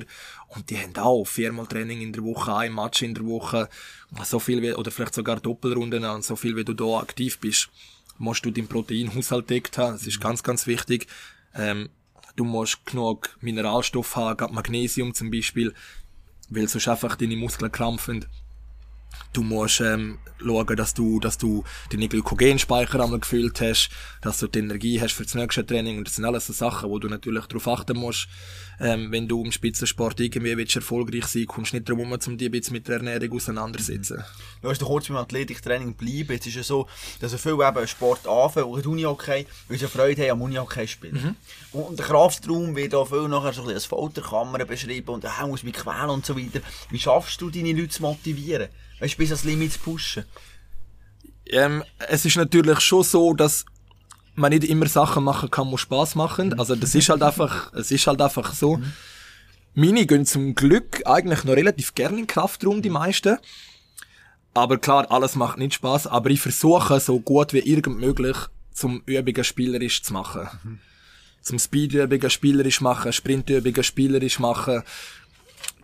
Und 0.49 0.69
die 0.69 0.77
haben 0.77 0.95
auch 0.97 1.25
viermal 1.25 1.67
Training 1.67 2.01
in 2.01 2.13
der 2.13 2.23
Woche, 2.23 2.55
ein 2.55 2.73
Match 2.73 3.01
in 3.01 3.13
der 3.13 3.25
Woche, 3.25 3.69
so 4.23 4.39
viel 4.39 4.62
wie, 4.62 4.73
oder 4.73 4.91
vielleicht 4.91 5.15
sogar 5.15 5.39
Doppelrunden 5.39 6.03
an, 6.05 6.21
so 6.21 6.36
viel 6.36 6.55
wie 6.55 6.63
du 6.63 6.73
da 6.73 6.99
aktiv 6.99 7.39
bist, 7.39 7.69
musst 8.17 8.45
du 8.45 8.51
deinen 8.51 8.67
Proteinhaushalt 8.67 9.49
deckt 9.49 9.77
haben. 9.77 9.93
Das 9.93 10.08
ist 10.08 10.21
ganz, 10.21 10.43
ganz 10.43 10.67
wichtig. 10.67 11.08
Ähm, 11.53 11.89
du 12.36 12.45
musst 12.45 12.86
genug 12.86 13.38
Mineralstoff 13.41 14.15
haben, 14.15 14.38
gerade 14.38 14.53
Magnesium 14.53 15.13
zum 15.13 15.31
Beispiel, 15.31 15.73
weil 16.49 16.67
sonst 16.67 16.88
einfach 16.88 17.15
deine 17.15 17.36
Muskeln 17.36 17.71
krampfen. 17.71 18.25
Du 19.34 19.43
musst 19.43 19.82
ähm, 19.82 20.19
schauen, 20.39 20.75
dass 20.75 20.93
du, 20.93 21.19
dass 21.19 21.38
du 21.38 21.63
deine 21.91 22.08
Glykogenspeicher 22.08 23.01
einmal 23.01 23.19
gefüllt 23.19 23.62
hast, 23.62 23.89
dass 24.21 24.39
du 24.39 24.47
die 24.47 24.60
Energie 24.60 24.99
hast 25.01 25.13
für 25.13 25.23
das 25.23 25.36
nächste 25.36 25.65
Training. 25.65 25.97
Und 25.97 26.08
das 26.08 26.15
sind 26.15 26.25
alles 26.25 26.47
so 26.47 26.54
Sachen, 26.54 26.89
wo 26.89 26.99
du 26.99 27.08
natürlich 27.08 27.45
darauf 27.45 27.67
achten 27.67 27.97
musst. 27.97 28.28
Ähm, 28.80 29.12
wenn 29.12 29.28
du 29.28 29.43
im 29.43 29.51
Spitzensport 29.51 30.19
irgendwie 30.19 30.58
willst, 30.58 30.75
erfolgreich 30.75 31.25
sein 31.28 31.45
kommst 31.45 31.71
du 31.71 31.78
nicht 31.78 31.89
darum, 31.89 32.12
um 32.12 32.38
dich 32.38 32.54
jetzt 32.54 32.71
mit 32.71 32.88
der 32.88 32.97
Ernährung 32.97 33.34
auseinandersetzen. 33.38 34.23
Du 34.62 34.69
hast 34.69 34.82
doch 34.82 34.88
kurz 34.88 35.08
beim 35.08 35.17
Athletiktraining 35.17 35.93
bleiben. 35.93 36.34
Jetzt 36.34 36.47
ist 36.47 36.58
es 36.58 36.67
so, 36.67 36.88
dass 37.21 37.32
so 37.32 37.38
viele 37.38 37.65
eben 37.67 37.88
Sport 37.88 38.28
anfangen, 38.28 38.67
oder 38.67 38.88
Unihockey, 38.88 39.45
weil 39.69 39.78
sie 39.78 39.88
Freude 39.88 40.23
haben 40.23 40.32
am 40.32 40.41
Unihockey 40.41 40.88
spielen. 40.88 41.36
Mhm. 41.71 41.80
Und 41.80 41.99
der 41.99 42.06
Kraftraum 42.06 42.75
wird 42.75 42.95
auch 42.95 43.08
viel 43.08 43.28
nachher 43.28 43.54
so 43.54 43.62
ein 43.62 43.67
bisschen 43.67 43.73
als 43.75 43.86
Folterkammer 43.86 44.63
beschrieben 44.65 45.10
und 45.10 45.23
er 45.23 45.47
muss 45.47 45.63
mich 45.63 45.73
quälen 45.73 46.10
und 46.10 46.25
so 46.25 46.38
weiter. 46.38 46.60
Wie 46.89 46.99
schaffst 46.99 47.39
du 47.41 47.49
deine 47.49 47.71
Leute 47.71 47.89
zu 47.89 48.01
motivieren? 48.01 48.69
Weißt 49.05 49.13
du, 49.13 49.17
bis 49.19 49.29
ans 49.29 49.43
Limit 49.43 49.73
zu 49.73 49.79
pushen? 49.81 50.25
Ähm, 51.45 51.83
es 52.09 52.25
ist 52.25 52.37
natürlich 52.37 52.79
schon 52.79 53.03
so, 53.03 53.35
dass 53.35 53.63
man 54.33 54.49
nicht 54.51 54.63
immer 54.63 54.87
Sachen 54.87 55.23
machen 55.23 55.51
kann, 55.51 55.69
die 55.69 55.77
Spaß 55.77 56.15
machen. 56.15 56.57
Also 56.57 56.75
das 56.75 56.95
ist 56.95 57.09
halt 57.09 57.21
einfach, 57.21 57.71
es 57.73 57.91
ist 57.91 58.07
halt 58.07 58.19
einfach 58.19 58.55
so. 58.55 58.77
Mhm. 58.77 58.93
Meine 59.75 60.07
gehen 60.07 60.25
zum 60.25 60.55
Glück 60.55 61.03
eigentlich 61.05 61.43
noch 61.43 61.55
relativ 61.55 61.93
gerne 61.93 62.17
in 62.17 62.25
Kraftraum, 62.25 62.81
die 62.81 62.89
meisten. 62.89 63.37
Aber 64.55 64.79
klar, 64.79 65.11
alles 65.11 65.35
macht 65.35 65.59
nicht 65.59 65.75
Spaß. 65.75 66.07
Aber 66.07 66.31
ich 66.31 66.41
versuche 66.41 66.99
so 66.99 67.19
gut 67.19 67.53
wie 67.53 67.59
irgend 67.59 67.99
möglich 67.99 68.37
zum 68.73 69.03
Übungen 69.05 69.43
spielerisch 69.43 70.01
zu 70.01 70.13
machen. 70.13 70.49
Mhm. 70.63 70.79
Zum 71.43 71.59
Speedübungen 71.59 72.31
spielerisch 72.31 72.81
machen, 72.81 73.13
Sprintübungen 73.13 73.83
spielerisch 73.83 74.39
machen, 74.39 74.81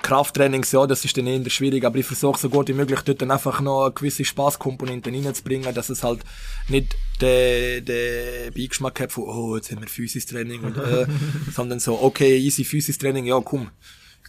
Krafttrainings, 0.02 0.72
ja, 0.72 0.86
das 0.88 1.06
ist 1.06 1.18
dann 1.18 1.28
eher 1.28 1.50
schwierig, 1.50 1.86
aber 1.86 1.98
ich 1.98 2.06
versuche 2.06 2.40
so 2.40 2.50
gut 2.50 2.68
wie 2.68 2.74
möglich 2.74 3.02
dort 3.02 3.22
dann 3.22 3.32
einfach 3.32 3.62
noch 3.62 3.92
gewisse 3.94 4.26
Spaßkomponente 4.26 5.12
reinzubringen, 5.12 5.74
dass 5.74 5.90
es 5.90 6.04
halt 6.04 6.22
nicht 6.68 6.96
den, 7.22 7.86
den 7.86 8.54
Beigeschmack 8.54 9.00
hat 9.00 9.12
von, 9.12 9.26
oh, 9.26 9.56
jetzt 9.56 9.72
haben 9.72 9.82
wir 9.82 9.88
Physistraining 9.88 10.62
und, 10.62 10.78
äh, 10.78 11.06
sondern 11.52 11.80
so, 11.80 12.02
okay, 12.02 12.38
easy 12.38 12.64
Physistraining, 12.64 13.26
ja, 13.26 13.40
komm, 13.40 13.70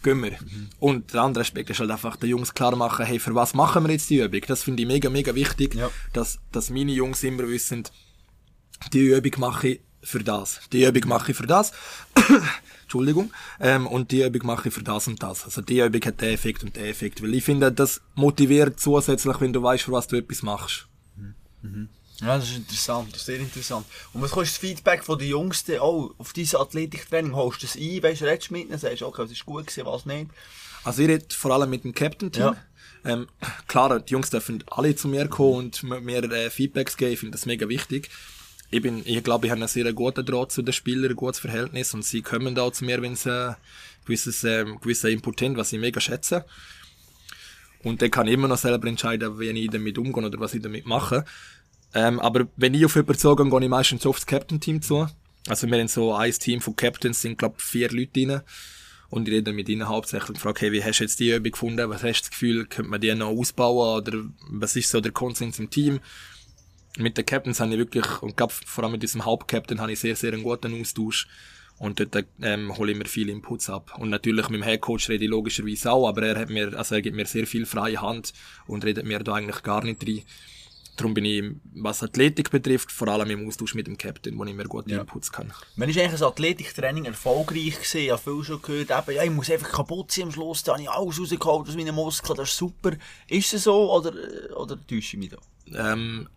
gehen 0.03 0.21
wir. 0.21 0.31
Mhm. 0.31 0.69
Und 0.79 1.13
der 1.13 1.21
andere 1.21 1.41
Aspekt 1.41 1.69
ist 1.69 1.79
halt 1.79 1.91
einfach 1.91 2.15
den 2.17 2.29
Jungs 2.29 2.53
klar 2.53 2.75
machen, 2.75 3.05
hey, 3.05 3.19
für 3.19 3.33
was 3.33 3.53
machen 3.53 3.85
wir 3.85 3.91
jetzt 3.91 4.09
die 4.09 4.19
Übung? 4.19 4.41
Das 4.47 4.63
finde 4.63 4.83
ich 4.83 4.87
mega, 4.87 5.09
mega 5.09 5.33
wichtig, 5.33 5.75
ja. 5.75 5.89
dass, 6.13 6.39
dass 6.51 6.69
meine 6.69 6.91
Jungs 6.91 7.23
immer 7.23 7.47
wissen, 7.47 7.83
die 8.91 8.99
Übung 8.99 9.39
mache 9.39 9.67
ich 9.69 9.81
für 10.03 10.23
das. 10.23 10.59
Die 10.71 10.83
Übung 10.83 11.07
mache 11.07 11.31
ich 11.31 11.37
für 11.37 11.47
das. 11.47 11.71
Entschuldigung. 12.83 13.31
Ähm, 13.59 13.87
und 13.87 14.11
die 14.11 14.21
Übung 14.21 14.45
mache 14.45 14.67
ich 14.67 14.73
für 14.73 14.83
das 14.83 15.07
und 15.07 15.23
das. 15.23 15.45
Also 15.45 15.61
die 15.61 15.79
Übung 15.79 16.01
hat 16.05 16.21
den 16.21 16.33
Effekt 16.33 16.63
und 16.63 16.75
den 16.75 16.85
Effekt. 16.85 17.23
Weil 17.23 17.33
ich 17.33 17.43
finde, 17.43 17.71
das 17.71 18.01
motiviert 18.15 18.79
zusätzlich, 18.79 19.39
wenn 19.41 19.53
du 19.53 19.63
weißt, 19.63 19.83
für 19.83 19.91
was 19.91 20.07
du 20.07 20.15
etwas 20.15 20.43
machst. 20.43 20.87
Mhm. 21.61 21.89
Ja, 22.21 22.37
das 22.37 22.49
ist 22.49 22.57
interessant, 22.57 23.11
das 23.11 23.21
ist 23.21 23.25
sehr 23.25 23.39
interessant. 23.39 23.85
Und 24.13 24.21
was 24.21 24.31
kostet 24.31 24.55
das 24.55 24.69
Feedback 24.69 25.03
von 25.03 25.17
den 25.17 25.29
Jungs 25.29 25.65
auch 25.79 26.13
auf 26.17 26.31
diese 26.31 26.59
Athletiktraining? 26.59 27.33
Holst 27.33 27.63
du 27.63 27.67
das 27.67 27.75
ein, 27.75 28.03
weißt 28.03 28.21
du, 28.21 28.25
redest 28.25 28.51
mit 28.51 28.69
ihnen, 28.69 28.77
sagst, 28.77 29.01
okay, 29.01 29.23
was 29.23 29.31
ist 29.31 29.45
gut 29.45 29.67
gewesen, 29.67 29.85
was 29.85 30.05
nicht? 30.05 30.29
Also 30.83 31.01
ich 31.01 31.09
rede 31.09 31.25
vor 31.33 31.51
allem 31.51 31.69
mit 31.69 31.83
dem 31.83 31.93
Captain-Team. 31.93 32.43
Ja. 32.43 32.57
Ähm, 33.05 33.27
klar, 33.67 33.99
die 33.99 34.13
Jungs 34.13 34.29
dürfen 34.29 34.63
alle 34.67 34.95
zu 34.95 35.07
mir 35.07 35.27
kommen 35.27 35.55
und 35.55 35.83
mir 35.83 36.23
äh, 36.23 36.49
Feedbacks 36.49 36.95
geben, 36.95 37.13
ich 37.13 37.19
finde 37.19 37.31
das 37.31 37.45
mega 37.45 37.67
wichtig 37.67 38.09
ich 38.73 38.81
bin, 38.81 39.03
ich 39.05 39.23
glaube, 39.23 39.45
ich 39.45 39.51
habe 39.51 39.61
einen 39.61 39.67
sehr 39.67 39.93
guten 39.93 40.25
Draht 40.25 40.51
zu 40.51 40.63
den 40.63 40.73
Spielern, 40.73 41.11
ein 41.11 41.15
gutes 41.15 41.39
Verhältnis 41.39 41.93
und 41.93 42.03
sie 42.03 42.23
kommen 42.23 42.57
auch 42.57 42.71
zu 42.71 42.85
mir, 42.85 43.01
wenn 43.03 43.15
sie 43.15 43.29
äh, 43.29 43.53
gewisses, 44.03 44.43
äh, 44.43 44.65
gewisser 44.81 45.09
Input 45.09 45.41
haben, 45.43 45.55
was 45.57 45.71
ich 45.73 45.79
mega 45.79 46.01
schätze. 46.01 46.43
Und 47.83 48.01
dann 48.01 48.09
kann 48.09 48.27
ich 48.27 48.33
immer 48.33 48.47
noch 48.47 48.57
selber 48.57 48.87
entscheiden, 48.87 49.39
wie 49.39 49.49
ich 49.49 49.69
damit 49.69 49.97
umgehe 49.99 50.25
oder 50.25 50.39
was 50.39 50.55
ich 50.55 50.61
damit 50.61 50.87
mache. 50.87 51.23
Ähm, 51.93 52.19
aber 52.19 52.47
wenn 52.55 52.73
ich 52.73 52.83
auf 52.83 52.95
jemanden 52.95 53.19
zugehe, 53.19 53.47
gehe 53.47 53.61
ich 53.61 53.69
meistens 53.69 54.05
aufs 54.07 54.25
Captain-Team 54.25 54.81
zu. 54.81 55.07
Also 55.47 55.67
wir 55.67 55.77
haben 55.77 55.87
so 55.87 56.15
ein 56.15 56.31
Team 56.31 56.59
von 56.59 56.75
Captains, 56.75 57.21
sind 57.21 57.37
glaube 57.37 57.55
vier 57.59 57.91
Leute 57.91 58.21
rein. 58.21 58.41
Und 59.09 59.27
ich 59.27 59.35
rede 59.35 59.53
mit 59.53 59.69
ihnen 59.69 59.87
hauptsächlich 59.87 60.29
und 60.29 60.39
frage, 60.39 60.61
hey, 60.61 60.71
wie 60.71 60.83
hast 60.83 60.99
du 60.99 61.03
jetzt 61.03 61.19
die 61.19 61.29
Übung 61.29 61.51
gefunden? 61.51 61.89
Was 61.91 62.01
hast 62.01 62.21
du 62.21 62.23
das 62.23 62.31
Gefühl, 62.31 62.65
könnte 62.65 62.89
man 62.89 62.99
die 62.99 63.13
noch 63.13 63.27
ausbauen? 63.27 64.01
Oder 64.01 64.23
was 64.49 64.75
ist 64.75 64.89
so 64.89 64.99
der 64.99 65.11
Konsens 65.11 65.59
im 65.59 65.69
Team? 65.69 65.99
Mit 66.97 67.17
den 67.17 67.25
Captains 67.25 67.59
habe 67.59 67.71
ich 67.71 67.77
wirklich, 67.77 68.21
und 68.21 68.37
glaub, 68.37 68.51
vor 68.51 68.83
allem 68.83 68.93
mit 68.93 69.03
diesem 69.03 69.25
Hauptcaptain 69.25 69.81
habe 69.81 69.91
ich 69.91 69.99
sehr, 69.99 70.15
sehr 70.15 70.33
einen 70.33 70.43
guten 70.43 70.79
Austausch. 70.79 71.27
Und 71.79 71.99
dort 71.99 72.25
ähm, 72.41 72.77
hole 72.77 72.91
ich 72.91 72.97
mir 72.97 73.05
viele 73.05 73.31
Inputs 73.31 73.69
ab. 73.69 73.97
Und 73.97 74.09
natürlich 74.09 74.47
mit 74.49 74.61
dem 74.61 74.63
Headcoach 74.63 75.09
rede 75.09 75.25
ich 75.25 75.29
logischerweise 75.29 75.91
auch, 75.91 76.07
aber 76.07 76.23
er 76.23 76.39
hat 76.39 76.49
mir, 76.49 76.77
also 76.77 76.95
er 76.95 77.01
gibt 77.01 77.15
mir 77.15 77.25
sehr 77.25 77.47
viel 77.47 77.65
freie 77.65 77.99
Hand 77.99 78.31
und 78.67 78.85
redet 78.85 79.05
mir 79.05 79.19
da 79.19 79.33
eigentlich 79.33 79.63
gar 79.63 79.83
nicht 79.83 80.07
rein. 80.07 80.21
darum 80.95 81.13
bin 81.15 81.25
ich, 81.25 81.43
was 81.73 82.03
Athletik 82.03 82.51
betrifft, 82.51 82.91
vor 82.91 83.07
allem 83.07 83.29
im 83.31 83.47
Austausch 83.47 83.73
mit 83.73 83.87
dem 83.87 83.97
Captain, 83.97 84.37
wo 84.37 84.45
ich 84.45 84.53
mir 84.53 84.65
gute 84.65 84.91
Ja. 84.91 85.01
Inputs 85.01 85.31
kann. 85.31 85.51
Wenn 85.75 85.89
ist 85.89 85.97
eigentlich 85.97 86.21
ein 86.21 86.27
Athletiktraining 86.27 87.05
erfolgreich 87.05 87.75
gewesen? 87.75 87.97
Ich 88.01 88.11
habe 88.11 88.21
viel 88.21 88.43
schon 88.43 88.61
gehört, 88.61 88.91
eben, 88.91 89.15
ja, 89.15 89.23
ich 89.23 89.31
muss 89.31 89.49
einfach 89.49 89.71
kaputt 89.71 90.11
sein 90.11 90.25
am 90.25 90.31
Schluss, 90.31 90.63
da 90.63 90.73
habe 90.73 90.83
ich 90.83 90.89
alles 90.89 91.19
rausgeholt 91.19 91.67
aus 91.67 91.75
meinen 91.75 91.95
Muskeln, 91.95 92.37
das 92.37 92.49
ist 92.49 92.57
super. 92.57 92.91
Ist 93.27 93.53
es 93.53 93.63
so 93.63 93.91
oder, 93.91 94.13
oder 94.55 94.77
täusche 94.85 95.17
ich 95.17 95.17
mich 95.17 95.31
da? 95.31 95.93
Ähm, 95.93 96.29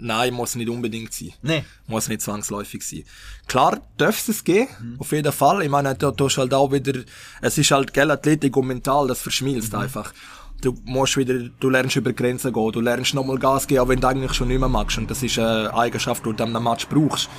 nein, 0.00 0.34
muss 0.34 0.54
nicht 0.54 0.68
unbedingt 0.68 1.12
sein. 1.12 1.32
Nein. 1.42 1.64
Muss 1.86 2.08
nicht 2.08 2.22
zwangsläufig 2.22 2.82
sein. 2.82 3.04
Klar, 3.46 3.80
dürfte 3.98 4.32
es 4.32 4.44
gehen, 4.44 4.68
auf 4.98 5.12
jeden 5.12 5.32
Fall. 5.32 5.62
Ich 5.62 5.68
meine, 5.68 5.94
da 5.94 6.10
tust 6.10 6.38
halt 6.38 6.54
auch 6.54 6.72
wieder, 6.72 7.00
es 7.40 7.58
ist 7.58 7.70
halt, 7.70 7.92
gell, 7.92 8.10
Athletik 8.10 8.56
und 8.56 8.66
mental, 8.66 9.06
das 9.06 9.20
verschmilzt 9.20 9.74
einfach. 9.74 10.12
Du 10.60 10.76
musst 10.84 11.16
wieder, 11.16 11.38
du 11.38 11.70
lernst 11.70 11.96
über 11.96 12.12
Grenzen 12.12 12.52
gehen, 12.52 12.72
du 12.72 12.80
lernst 12.80 13.14
nochmal 13.14 13.38
Gas 13.38 13.66
geben, 13.66 13.80
auch 13.80 13.88
wenn 13.88 14.00
du 14.00 14.08
eigentlich 14.08 14.34
schon 14.34 14.48
nicht 14.48 14.60
mehr 14.60 14.68
magst. 14.68 14.98
Und 14.98 15.10
das 15.10 15.22
ist 15.22 15.38
eine 15.38 15.72
Eigenschaft, 15.74 16.24
die 16.26 16.34
du 16.34 16.44
am 16.44 16.62
Match 16.62 16.86
brauchst. 16.86 17.30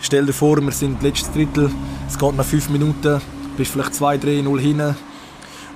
Stell 0.00 0.26
dir 0.26 0.32
vor, 0.32 0.60
wir 0.60 0.72
sind 0.72 1.02
letztes 1.02 1.32
Drittel, 1.32 1.70
es 2.08 2.18
geht 2.18 2.36
noch 2.36 2.44
fünf 2.44 2.68
Minuten, 2.68 3.20
bist 3.56 3.72
vielleicht 3.72 3.94
2, 3.94 4.18
3, 4.18 4.42
0 4.42 4.60
hinten, 4.60 4.96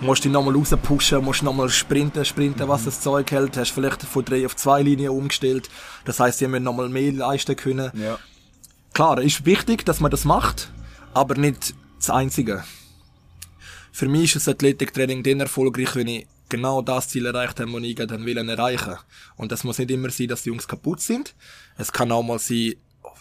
musst 0.01 0.24
dich 0.24 0.32
nochmal 0.32 0.55
rauspushen, 0.55 1.24
musst 1.24 1.42
nochmal 1.42 1.68
sprinten, 1.68 2.24
sprinten, 2.24 2.68
was 2.68 2.84
das 2.84 3.01
Zeug 3.01 3.30
hält, 3.30 3.57
hast 3.57 3.70
vielleicht 3.70 4.03
von 4.03 4.24
3 4.24 4.47
auf 4.47 4.57
2 4.57 4.82
Linien 4.82 5.11
umgestellt. 5.11 5.68
Das 6.05 6.20
heisst, 6.20 6.40
die 6.40 6.49
müssen 6.49 6.64
nochmal 6.64 6.88
mehr 6.88 7.12
leisten 7.12 7.57
können. 7.57 7.90
Ja. 7.94 8.18
Klar, 8.92 9.20
ist 9.20 9.44
wichtig, 9.44 9.84
dass 9.84 10.01
man 10.01 10.11
das 10.11 10.24
macht, 10.24 10.70
aber 11.14 11.34
nicht 11.34 11.74
das 11.99 12.11
Einzige. 12.11 12.64
Für 13.92 14.09
mich 14.09 14.36
ist 14.36 14.47
das 14.47 14.55
Athletiktraining 14.55 15.22
dann 15.22 15.40
erfolgreich, 15.40 15.94
wenn 15.97 16.09
ich 16.09 16.26
genau 16.49 16.82
das 16.82 17.09
Ziel 17.09 17.26
erreicht 17.26 17.61
habe, 17.61 17.72
das 17.72 17.82
ich 17.82 17.97
dann 17.97 18.24
will 18.24 18.36
erreichen. 18.36 18.97
Und 19.36 19.53
das 19.53 19.64
muss 19.64 19.78
nicht 19.78 19.90
immer 19.90 20.11
sein, 20.11 20.28
dass 20.28 20.42
die 20.42 20.51
Jungs 20.51 20.68
kaputt 20.68 21.01
sind. 21.01 21.34
Es 21.76 21.92
kann 21.92 22.12
auch 22.12 22.22
mal 22.22 22.38
sein, 22.38 22.74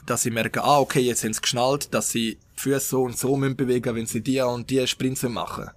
dass 0.05 0.23
sie 0.23 0.31
merken, 0.31 0.59
ah, 0.59 0.79
okay, 0.79 0.99
jetzt 0.99 1.23
haben 1.23 1.33
sie 1.33 1.41
geschnallt, 1.41 1.93
dass 1.93 2.09
sie 2.09 2.37
die 2.57 2.61
Füße 2.61 2.79
so 2.79 3.03
und 3.03 3.17
so 3.17 3.35
müssen 3.35 3.55
bewegen, 3.55 3.95
wenn 3.95 4.05
sie 4.05 4.21
die 4.21 4.41
und 4.41 4.69
die 4.69 4.85
Sprints 4.85 5.23
machen. 5.23 5.69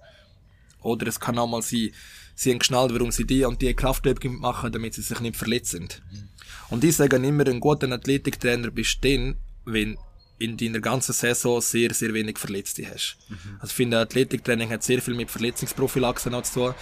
Oder 0.81 1.07
es 1.07 1.19
kann 1.19 1.37
auch 1.37 1.47
mal 1.47 1.61
sein, 1.61 1.91
sie 2.35 2.51
haben 2.51 2.59
geschnallt, 2.59 2.93
warum 2.93 3.11
sie 3.11 3.25
die 3.25 3.43
und 3.43 3.61
die 3.61 3.73
Kraftübungen 3.73 4.39
machen, 4.39 4.71
damit 4.71 4.93
sie 4.93 5.01
sich 5.01 5.19
nicht 5.19 5.35
verletzen. 5.35 5.89
Und 6.69 6.83
ich 6.83 6.95
sage 6.95 7.17
immer, 7.17 7.45
ein 7.47 7.59
guter 7.59 7.91
Athletiktrainer 7.91 8.71
bist 8.71 9.03
dann, 9.03 9.37
wenn 9.65 9.97
in 10.37 10.55
deiner 10.55 10.79
ganzen 10.79 11.11
Saison 11.13 11.59
sehr, 11.59 11.93
sehr 11.93 12.13
wenig 12.13 12.37
Verletzte 12.37 12.89
hast. 12.89 13.17
Also 13.59 13.71
ich 13.71 13.73
finde, 13.73 13.99
Athletiktraining 13.99 14.69
hat 14.69 14.83
sehr 14.83 15.01
viel 15.01 15.13
mit 15.15 15.29
Verletzungsprophylaxe 15.29 16.29
noch 16.29 16.43
zu 16.43 16.53
tun. 16.67 16.75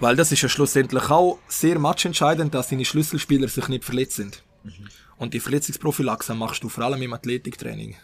Weil 0.00 0.16
das 0.16 0.32
ist 0.32 0.42
ja 0.42 0.48
schlussendlich 0.48 1.04
auch 1.10 1.38
sehr 1.48 1.78
matchentscheidend, 1.78 2.54
dass 2.54 2.68
deine 2.68 2.84
Schlüsselspieler 2.84 3.48
sich 3.48 3.68
nicht 3.68 3.84
verletzen. 3.84 4.32
Und 5.16 5.32
die 5.32 5.40
Verletzungsprophylaxe 5.40 6.34
machst 6.34 6.62
du 6.64 6.68
vor 6.68 6.84
allem 6.84 7.00
im 7.00 7.12
Athletiktraining. 7.14 7.96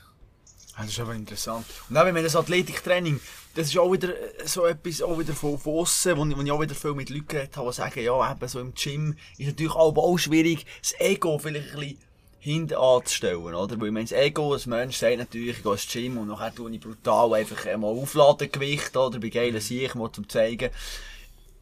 Ah, 0.74 0.82
Das 0.82 0.92
ist 0.92 1.00
aber 1.00 1.14
interessant. 1.14 1.66
Und 1.90 1.96
eben, 1.96 2.14
wenn 2.14 2.24
das 2.24 2.36
Athletiktraining, 2.36 3.20
das 3.54 3.68
ist 3.68 3.78
auch 3.78 3.92
wieder 3.92 4.08
äh, 4.08 4.46
so 4.46 4.66
etwas, 4.66 5.02
auch 5.02 5.18
wieder 5.18 5.34
von, 5.34 5.58
aussen, 5.64 6.16
wo, 6.16 6.36
wo 6.36 6.42
ich 6.42 6.50
auch 6.50 6.60
wieder 6.60 6.74
viel 6.74 6.94
mit 6.94 7.10
Leuten 7.10 7.28
geredet 7.28 7.56
habe, 7.56 7.70
die 7.70 7.76
sagen, 7.76 8.00
ja, 8.02 8.32
eben 8.32 8.48
so 8.48 8.60
im 8.60 8.74
Gym 8.74 9.16
ist 9.38 9.46
natürlich 9.46 9.74
auch, 9.74 9.96
auch 9.96 10.18
schwierig, 10.18 10.66
das 10.80 10.98
Ego 11.00 11.38
vielleicht 11.38 11.74
ein 11.74 11.80
bisschen 11.80 11.98
hinten 12.38 12.74
anzustellen, 12.74 13.54
oder? 13.54 13.80
Weil 13.80 13.88
ich 13.88 13.92
meine, 13.92 14.04
das 14.04 14.18
Ego, 14.18 14.52
das 14.52 14.66
Mensch 14.66 14.96
sagt 14.96 15.18
natürlich, 15.18 15.58
ich 15.58 15.62
gehe 15.62 15.72
ins 15.72 15.88
Gym 15.88 16.18
und 16.18 16.28
nachher 16.28 16.54
tue 16.54 16.70
ich 16.72 16.80
brutal 16.80 17.34
einfach 17.34 17.64
mal 17.76 17.88
aufladen 17.88 18.50
Gewicht, 18.50 18.96
oder? 18.96 19.20
Bei 19.20 19.28
geilen 19.28 19.60
Sieg, 19.60 19.94
mal 19.94 20.10
zum 20.10 20.28
zeigen. 20.28 20.70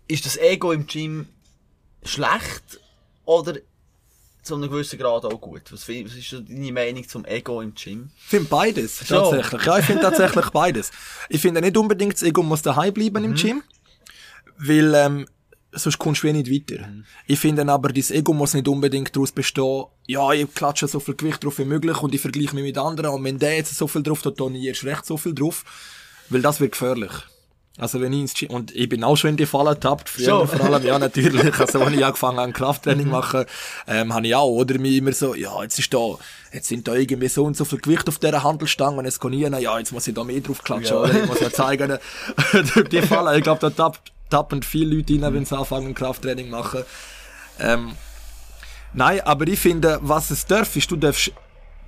Ist 0.09 0.24
das 0.24 0.38
Ego 0.38 0.72
im 0.72 0.86
Gym 0.86 1.28
schlecht, 2.03 2.80
oder 3.30 3.61
zu 4.43 4.55
einem 4.55 4.70
gewissen 4.70 4.99
Grad 4.99 5.24
auch 5.24 5.41
gut? 5.41 5.62
Was, 5.70 5.88
was 5.88 6.14
ist 6.14 6.32
deine 6.32 6.72
Meinung 6.72 7.07
zum 7.09 7.24
Ego 7.24 7.61
im 7.61 7.74
Gym? 7.74 8.11
Ich 8.16 8.28
finde 8.28 8.49
beides, 8.49 8.99
tatsächlich. 9.07 9.64
Ja, 9.64 9.78
ich 9.78 9.84
finde 9.84 10.03
tatsächlich 10.03 10.51
beides. 10.53 10.91
Ich 11.28 11.41
finde 11.41 11.61
nicht 11.61 11.76
unbedingt, 11.76 12.14
das 12.14 12.22
Ego 12.22 12.43
muss 12.43 12.62
daheim 12.62 12.93
bleiben 12.93 13.24
im 13.24 13.34
Gym, 13.34 13.62
weil 14.59 14.95
ähm, 14.95 15.26
sonst 15.72 15.99
kommst 15.99 16.22
du 16.22 16.28
eh 16.28 16.32
nicht 16.32 16.51
weiter. 16.51 16.88
Ich 17.26 17.38
finde 17.38 17.66
aber, 17.70 17.91
dein 17.91 18.11
Ego 18.11 18.32
muss 18.32 18.55
nicht 18.55 18.68
unbedingt 18.68 19.14
daraus 19.14 19.32
bestehen, 19.32 19.86
ja, 20.07 20.32
ich 20.32 20.53
klatsche 20.55 20.88
so 20.88 21.01
viel 21.01 21.14
Gewicht 21.14 21.45
drauf 21.45 21.59
wie 21.59 21.64
möglich 21.64 22.01
und 22.03 22.14
ich 22.14 22.20
vergleiche 22.20 22.55
mich 22.55 22.64
mit 22.64 22.78
anderen 22.78 23.11
und 23.11 23.24
wenn 23.24 23.38
der 23.38 23.57
jetzt 23.57 23.76
so 23.76 23.86
viel 23.86 24.03
drauf 24.03 24.22
tut, 24.22 24.41
dann 24.41 24.55
ich 24.55 24.64
erst 24.64 24.84
recht 24.84 25.07
so 25.07 25.16
viel 25.16 25.34
drauf, 25.34 25.64
weil 26.28 26.43
das 26.43 26.61
wird 26.61 26.72
gefährlich. 26.72 27.12
Also 27.81 28.01
wenn 28.01 28.12
ich 28.12 28.20
ins 28.20 28.35
Gym, 28.35 28.51
und 28.51 28.74
ich 28.76 28.89
bin 28.89 29.03
auch 29.03 29.16
schon 29.16 29.31
in 29.31 29.37
die 29.37 29.47
Falle 29.47 29.70
getappt, 29.70 30.09
früher 30.09 30.26
Schon? 30.26 30.49
vor 30.49 30.61
allem, 30.66 30.85
ja 30.85 30.99
natürlich, 30.99 31.59
also 31.59 31.81
wenn 31.81 31.95
ich 31.95 32.05
angefangen 32.05 32.39
habe, 32.39 32.53
Krafttraining 32.53 33.09
machen, 33.09 33.45
ähm, 33.89 34.12
habe 34.14 34.26
ich 34.26 34.35
auch, 34.35 34.47
oder 34.49 34.78
mir 34.78 34.93
immer 34.99 35.12
so, 35.12 35.35
ja, 35.35 35.62
jetzt 35.62 35.78
ist 35.78 35.93
da, 35.93 36.16
jetzt 36.53 36.68
sind 36.68 36.87
da 36.87 36.95
irgendwie 36.95 37.28
so 37.28 37.45
und 37.45 37.57
so 37.57 37.64
viel 37.64 37.78
Gewicht 37.81 38.07
auf 38.09 38.18
dieser 38.18 38.43
Handelstange 38.43 38.99
und 38.99 39.05
jetzt 39.07 39.20
kann 39.20 39.33
ich, 39.33 39.41
ja, 39.41 39.78
jetzt 39.78 39.93
muss 39.93 40.07
ich 40.07 40.14
da 40.14 40.22
mehr 40.24 40.41
drauf 40.41 40.62
klatschen, 40.62 40.97
Ja. 40.97 41.03
oder 41.03 41.20
ich 41.22 41.26
muss 41.26 41.41
ja 41.41 41.51
zeigen, 41.51 41.99
die 42.93 43.03
Falle, 43.03 43.37
ich 43.37 43.43
glaube, 43.43 43.61
da 43.61 43.70
tappt, 43.70 44.12
tappen 44.28 44.62
viele 44.62 44.97
Leute 44.97 45.14
rein, 45.22 45.35
wenn 45.35 45.45
sie 45.45 45.57
anfangen, 45.57 45.95
Krafttraining 45.95 46.51
machen. 46.51 46.83
Ähm, 47.59 47.93
Nein, 48.93 49.20
aber 49.24 49.47
ich 49.47 49.59
finde, 49.61 49.99
was 50.03 50.31
es 50.31 50.47
darf, 50.47 50.74
ist, 50.76 50.91
du 50.91 50.97
darfst 50.97 51.31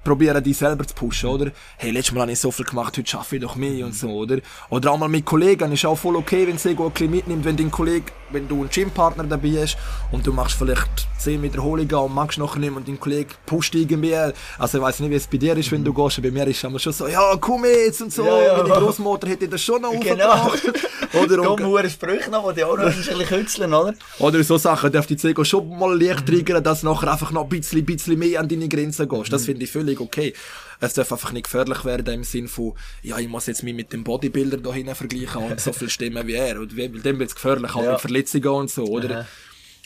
probieren, 0.05 0.43
dich 0.43 0.57
selber 0.57 0.87
zu 0.87 0.95
pushen, 0.95 1.29
oder? 1.29 1.51
Hey, 1.77 1.91
letztes 1.91 2.15
Mal 2.15 2.23
habe 2.23 2.33
ich 2.33 2.41
so 2.41 2.51
viel 2.51 2.65
gemacht, 2.65 2.97
heute 2.97 3.09
schaffe 3.09 3.37
ich 3.37 3.43
doch 3.43 3.57
mehr 3.57 3.85
und 3.87 3.95
so, 3.95 4.09
oder? 4.09 4.39
Oder 4.71 4.91
auch 4.93 4.99
mal 4.99 5.09
mit 5.09 5.25
Kollegen, 5.25 5.73
ist 5.73 5.85
auch 5.85 5.97
voll 5.97 6.17
okay, 6.17 6.47
wenn 6.47 6.59
sie 6.59 6.71
ein 6.71 6.77
bisschen 6.77 7.11
mitnimmt, 7.11 7.45
wenn 7.45 7.57
dein 7.57 7.71
Kollege, 7.71 8.07
wenn 8.31 8.49
du 8.49 8.61
einen 8.61 8.71
Gympartner 8.71 9.25
dabei 9.25 9.63
hast 9.63 9.77
und 10.11 10.27
du 10.27 10.33
machst 10.33 10.57
vielleicht 10.57 10.89
10 11.19 11.43
Wiederholungen 11.43 11.95
und 11.95 12.15
magst 12.15 12.39
nachher 12.39 12.59
nicht 12.59 12.75
und 12.75 12.89
dein 12.89 12.99
Kollege 12.99 13.35
pusht 13.47 13.75
irgendwie. 13.75 14.17
Also 14.59 14.79
ich 14.79 14.85
weiss 14.85 15.01
nicht, 15.01 15.11
wie 15.11 15.15
es 15.15 15.27
bei 15.27 15.39
dir 15.39 15.57
ist, 15.57 15.71
wenn 15.71 15.85
du 15.85 15.93
gehst, 15.93 16.21
bei 16.23 16.31
mir 16.31 16.47
ist 16.47 16.65
es 16.65 16.83
schon 16.83 16.93
so, 16.93 17.07
ja, 17.07 17.37
komm 17.41 17.65
jetzt 17.65 18.03
und 18.03 18.13
so, 18.13 18.25
Ja, 18.25 18.43
ja. 18.43 18.63
meine 18.63 18.75
Großmutter 18.75 19.29
hätte 19.29 19.49
das 19.49 19.63
schon 19.63 19.83
noch 19.83 19.93
Genau. 20.01 20.51
Oder, 21.13 21.37
Dumme 21.37 21.67
hure 21.67 21.91
Sprüche 21.91 22.31
noch, 22.31 22.53
die 22.55 22.65
auch 22.65 22.77
noch 22.77 22.87
ein 22.87 22.95
bisschen 22.95 23.19
kützeln, 23.27 23.75
oder? 23.75 23.93
oder 24.19 24.43
so 24.43 24.57
Sachen 24.57 24.91
darf 24.91 25.07
die 25.07 25.17
Zego 25.17 25.45
schon 25.45 25.69
mal 25.79 26.01
leicht 26.03 26.27
triggern, 26.27 26.65
dass 26.65 26.81
du 26.81 26.87
nachher 26.87 27.13
einfach 27.13 27.31
noch 27.33 27.43
ein 27.43 27.49
bisschen, 27.51 27.85
bisschen 27.85 28.19
mehr 28.19 28.41
an 28.41 28.49
deine 28.49 28.67
Grenzen 28.67 29.07
gehst. 29.09 29.31
Das 29.31 29.45
finde 29.45 29.65
ich 29.65 29.71
völlig 29.71 29.92
okay. 30.01 30.33
Es 30.81 30.95
darf 30.95 31.13
einfach 31.13 31.33
nicht 31.33 31.45
gefährlich 31.45 31.85
werden 31.85 32.15
im 32.15 32.25
Sinn 32.25 32.49
von, 32.49 32.75
ja, 33.03 33.19
ich 33.19 33.29
muss 33.29 33.47
jetzt 33.47 33.63
mich 33.63 33.75
mit 33.75 33.93
dem 33.93 34.03
Bodybuilder 34.03 34.57
da 34.57 34.73
hinten 34.73 34.95
vergleichen 34.95 35.43
und 35.43 35.61
so 35.61 35.73
viel 35.73 35.89
stimmen 35.89 36.27
wie 36.27 36.35
er. 36.35 36.61
Und 36.61 36.77
weil 36.77 36.89
dem 36.89 37.19
wird 37.19 37.29
es 37.31 37.35
gefährlich, 37.35 37.75
auch 37.75 37.85
Ja. 37.85 37.93
mit 37.93 38.01
Verletzungen 38.01 38.49
und 38.49 38.71
so, 38.71 38.85
oder? 38.85 39.21
Aha. 39.21 39.27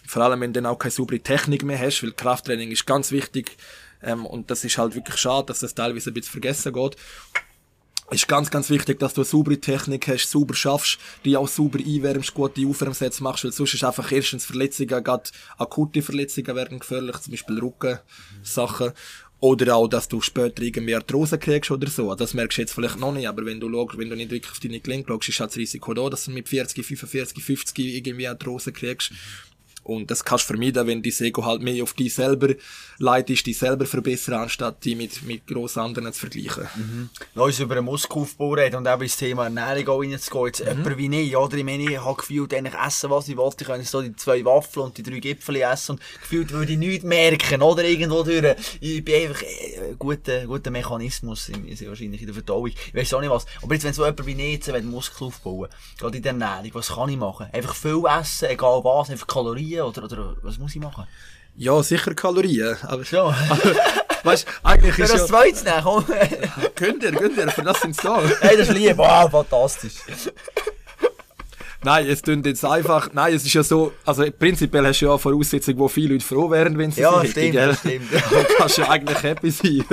Vor 0.07 0.23
allem, 0.23 0.41
wenn 0.41 0.53
du 0.53 0.63
dann 0.63 0.71
auch 0.73 0.79
keine 0.79 0.93
saubere 0.93 1.21
Technik 1.21 1.65
mehr 1.65 1.79
hast, 1.79 2.03
weil 2.03 2.13
Krafttraining 2.13 2.71
ist 2.71 2.87
ganz 2.87 3.11
wichtig. 3.11 3.57
Ähm, 4.03 4.25
und 4.25 4.51
das 4.51 4.65
ist 4.65 4.79
halt 4.79 4.95
wirklich 4.95 5.17
schade, 5.17 5.47
dass 5.47 5.61
das 5.61 5.75
teilweise 5.75 6.11
ein 6.11 6.15
bisschen 6.15 6.33
vergessen 6.33 6.73
geht 6.73 6.97
ist 8.11 8.29
ganz, 8.29 8.51
ganz 8.51 8.71
wichtig, 8.71 9.01
dass 9.01 9.15
du 9.15 9.23
eine 9.23 9.27
saubere 9.27 9.59
Technik 9.59 10.07
hast, 10.07 10.31
sauber 10.31 10.55
schaffst, 10.55 10.99
die 11.25 11.37
auch 11.37 11.49
sauber 11.49 11.81
einwärmst, 11.81 12.35
gute 12.35 12.67
Aufwärmsätze 12.67 13.23
machst, 13.23 13.45
weil 13.45 13.53
sonst 13.53 13.75
ist 13.75 13.83
einfach 13.83 14.13
erstens 14.13 14.45
Verletzungen, 14.45 15.03
gerade 15.03 15.31
akute 15.59 16.03
Verletzungen 16.03 16.55
werden 16.55 16.79
gefährlich, 16.79 17.17
zum 17.19 17.33
Beispiel 17.33 17.59
Rückensachen. 17.59 18.93
Oder 19.39 19.77
auch, 19.77 19.89
dass 19.89 20.09
du 20.09 20.21
später 20.23 20.63
irgendwie 20.63 20.95
Arthrose 20.95 21.39
kriegst 21.39 21.71
oder 21.71 21.89
so. 21.89 22.15
Das 22.15 22.33
merkst 22.33 22.57
du 22.57 22.63
jetzt 22.63 22.73
vielleicht 22.73 22.99
noch 22.99 23.13
nicht, 23.13 23.29
aber 23.29 23.45
wenn 23.45 23.61
du 23.61 23.71
schaust, 23.71 23.99
wenn 23.99 24.09
du 24.09 24.17
nicht 24.17 24.31
wirklich 24.31 24.51
auf 24.51 24.61
deine 24.61 24.81
Gelenke 24.81 25.13
schaust, 25.13 25.29
ist 25.29 25.41
das 25.41 25.57
Risiko 25.57 25.93
da, 25.93 26.09
dass 26.09 26.25
du 26.25 26.31
mit 26.31 26.49
40, 26.49 26.85
45, 26.85 27.45
50 27.45 27.79
irgendwie 27.79 28.29
Arthrose 28.29 28.73
kriegst. 28.73 29.13
Und 29.87 30.11
das 30.11 30.25
kannst 30.25 30.45
du 30.45 30.55
vermeiden, 30.55 30.87
wenn 30.87 31.03
die 31.03 31.15
Ego 31.21 31.45
halt 31.45 31.63
mehr 31.63 31.83
auf 31.83 31.93
dich 31.95 32.13
selber 32.15 32.49
leitest, 32.99 33.47
dich 33.47 33.57
selber 33.59 33.87
verbessern, 33.87 34.35
anstatt 34.35 34.85
die 34.85 34.95
mit, 34.97 35.23
mit 35.23 35.47
grossen 35.47 35.81
anderen 35.81 36.13
zu 36.13 36.21
vergleichen. 36.21 37.11
Lass 37.35 37.47
uns 37.47 37.61
über 37.61 37.77
den 37.77 37.85
Muskelaufbau 37.85 38.55
reden 38.55 38.77
und 38.77 38.87
eben 38.87 39.03
ins 39.03 39.17
Thema 39.17 39.45
Ernährung 39.45 39.89
auch 39.89 40.01
reinzugehen. 40.01 40.47
Jetzt 40.47 40.59
jemand 40.61 40.99
wie 40.99 41.23
ich, 41.23 41.37
oder? 41.37 41.57
Ich 41.57 41.65
meine, 41.65 41.85
ich 41.91 41.99
habe 41.99 42.17
gefühlt, 42.17 42.53
eigentlich 42.55 42.75
essen, 42.75 43.11
was 43.11 43.29
ich 43.29 43.37
wollte. 43.37 43.63
Ich 43.63 43.67
könnte 43.69 43.87
so 43.87 44.03
die 44.03 44.17
zwei 44.17 44.45
Waffeln 44.45 44.87
und 44.87 44.99
die 44.99 45.03
drei 45.03 45.19
Gipfel 45.21 45.57
essen 45.57 45.93
und 45.93 46.01
gefühlt 46.21 46.51
würde 46.53 46.73
ich 46.73 46.79
nichts 46.79 47.05
merken, 47.05 47.63
oder? 47.63 47.85
Irgendwo 47.85 48.23
durch. 48.23 48.57
Ich 48.81 49.05
bin 49.05 49.29
einfach 49.29 49.43
äh, 49.43 49.91
ein 49.91 49.99
guter, 49.99 50.47
guter 50.47 50.71
Mechanismus, 50.71 51.49
in, 51.49 51.67
in- 51.67 51.89
wahrscheinlich 51.89 52.21
in 52.23 52.27
der 52.27 52.35
Verdauung. 52.35 52.67
Ich 52.69 52.95
weiß 52.95 53.15
auch 53.15 53.21
nicht 53.21 53.31
was. 53.31 53.47
Aber 53.63 53.75
jetzt, 53.75 53.85
wenn 53.85 53.93
so 53.93 54.05
jemand 54.05 54.27
wie 54.27 54.33
ich 54.33 54.67
jetzt 54.67 54.85
Muskel 54.85 55.27
aufbauen 55.29 55.69
gerade 55.99 56.17
in 56.17 56.23
der 56.23 56.33
Ernährung, 56.33 56.71
was 56.75 56.89
kann 56.89 57.09
ich 57.09 57.17
machen? 57.17 57.47
Einfach 57.53 57.75
viel 57.75 58.03
essen, 58.21 58.49
egal 58.49 58.83
was, 58.83 59.11
einfach 59.11 59.27
Kalorien 59.27 59.76
oder, 59.85 60.05
oder 60.05 60.37
was 60.43 60.59
muss 60.59 60.75
ich 60.75 60.81
machen? 60.83 61.05
Ja, 61.57 61.83
sicher 61.83 62.15
Kalorien. 62.15 62.77
Aber 62.83 63.05
So. 63.05 63.33
weißt, 64.25 64.47
eigentlich 64.63 64.99
ist 64.99 65.13
das 65.13 65.21
ja... 65.21 65.27
Zweite 65.27 65.65
nehmen, 65.65 65.81
komm. 65.83 66.05
Könnt 66.75 67.03
ihr, 67.03 67.13
könnt 67.13 67.37
ihr, 67.39 67.49
für 67.51 67.63
das 67.63 67.81
sind's 67.81 67.99
da. 67.99 68.21
hey, 68.41 68.57
das 68.57 68.69
ist 68.69 68.75
lieb. 68.77 68.97
Wow, 68.99 69.31
fantastisch. 69.31 69.95
Nein, 71.85 72.07
es 72.09 72.21
tun 72.23 72.43
jetzt 72.45 72.65
einfach, 72.65 73.11
nein, 73.13 73.33
es 73.35 73.45
ist 73.45 73.53
ja 73.55 73.63
so, 73.63 73.93
also 74.05 74.25
prinzipiell 74.37 74.85
hast 74.87 75.01
du 75.01 75.05
ja 75.07 75.13
eine 75.13 75.21
Voraussetzung, 75.21 75.79
wo 75.79 75.87
viele 75.87 76.15
Leute 76.15 76.25
froh 76.25 76.51
wären, 76.51 76.77
wenn 76.77 76.91
sie 76.91 77.03
Ja, 77.03 77.21
sie 77.21 77.29
stimmt, 77.29 77.55
das 77.55 77.79
stimmt. 77.79 78.13
Da 78.13 78.21
kannst 78.59 78.79
du 78.79 78.83
ja 78.83 78.89
eigentlich 78.91 79.23
happy 79.23 79.51
sein. 79.51 79.85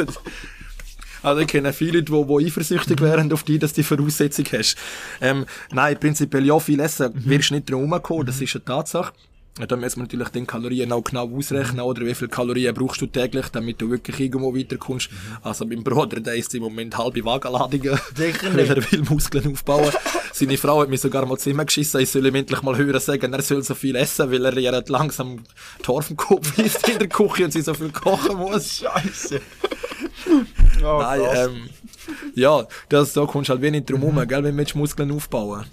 Also 1.21 1.41
ich 1.41 1.47
kenne 1.47 1.71
viele 1.71 1.99
Leute, 1.99 2.11
die, 2.11 2.25
die 2.39 2.47
eifersüchtig 2.47 2.99
wären 2.99 3.31
auf 3.31 3.43
die, 3.43 3.59
dass 3.59 3.73
du 3.73 3.81
die 3.81 3.83
Voraussetzung 3.83 4.45
hast. 4.53 4.75
Ähm, 5.21 5.45
nein, 5.71 5.99
prinzipiell 5.99 6.45
ja, 6.45 6.57
viel 6.59 6.79
essen 6.79 7.13
Mhm. 7.13 7.29
wirst 7.29 7.51
du 7.51 7.53
nicht 7.55 7.69
drum 7.69 7.87
herumkommen, 7.89 8.25
das 8.25 8.41
ist 8.41 8.55
eine 8.55 8.65
Tatsache. 8.65 9.13
Da 9.55 9.75
müssen 9.75 9.97
wir 9.97 10.03
natürlich 10.03 10.29
den 10.29 10.47
Kalorien 10.47 10.91
auch 10.91 11.03
genau 11.03 11.29
ausrechnen, 11.29 11.81
oder? 11.81 12.03
Wie 12.07 12.15
viel 12.15 12.27
Kalorien 12.27 12.73
brauchst 12.73 13.01
du 13.01 13.05
täglich, 13.05 13.49
damit 13.49 13.79
du 13.79 13.91
wirklich 13.91 14.19
irgendwo 14.19 14.55
weiterkommst. 14.55 15.09
Also 15.43 15.65
mein 15.67 15.83
Bruder, 15.83 16.19
der 16.19 16.33
isst 16.33 16.55
im 16.55 16.63
Moment 16.63 16.97
halbe 16.97 17.23
Wagenladungen, 17.23 17.99
weil 18.15 18.69
er 18.69 18.91
will 18.91 19.03
Muskeln 19.07 19.53
aufbauen. 19.53 19.91
Seine 20.33 20.57
Frau 20.57 20.81
hat 20.81 20.89
mir 20.89 20.97
sogar 20.97 21.27
mal 21.27 21.37
ihm 21.45 21.57
geschissen, 21.63 22.01
ich 22.01 22.09
soll 22.09 22.25
ihm 22.25 22.33
endlich 22.33 22.63
mal 22.63 22.75
hören 22.75 22.99
sagen, 22.99 23.31
er 23.31 23.41
soll 23.43 23.61
so 23.61 23.75
viel 23.75 23.95
essen, 23.95 24.31
weil 24.31 24.43
er 24.43 24.57
ja 24.57 24.81
langsam 24.87 25.43
Tor 25.83 26.01
vom 26.01 26.17
Kopf 26.17 26.57
ist 26.57 26.89
in 26.89 26.97
der 26.97 27.07
Küche 27.07 27.45
und 27.45 27.51
sie 27.51 27.61
so 27.61 27.75
viel 27.75 27.91
kochen 27.91 28.37
muss. 28.37 28.77
Scheiße. 28.77 29.39
oh, 30.83 30.97
Nein, 30.99 31.21
ähm, 31.35 31.69
ja, 32.33 32.65
das, 32.89 33.13
da 33.13 33.27
kommst 33.27 33.49
du 33.49 33.53
halt 33.53 33.61
wenig 33.61 33.85
drum 33.85 34.01
herum, 34.01 34.27
gell, 34.27 34.43
wenn 34.43 34.53
du 34.53 34.57
willst 34.57 34.75
Muskeln 34.75 35.11
aufbauen 35.11 35.63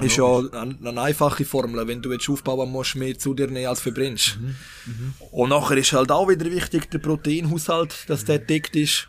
ist 0.00 0.16
ja 0.16 0.38
eine, 0.38 0.76
eine 0.82 1.00
einfache 1.00 1.44
Formel, 1.44 1.86
wenn 1.86 2.00
du 2.00 2.12
jetzt 2.12 2.28
aufbauen 2.28 2.70
musst, 2.70 2.96
mehr 2.96 3.18
zu 3.18 3.34
dir 3.34 3.48
nehmen 3.48 3.66
als 3.66 3.80
verbrennst. 3.80 4.38
Und 5.30 5.50
nachher 5.50 5.76
ist 5.76 5.92
halt 5.92 6.10
auch 6.10 6.28
wieder 6.28 6.50
wichtig, 6.50 6.90
der 6.90 6.98
Proteinhaushalt, 6.98 8.08
dass 8.08 8.24
der 8.24 8.38
deckt 8.38 8.74
ist. 8.74 9.08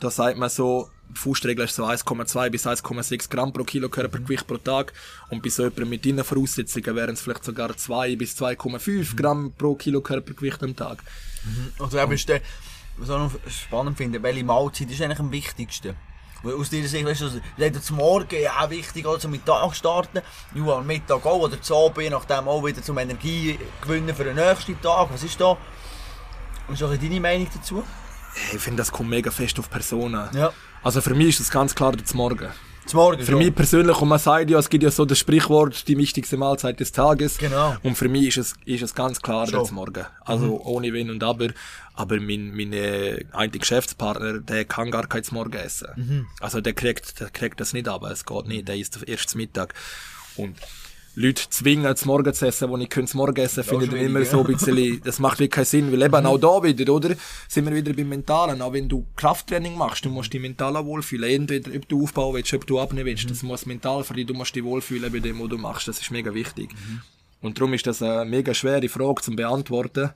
Da 0.00 0.10
sagt 0.10 0.38
man 0.38 0.48
so, 0.48 0.88
Faustregel 1.14 1.64
ist 1.64 1.74
so 1.74 1.84
1,2 1.84 2.50
bis 2.50 2.66
1,6 2.66 3.28
Gramm 3.28 3.52
pro 3.52 3.64
Kilo 3.64 3.88
Körpergewicht 3.88 4.46
pro 4.46 4.56
Tag. 4.56 4.92
Und 5.28 5.42
bei 5.42 5.48
so 5.48 5.64
jemandem 5.64 5.90
mit 5.90 6.06
deinen 6.06 6.24
Voraussetzungen 6.24 6.94
wären 6.94 7.14
es 7.14 7.20
vielleicht 7.20 7.44
sogar 7.44 7.76
2 7.76 8.16
bis 8.16 8.40
2,5 8.40 9.16
Gramm 9.16 9.52
pro 9.58 9.74
Kilo 9.74 10.00
Körpergewicht 10.00 10.62
am 10.62 10.76
Tag. 10.76 11.02
Also 11.78 11.98
eben 11.98 12.12
ist 12.12 12.28
der, 12.28 12.40
was 12.96 13.08
ich 13.08 13.14
noch 13.14 13.32
spannend 13.50 13.96
finde, 13.96 14.22
welche 14.22 14.44
Mahlzeit 14.44 14.90
ist 14.90 15.02
eigentlich 15.02 15.18
am 15.18 15.32
wichtigsten? 15.32 15.96
Aus 16.42 16.70
dieser 16.70 16.88
Sicht, 16.88 17.04
weißt 17.04 17.20
du, 17.20 17.24
also, 17.26 17.40
jeder 17.56 17.82
zum 17.82 17.96
Morgen, 17.96 18.40
ja, 18.40 18.68
wichtig, 18.70 19.04
auch 19.06 19.18
zum 19.18 19.32
Mittag 19.32 19.74
starten, 19.74 20.22
ja, 20.54 20.64
am 20.64 20.86
Mittag 20.86 21.24
auch, 21.26 21.40
oder 21.40 21.60
zum 21.60 21.76
Abend, 21.76 21.98
je 21.98 22.10
nachdem 22.10 22.48
auch 22.48 22.64
wieder 22.64 22.82
zum 22.82 22.96
Energie 22.96 23.58
gewinnen 23.82 24.14
für 24.14 24.24
den 24.24 24.36
nächsten 24.36 24.80
Tag. 24.80 25.08
Was 25.12 25.22
ist 25.22 25.40
da? 25.40 25.56
Was 26.66 26.80
ist 26.80 26.82
auch 26.86 26.96
deine 26.96 27.20
Meinung 27.20 27.48
dazu? 27.54 27.84
Ich 28.52 28.60
finde, 28.60 28.78
das 28.78 28.90
kommt 28.90 29.10
mega 29.10 29.30
fest 29.30 29.58
auf 29.58 29.68
Personen. 29.68 30.28
Ja. 30.34 30.52
Also 30.82 31.00
für 31.00 31.14
mich 31.14 31.30
ist 31.30 31.40
das 31.40 31.50
ganz 31.50 31.74
klar 31.74 31.92
der 31.92 32.04
Morgen. 32.16 32.50
Morgen 32.94 33.22
Für 33.22 33.36
mich 33.36 33.54
persönlich, 33.54 34.00
und 34.00 34.08
man 34.08 34.18
sagt 34.18 34.50
ja, 34.50 34.58
es 34.58 34.68
gibt 34.68 34.84
ja 34.84 34.90
so 34.90 35.04
das 35.04 35.18
Sprichwort, 35.18 35.86
die 35.88 35.96
wichtigste 35.96 36.36
Mahlzeit 36.36 36.80
des 36.80 36.92
Tages. 36.92 37.38
Genau. 37.38 37.76
Und 37.82 37.96
für 37.96 38.08
mich 38.08 38.28
ist 38.28 38.38
es, 38.38 38.54
ist 38.64 38.82
es 38.82 38.94
ganz 38.94 39.20
klar 39.20 39.46
Schon. 39.46 39.64
der 39.64 39.72
Morgen. 39.72 40.06
Also 40.24 40.60
ohne 40.64 40.92
Wenn 40.92 41.10
und 41.10 41.22
Aber. 41.22 41.48
Aber 41.94 42.16
mein, 42.20 42.54
mein 42.54 42.72
äh, 42.72 43.24
ein 43.32 43.50
Geschäftspartner, 43.50 44.38
der 44.38 44.64
kann 44.64 44.90
gar 44.90 45.06
kein 45.06 45.22
Morgen 45.32 45.52
essen. 45.52 46.26
Also 46.40 46.60
der 46.60 46.72
kriegt, 46.72 47.20
der 47.20 47.30
kriegt 47.30 47.60
das 47.60 47.72
nicht 47.72 47.88
ab. 47.88 48.04
Es 48.04 48.24
geht 48.24 48.46
nicht. 48.46 48.68
Der 48.68 48.76
isst 48.76 49.02
erst 49.06 49.30
zum 49.30 49.40
Mittag. 49.40 49.74
Und 50.36 50.56
Leute 51.16 51.42
zwingen, 51.50 51.96
zum 51.96 52.06
Morgen 52.06 52.32
zu 52.32 52.46
essen, 52.46 52.68
wo 52.70 52.76
ich 52.78 52.88
zum 52.90 53.18
Morgen 53.18 53.36
essen, 53.36 53.64
finde 53.64 53.86
ich 53.86 54.02
immer 54.04 54.24
so 54.24 54.44
ein 54.44 54.46
bisschen, 54.46 55.00
das 55.02 55.18
macht 55.18 55.40
wirklich 55.40 55.50
keinen 55.50 55.64
Sinn, 55.64 55.92
weil 55.92 56.02
eben 56.02 56.26
auch 56.26 56.38
da 56.38 56.62
wieder, 56.62 56.92
oder? 56.92 57.16
Sind 57.48 57.66
wir 57.66 57.74
wieder 57.74 57.92
beim 57.92 58.08
Mentalen. 58.08 58.62
Auch 58.62 58.72
wenn 58.72 58.88
du 58.88 59.04
Krafttraining 59.16 59.76
machst, 59.76 60.04
du 60.04 60.10
musst 60.10 60.32
dich 60.32 60.40
mental 60.40 60.76
auch 60.76 60.84
wohlfühlen. 60.84 61.28
Entweder, 61.28 61.76
ob 61.76 61.88
du 61.88 62.04
aufbauen 62.04 62.36
willst, 62.36 62.54
ob 62.54 62.64
du 62.64 62.78
abnehmen 62.78 63.06
willst. 63.06 63.28
Das 63.28 63.42
muss 63.42 63.66
mental 63.66 64.04
für 64.04 64.14
dich, 64.14 64.26
du 64.26 64.34
musst 64.34 64.54
dich 64.54 64.62
wohlfühlen 64.62 65.12
bei 65.12 65.18
dem, 65.18 65.40
was 65.40 65.48
du 65.48 65.58
machst. 65.58 65.88
Das 65.88 66.00
ist 66.00 66.12
mega 66.12 66.32
wichtig. 66.32 66.70
Und 67.42 67.58
darum 67.58 67.74
ist 67.74 67.86
das 67.86 68.02
eine 68.02 68.24
mega 68.24 68.54
schwere 68.54 68.88
Frage 68.88 69.22
zum 69.22 69.34
Beantworten. 69.34 70.10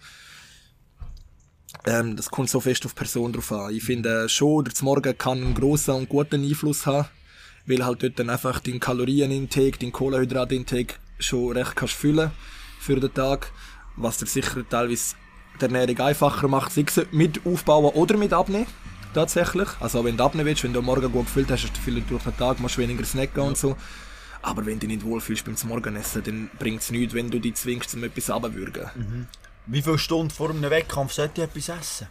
Ähm, 1.86 2.16
das 2.16 2.30
kommt 2.30 2.50
so 2.50 2.60
fest 2.60 2.86
auf 2.86 2.94
die 2.94 2.98
Person 2.98 3.32
drauf 3.32 3.50
an. 3.50 3.74
Ich 3.74 3.82
finde 3.82 4.28
schon, 4.28 4.64
der 4.64 4.72
Morgen 4.82 5.18
kann 5.18 5.42
einen 5.42 5.54
grossen 5.54 5.94
und 5.94 6.08
guten 6.08 6.44
Einfluss 6.44 6.86
haben, 6.86 7.08
weil 7.66 7.84
halt 7.84 8.02
dort 8.02 8.18
dann 8.18 8.30
einfach 8.30 8.60
den 8.60 8.80
Kalorienintake, 8.80 9.78
den 9.78 9.92
Kohlenhydratintake 9.92 10.94
schon 11.18 11.56
recht 11.56 11.76
kannst 11.76 11.94
füllen 11.94 12.30
für 12.80 13.00
den 13.00 13.12
Tag, 13.12 13.50
was 13.96 14.18
dir 14.18 14.26
sicher 14.26 14.68
teilweise 14.68 15.14
die 15.60 15.64
Ernährung 15.64 15.98
einfacher 16.00 16.48
macht, 16.48 16.72
sei 16.72 16.84
es 16.86 17.06
mit 17.12 17.46
aufbauen 17.46 17.92
oder 17.94 18.16
mit 18.16 18.32
abnehmen. 18.32 18.66
Tatsächlich. 19.14 19.68
Also 19.78 20.04
wenn 20.04 20.16
du 20.16 20.24
abnehmen 20.24 20.46
willst, 20.46 20.64
wenn 20.64 20.72
du 20.72 20.80
am 20.80 20.86
Morgen 20.86 21.10
gut 21.12 21.26
gefüllt 21.26 21.50
hast, 21.50 21.62
hast 21.62 21.76
du 21.76 21.80
viel 21.80 22.00
durch 22.00 22.24
den 22.24 22.36
Tag, 22.36 22.58
musst 22.58 22.78
weniger 22.78 23.04
snacken 23.04 23.42
und 23.44 23.56
so. 23.56 23.76
Aber 24.42 24.66
wenn 24.66 24.74
du 24.74 24.86
dich 24.86 24.96
nicht 24.96 25.06
wohlfühlst 25.06 25.44
beim 25.44 25.54
Morgenessen, 25.68 26.22
dann 26.24 26.50
bringt 26.58 26.82
es 26.82 26.90
nichts, 26.90 27.14
wenn 27.14 27.30
du 27.30 27.38
dich 27.38 27.54
zwingst, 27.54 27.90
zum 27.90 28.02
etwas 28.04 28.28
abzuwürgen. 28.28 29.28
Wie 29.66 29.80
viele 29.80 29.98
Stunden 29.98 30.30
vor 30.30 30.50
einem 30.50 30.68
Wettkampf 30.68 31.12
sollte 31.12 31.42
ich 31.42 31.48
etwas 31.48 31.68
essen? 31.68 32.08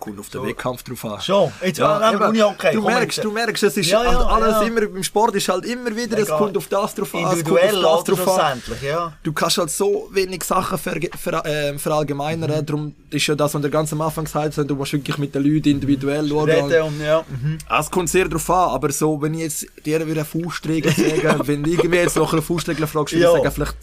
Kommt 0.00 0.18
auf 0.18 0.28
den 0.30 0.42
Wettkampf 0.46 0.82
drauf 0.82 1.04
an. 1.04 1.20
Schon, 1.20 1.52
jetzt 1.62 1.78
ja, 1.78 2.00
Ja, 2.00 2.10
wir 2.12 2.16
eben, 2.16 2.28
Uni-Hockey. 2.30 2.72
du 2.72 2.82
Komm 2.82 2.92
merkst, 2.94 3.16
jetzt. 3.18 3.24
du 3.24 3.30
merkst, 3.30 3.62
es 3.62 3.76
ist 3.76 3.90
Ja, 3.90 4.02
ja, 4.02 4.08
halt 4.14 4.26
alles 4.26 4.56
ja. 4.56 4.62
immer, 4.62 4.80
beim 4.86 5.02
Sport 5.04 5.34
ist 5.34 5.48
halt 5.48 5.64
immer 5.66 5.94
wieder, 5.94 6.18
es 6.18 6.28
kommt 6.28 6.56
auf 6.56 6.68
das 6.68 6.94
drauf 6.94 7.14
an, 7.14 7.20
es 7.20 7.28
kommt 7.28 7.38
Individuell, 7.38 7.84
auf 7.84 8.04
das 8.04 8.14
oder 8.14 8.24
drauf 8.24 8.38
an. 8.40 8.62
ja. 8.82 9.12
Du 9.22 9.32
kannst 9.32 9.58
halt 9.58 9.70
so 9.70 10.08
wenig 10.12 10.42
Sachen 10.42 10.78
ver, 10.78 10.96
ver, 11.18 11.44
äh, 11.46 11.78
verallgemeinern, 11.78 12.64
darum 12.66 12.94
ist 13.10 13.26
ja 13.26 13.34
das, 13.34 13.54
was 13.54 13.60
der 13.60 13.70
ganz 13.70 13.92
am 13.92 14.00
Anfang 14.00 14.24
gesagt 14.24 14.56
hat, 14.56 14.70
du 14.70 14.74
musst 14.74 14.92
wirklich 14.92 15.18
mit 15.18 15.34
den 15.34 15.44
Leuten 15.44 15.68
individuell 15.68 16.26
schauen. 16.28 16.48
Reden 16.50 16.82
und 16.82 17.00
ja. 17.00 17.22
Mhm. 17.28 17.58
Ah, 17.68 17.80
Es 17.80 17.90
kommt 17.90 18.08
sehr 18.08 18.28
drauf 18.28 18.48
an, 18.50 18.70
aber 18.70 18.90
so, 18.92 19.20
wenn 19.20 19.34
ich 19.34 19.40
jetzt 19.40 19.66
dir 19.84 20.00
wieder 20.06 20.22
eine 20.22 20.24
Faustregel 20.24 20.92
sage, 20.92 21.40
wenn 21.46 21.62
du 21.62 21.70
irgendwie 21.70 21.96
jetzt 21.98 22.16
noch 22.16 22.32
eine 22.32 22.40
Faustregel 22.42 22.86
fragst, 22.86 23.14
würde 23.14 23.26
ich 23.26 23.30
sagen, 23.32 23.50
vielleicht 23.52 23.76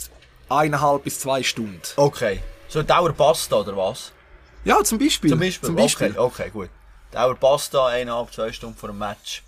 eineinhalb 0.49 1.03
bis 1.03 1.20
zwei 1.20 1.43
Stunden. 1.43 1.80
Okay. 1.95 2.39
So 2.70 2.84
Dauer 2.84 3.13
Pasta 3.13 3.57
oder 3.57 3.76
was? 3.78 4.11
Ja, 4.68 4.84
zum 4.84 4.97
Beispiel. 4.99 5.30
Zum 5.30 5.39
Beispiel. 5.39 5.68
Zum 5.68 5.76
Beispiel. 5.76 6.07
Okay, 6.18 6.20
okay, 6.20 6.49
gut. 6.51 6.70
Dauer 7.11 7.36
Pasta, 7.36 7.88
eineinhalb, 7.88 8.34
zwei 8.34 8.51
Stunden 8.51 8.76
vor 8.78 8.89
dem 8.89 8.97
Match. 8.97 9.43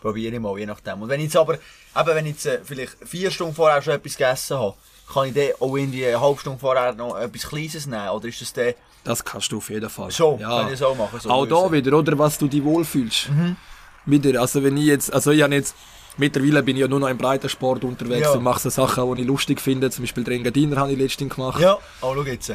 Probiere 0.00 0.34
ich 0.34 0.40
mal, 0.40 0.58
je 0.58 0.66
nachdem. 0.66 1.02
Und 1.02 1.08
wenn 1.10 1.20
ich 1.20 1.24
jetzt 1.26 1.36
aber, 1.36 1.54
eben 1.54 1.60
wenn 2.06 2.26
ich 2.26 2.32
jetzt 2.32 2.46
äh, 2.46 2.60
vielleicht 2.64 2.96
vier 3.04 3.30
Stunden 3.30 3.54
vorher 3.54 3.82
schon 3.82 3.94
etwas 3.94 4.16
gegessen 4.16 4.56
habe, 4.58 4.74
kann 5.12 5.26
ich 5.28 5.34
dann 5.34 5.50
auch 5.60 5.76
irgendwie 5.76 6.06
eine 6.06 6.20
halbe 6.20 6.40
Stunde 6.40 6.58
vorher 6.58 6.94
noch 6.94 7.16
etwas 7.18 7.42
Kleines 7.48 7.86
nehmen? 7.86 8.08
Oder 8.08 8.28
ist 8.28 8.40
das 8.40 8.52
dann 8.54 8.72
Das 9.04 9.22
kannst 9.24 9.52
du 9.52 9.58
auf 9.58 9.68
jeden 9.68 9.90
Fall. 9.90 10.10
schon? 10.10 10.40
Kann 10.40 10.72
ich 10.72 10.78
so 10.78 10.94
machen? 10.94 11.20
So 11.20 11.28
auch 11.30 11.46
da 11.46 11.70
wieder, 11.70 11.96
oder? 11.98 12.18
Was 12.18 12.38
du 12.38 12.48
dich 12.48 12.64
wohlfühlst. 12.64 13.28
Wieder, 14.06 14.40
also 14.40 14.64
wenn 14.64 14.76
ich 14.78 14.86
jetzt, 14.86 15.12
also 15.12 15.30
ich 15.30 15.42
habe 15.42 15.54
jetzt, 15.54 15.76
mittlerweile 16.16 16.62
bin 16.62 16.76
ich 16.76 16.80
ja 16.80 16.88
nur 16.88 16.98
noch 16.98 17.08
im 17.08 17.18
Breitensport 17.18 17.84
unterwegs 17.84 18.22
Ja. 18.22 18.32
und 18.32 18.42
mache 18.42 18.58
so 18.58 18.70
Sachen, 18.70 19.14
die 19.14 19.22
ich 19.22 19.28
lustig 19.28 19.60
finde. 19.60 19.90
Zum 19.90 20.02
Beispiel 20.02 20.24
den 20.24 20.38
Engadiner 20.38 20.76
habe 20.78 20.92
ich 20.92 20.98
letztens 20.98 21.34
gemacht. 21.34 21.60
Ja, 21.60 21.74
oh, 22.00 22.14
schau 22.14 22.22
jetzt. 22.22 22.52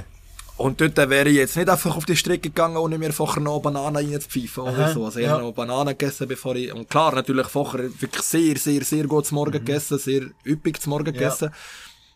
Und 0.58 0.82
dort 0.82 0.97
wäre 0.97 1.30
ich 1.30 1.36
jetzt 1.36 1.55
nicht 1.55 1.70
einfach 1.70 1.95
auf 1.95 2.05
die 2.05 2.16
Strecke 2.18 2.49
gegangen, 2.49 2.78
ohne 2.78 2.97
mir 2.97 3.14
vorher 3.14 3.41
noch 3.43 3.60
Bananen 3.62 3.95
reinzupfeifen 4.12 4.64
oder 4.64 4.86
Aha, 4.86 4.93
so. 4.93 5.05
Also 5.05 5.20
ich 5.20 5.26
ja. 5.26 5.34
habe 5.34 5.43
noch 5.43 5.51
Bananen 5.53 5.89
gegessen, 5.95 6.28
bevor 6.28 6.55
ich, 6.55 6.74
und 6.74 6.89
klar, 6.89 7.14
natürlich 7.14 7.47
vorher 7.47 7.84
wirklich 8.01 8.24
sehr, 8.24 8.58
sehr, 8.58 8.84
sehr 8.84 9.03
gut 9.05 9.28
zum 9.28 9.36
Morgen 9.36 9.51
gegessen, 9.51 9.99
sehr 9.99 10.24
üppig 10.45 10.82
zum 10.82 10.91
Morgen 10.91 11.12
Mhm. 11.12 11.16
Ja. 11.16 11.22
gegessen. 11.22 11.51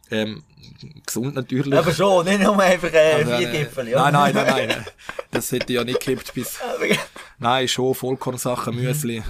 Ähm, 0.09 0.43
gesund 1.05 1.35
natürlich. 1.35 1.77
Aber 1.77 1.93
schon, 1.93 2.25
nicht 2.25 2.41
nur 2.41 2.59
einfach 2.59 2.91
äh, 2.91 3.13
Also, 3.23 3.37
vier 3.37 3.53
äh, 3.53 3.57
Gipfel. 3.59 3.87
Ja. 3.89 4.11
Nein, 4.11 4.33
nein, 4.33 4.45
nein, 4.47 4.67
nein. 4.69 4.85
Das 5.31 5.51
hätte 5.51 5.71
ich 5.71 5.77
ja 5.77 5.83
nicht 5.83 5.99
gekippt 5.99 6.33
bis, 6.33 6.57
Nein, 7.39 7.67
schon 7.67 7.93
Vollkornsachen, 7.95 8.75
Müsli. 8.75 9.23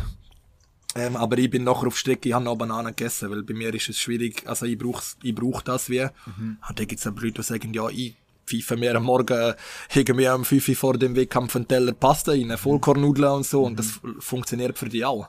Ähm, 0.95 1.15
aber 1.15 1.37
ich 1.37 1.49
bin 1.49 1.63
nachher 1.63 1.87
auf 1.87 1.97
Strecke, 1.97 2.29
ich 2.29 2.33
habe 2.33 2.43
noch 2.45 2.55
Bananen 2.55 2.95
gegessen, 2.95 3.29
weil 3.29 3.43
bei 3.43 3.53
mir 3.53 3.73
ist 3.73 3.89
es 3.89 3.99
schwierig, 3.99 4.43
also 4.45 4.65
ich 4.65 4.77
brauch's, 4.77 5.17
ich 5.21 5.35
brauch 5.35 5.61
das 5.61 5.89
wie. 5.89 6.01
Und 6.01 6.57
dann 6.79 6.87
gibt's 6.87 7.05
aber 7.05 7.21
Leute, 7.21 7.35
die 7.35 7.43
sagen, 7.43 7.73
ja, 7.73 7.87
ich 7.89 8.15
pfeife 8.51 8.77
mir 8.77 8.95
am 8.95 9.03
Morgen 9.03 9.37
äh, 9.37 9.53
irgendwie 9.93 10.27
am 10.27 10.43
5 10.45 10.69
Uhr 10.69 10.75
vor 10.75 10.97
dem 10.97 11.15
Wettkampf 11.15 11.55
einen 11.55 11.67
Teller 11.67 11.93
Pasta 11.93 12.31
rein, 12.31 12.55
Vollkornnudeln 12.57 13.31
und 13.31 13.45
so, 13.45 13.63
und 13.63 13.77
das 13.79 13.87
f- 13.87 14.01
funktioniert 14.19 14.77
für 14.77 14.89
die 14.89 15.03
auch. 15.05 15.27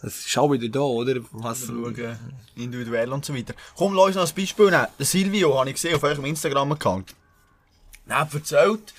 Das 0.00 0.26
ist 0.26 0.36
auch 0.38 0.50
wieder 0.52 0.68
da, 0.68 0.80
oder? 0.80 1.14
Was, 1.32 1.66
Schauen, 1.66 1.96
individuell 2.56 3.10
und 3.12 3.24
so 3.24 3.34
weiter. 3.34 3.54
Komm, 3.76 3.94
lass 3.94 4.06
uns 4.08 4.16
noch 4.16 4.28
ein 4.28 4.34
Beispiel 4.36 4.70
nehmen. 4.70 4.86
Silvio 4.98 5.58
habe 5.58 5.68
ich 5.70 5.76
gesehen 5.76 5.94
auf 5.96 6.02
eurem 6.02 6.24
Instagram-Account. 6.26 7.14
Er 8.06 8.20
hat 8.20 8.34
erzählt, 8.34 8.92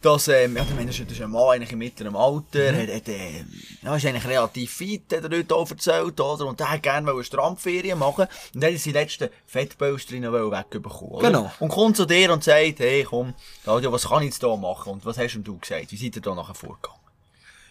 dass, 0.00 0.28
ähm, 0.28 0.56
ja, 0.56 0.64
der 0.64 0.76
Mensch 0.76 1.00
ist 1.00 1.20
ein 1.20 1.30
Mann 1.30 1.50
eigentlich 1.50 1.72
im 1.72 1.78
mittleren 1.78 2.14
Alter, 2.14 2.72
hat, 2.72 2.88
hat, 2.88 3.08
äh, 3.08 3.44
ja, 3.82 3.96
ist 3.96 4.06
eigentlich 4.06 4.26
relativ 4.26 4.72
fit, 4.72 5.02
hat 5.12 5.24
er 5.30 5.36
heute 5.38 5.54
auch 5.54 5.68
erzählt, 5.70 6.20
oder? 6.20 6.46
Und 6.46 6.60
der 6.60 6.70
hat 6.70 6.82
gerne 6.82 7.10
eine 7.10 7.24
Strandferien 7.24 7.98
machen 7.98 8.26
und 8.54 8.62
dann 8.62 8.68
hat 8.70 8.72
er 8.74 8.78
seine 8.78 8.92
letzten 9.00 9.28
Fettböstrinnen 9.46 10.32
wegbekommen, 10.32 11.10
oder? 11.12 11.26
Genau. 11.28 11.52
Und 11.58 11.68
kommt 11.70 11.96
zu 11.96 12.04
dir 12.04 12.32
und 12.32 12.44
sagt, 12.44 12.78
hey, 12.78 13.04
komm, 13.08 13.34
Claudio, 13.64 13.90
was 13.92 14.08
kann 14.08 14.22
ich 14.22 14.30
jetzt 14.30 14.40
hier 14.40 14.56
machen? 14.56 14.92
Und 14.92 15.04
was 15.04 15.18
hast 15.18 15.34
denn 15.34 15.44
du 15.44 15.58
gesagt? 15.58 15.90
Wie 15.90 15.96
seid 15.96 16.14
ihr 16.16 16.22
da 16.22 16.34
nachher 16.34 16.54
vorgegangen? 16.54 16.98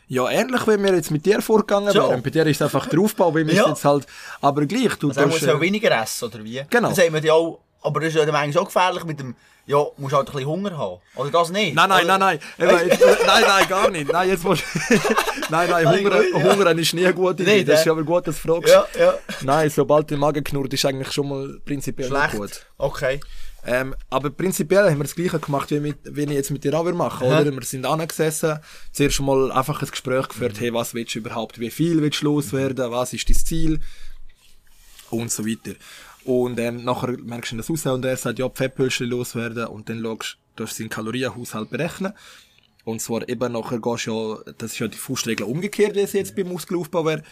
ja, 0.09 0.29
ähnlich, 0.29 0.65
wenn 0.67 0.81
wir 0.83 0.95
jetzt 0.95 1.11
mit 1.11 1.25
dir 1.25 1.41
vorgegangen 1.41 1.91
So. 1.91 1.99
wären. 2.09 2.21
Bei 2.23 2.29
dir 2.29 2.45
ist 2.47 2.55
es 2.57 2.61
einfach 2.61 2.88
der 2.88 2.97
Aufbau, 2.99 3.35
wie 3.35 3.45
wir 3.45 3.53
Ja. 3.53 3.67
jetzt 3.67 3.83
halt, 3.83 4.07
aber 4.39 4.65
gleich, 4.65 4.95
du 4.95 5.09
Also 5.09 5.19
er 5.19 5.27
muss 5.27 5.35
tust, 5.39 5.47
ja 5.47 5.53
äh, 5.57 5.59
weniger 5.61 5.91
essen, 6.01 6.25
oder 6.29 6.41
wie? 6.45 6.63
Genau. 6.69 6.88
Das 6.89 6.95
sagt 6.97 7.11
man 7.11 7.21
ja 7.21 7.33
auch, 7.33 7.59
aber 7.81 7.99
das 7.99 8.09
ist 8.09 8.15
ja 8.15 8.23
dann 8.23 8.31
manchmal 8.33 8.63
auch 8.63 8.67
gefährlich 8.67 9.03
mit 9.03 9.19
dem, 9.19 9.35
ja, 9.68 9.86
musst 9.97 10.15
halt 10.15 10.28
ein 10.30 10.32
bisschen 10.34 10.47
Hunger 10.49 10.78
haben. 10.78 11.01
Oder 11.15 11.30
das 11.30 11.49
nicht? 11.51 11.76
Nein, 11.76 11.89
nein, 11.89 12.05
Oder- 12.05 12.18
nein, 12.18 12.39
nein. 12.57 12.70
Eben, 12.80 12.89
jetzt- 12.89 13.01
nein, 13.28 13.43
nein, 13.45 13.68
gar 13.68 13.89
nicht. 13.91 14.11
Nein, 14.11 14.30
jetzt 14.30 14.43
musst 14.43 14.63
Nein, 15.49 15.70
nein, 15.70 15.88
Hunger, 15.88 16.22
ja. 16.24 16.43
Hunger 16.51 16.78
ist 16.78 16.93
nie 16.93 17.05
eine 17.05 17.13
gute 17.13 17.43
Idee. 17.43 17.63
Das 17.63 17.82
ist 17.82 17.88
aber 17.88 18.03
gut, 18.03 18.28
dass 18.28 18.41
du 18.41 18.47
fragst. 18.53 18.74
Ja, 18.74 18.86
ja. 18.99 19.13
Nein, 19.41 19.70
sobald 19.70 20.09
der 20.09 20.18
Magen 20.18 20.43
knurrt, 20.43 20.74
ist 20.74 20.86
eigentlich 20.86 21.11
schon 21.11 21.30
mal 21.30 21.59
prinzipiell 21.65 22.09
nicht 22.09 22.18
Schlecht. 22.18 22.36
gut. 22.38 22.65
Okay. 22.78 23.20
Ähm, 23.65 23.93
aber 24.09 24.30
prinzipiell 24.30 24.89
haben 24.89 24.97
wir 24.99 25.03
das 25.03 25.15
Gleiche 25.15 25.39
gemacht, 25.39 25.70
wie, 25.72 25.82
mit, 25.82 25.97
wie 26.05 26.24
ich 26.24 26.30
jetzt 26.32 26.51
mit 26.51 26.63
dir 26.63 26.74
auch 26.74 26.89
machen 26.93 27.28
Aha. 27.28 27.41
oder? 27.41 27.51
Wir 27.51 27.61
sind 27.63 27.86
angesessen, 27.86 28.59
zuerst 28.93 29.20
mal 29.20 29.51
einfach 29.51 29.82
ein 29.82 29.88
Gespräch 29.89 30.30
geführt, 30.30 30.59
hey, 30.61 30.74
was 30.74 30.93
willst 30.93 31.15
du 31.15 31.20
überhaupt, 31.20 31.59
wie 31.59 31.70
viel 31.70 32.01
willst 32.01 32.22
du 32.22 32.26
loswerden, 32.26 32.89
was 32.91 33.11
ist 33.11 33.28
dein 33.28 33.36
Ziel 33.36 33.80
und 35.09 35.32
so 35.32 35.45
weiter. 35.45 35.76
Und 36.28 36.59
ähm, 36.59 36.84
nachher 36.84 37.17
merkst 37.17 37.53
du 37.53 37.57
das 37.57 37.69
raus 37.69 37.86
und 37.86 38.03
er 38.03 38.17
sagt, 38.17 38.38
ja, 38.38 38.49
die 38.49 39.03
loswerden 39.05 39.67
und 39.67 39.88
dann 39.88 40.01
schaust 40.01 40.38
du, 40.57 40.65
du 40.65 40.69
seinen 40.69 40.89
Kalorienhaushalt 40.89 41.69
berechnen. 41.69 42.11
Und 42.84 43.01
zwar 43.01 43.28
eben 43.30 43.53
nachher 43.53 43.80
gehst 43.80 44.07
du 44.07 44.11
ja, 44.11 44.53
das 44.57 44.73
ist 44.73 44.80
ja 44.80 44.89
die 44.89 44.97
Faustregel 44.97 45.45
umgekehrt, 45.45 45.95
wie 45.95 46.01
es 46.01 46.11
jetzt 46.11 46.36
beim 46.36 46.49
Muskelaufbau 46.49 47.05
wäre. 47.05 47.23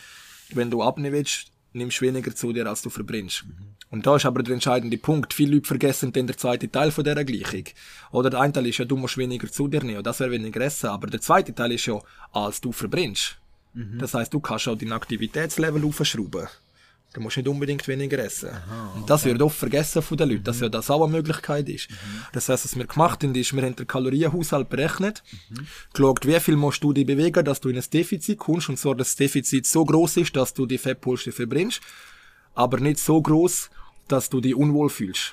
Wenn 0.53 0.71
du 0.71 0.81
abnehmen 0.81 1.13
willst, 1.13 1.51
nimmst 1.73 1.99
du 1.99 2.05
weniger 2.05 2.33
zu 2.33 2.53
dir, 2.53 2.67
als 2.67 2.83
du 2.83 2.89
verbrennst. 2.89 3.43
Und 3.89 4.07
da 4.07 4.15
ist 4.15 4.25
aber 4.25 4.43
der 4.43 4.53
entscheidende 4.53 4.97
Punkt. 4.97 5.33
Viele 5.33 5.55
Leute 5.55 5.67
vergessen 5.67 6.13
dann 6.13 6.27
den 6.27 6.37
zweiten 6.37 6.71
Teil 6.71 6.91
von 6.91 7.03
dieser 7.03 7.25
Gleichung. 7.25 7.65
Oder 8.11 8.29
der 8.29 8.39
eine 8.39 8.53
Teil 8.53 8.67
ist 8.67 8.77
ja, 8.77 8.85
du 8.85 8.95
musst 8.95 9.17
weniger 9.17 9.51
zu 9.51 9.67
dir 9.67 9.83
nehmen, 9.83 10.03
das 10.03 10.21
wäre 10.21 10.31
weniger 10.31 10.61
essen. 10.61 10.87
Aber 10.87 11.07
der 11.07 11.19
zweite 11.19 11.53
Teil 11.53 11.73
ist 11.73 11.85
ja, 11.85 11.99
als 12.31 12.61
du 12.61 12.71
verbrennst. 12.71 13.37
Das 13.99 14.13
heißt, 14.13 14.33
du 14.33 14.39
kannst 14.39 14.69
auch 14.69 14.77
dein 14.77 14.93
Aktivitätslevel 14.93 15.83
aufschrauben. 15.83 16.47
Du 17.15 17.21
musst 17.21 17.37
nicht 17.37 17.47
unbedingt 17.47 17.87
weniger 17.87 18.19
essen. 18.19 18.49
Und 18.93 19.09
das 19.09 19.23
wird 19.23 19.41
oft 19.41 19.57
vergessen 19.57 20.01
von 20.01 20.17
den 20.17 20.31
Leuten, 20.31 20.43
dass 20.43 20.59
ja 20.59 20.67
das 20.67 20.91
auch 20.91 21.01
eine 21.01 21.13
Möglichkeit 21.13 21.69
ist. 21.69 21.87
Das 22.33 22.49
heißt, 22.49 22.65
was 22.65 22.75
wir 22.75 22.85
gemacht 22.85 23.23
haben, 23.23 23.33
ist, 23.33 23.55
wir 23.55 23.63
haben 23.63 23.73
den 23.73 23.87
Kalorienhaushalt 23.87 24.67
berechnet, 24.67 25.23
geschaut, 25.93 26.27
wie 26.27 26.37
viel 26.41 26.57
musst 26.57 26.83
du 26.83 26.91
dich 26.91 27.05
bewegen, 27.05 27.45
dass 27.45 27.61
du 27.61 27.69
in 27.69 27.77
ein 27.77 27.85
Defizit 27.91 28.37
kommst, 28.37 28.67
und 28.67 28.77
zwar, 28.77 28.95
dass 28.95 29.11
das 29.11 29.15
Defizit 29.15 29.65
so 29.65 29.85
groß 29.85 30.17
ist, 30.17 30.35
dass 30.35 30.53
du 30.53 30.65
die 30.65 30.77
Fettpolster 30.77 31.31
verbrennst, 31.31 31.79
aber 32.53 32.81
nicht 32.81 32.99
so 32.99 33.21
groß, 33.21 33.69
dass 34.09 34.29
du 34.29 34.41
dich 34.41 34.53
unwohl 34.53 34.89
fühlst. 34.89 35.31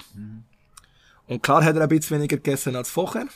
Und 1.27 1.43
klar 1.43 1.65
hat 1.65 1.75
er 1.75 1.83
ein 1.83 1.89
bisschen 1.89 2.19
weniger 2.19 2.37
gegessen 2.37 2.77
als 2.77 2.91
vorher. 2.91 3.27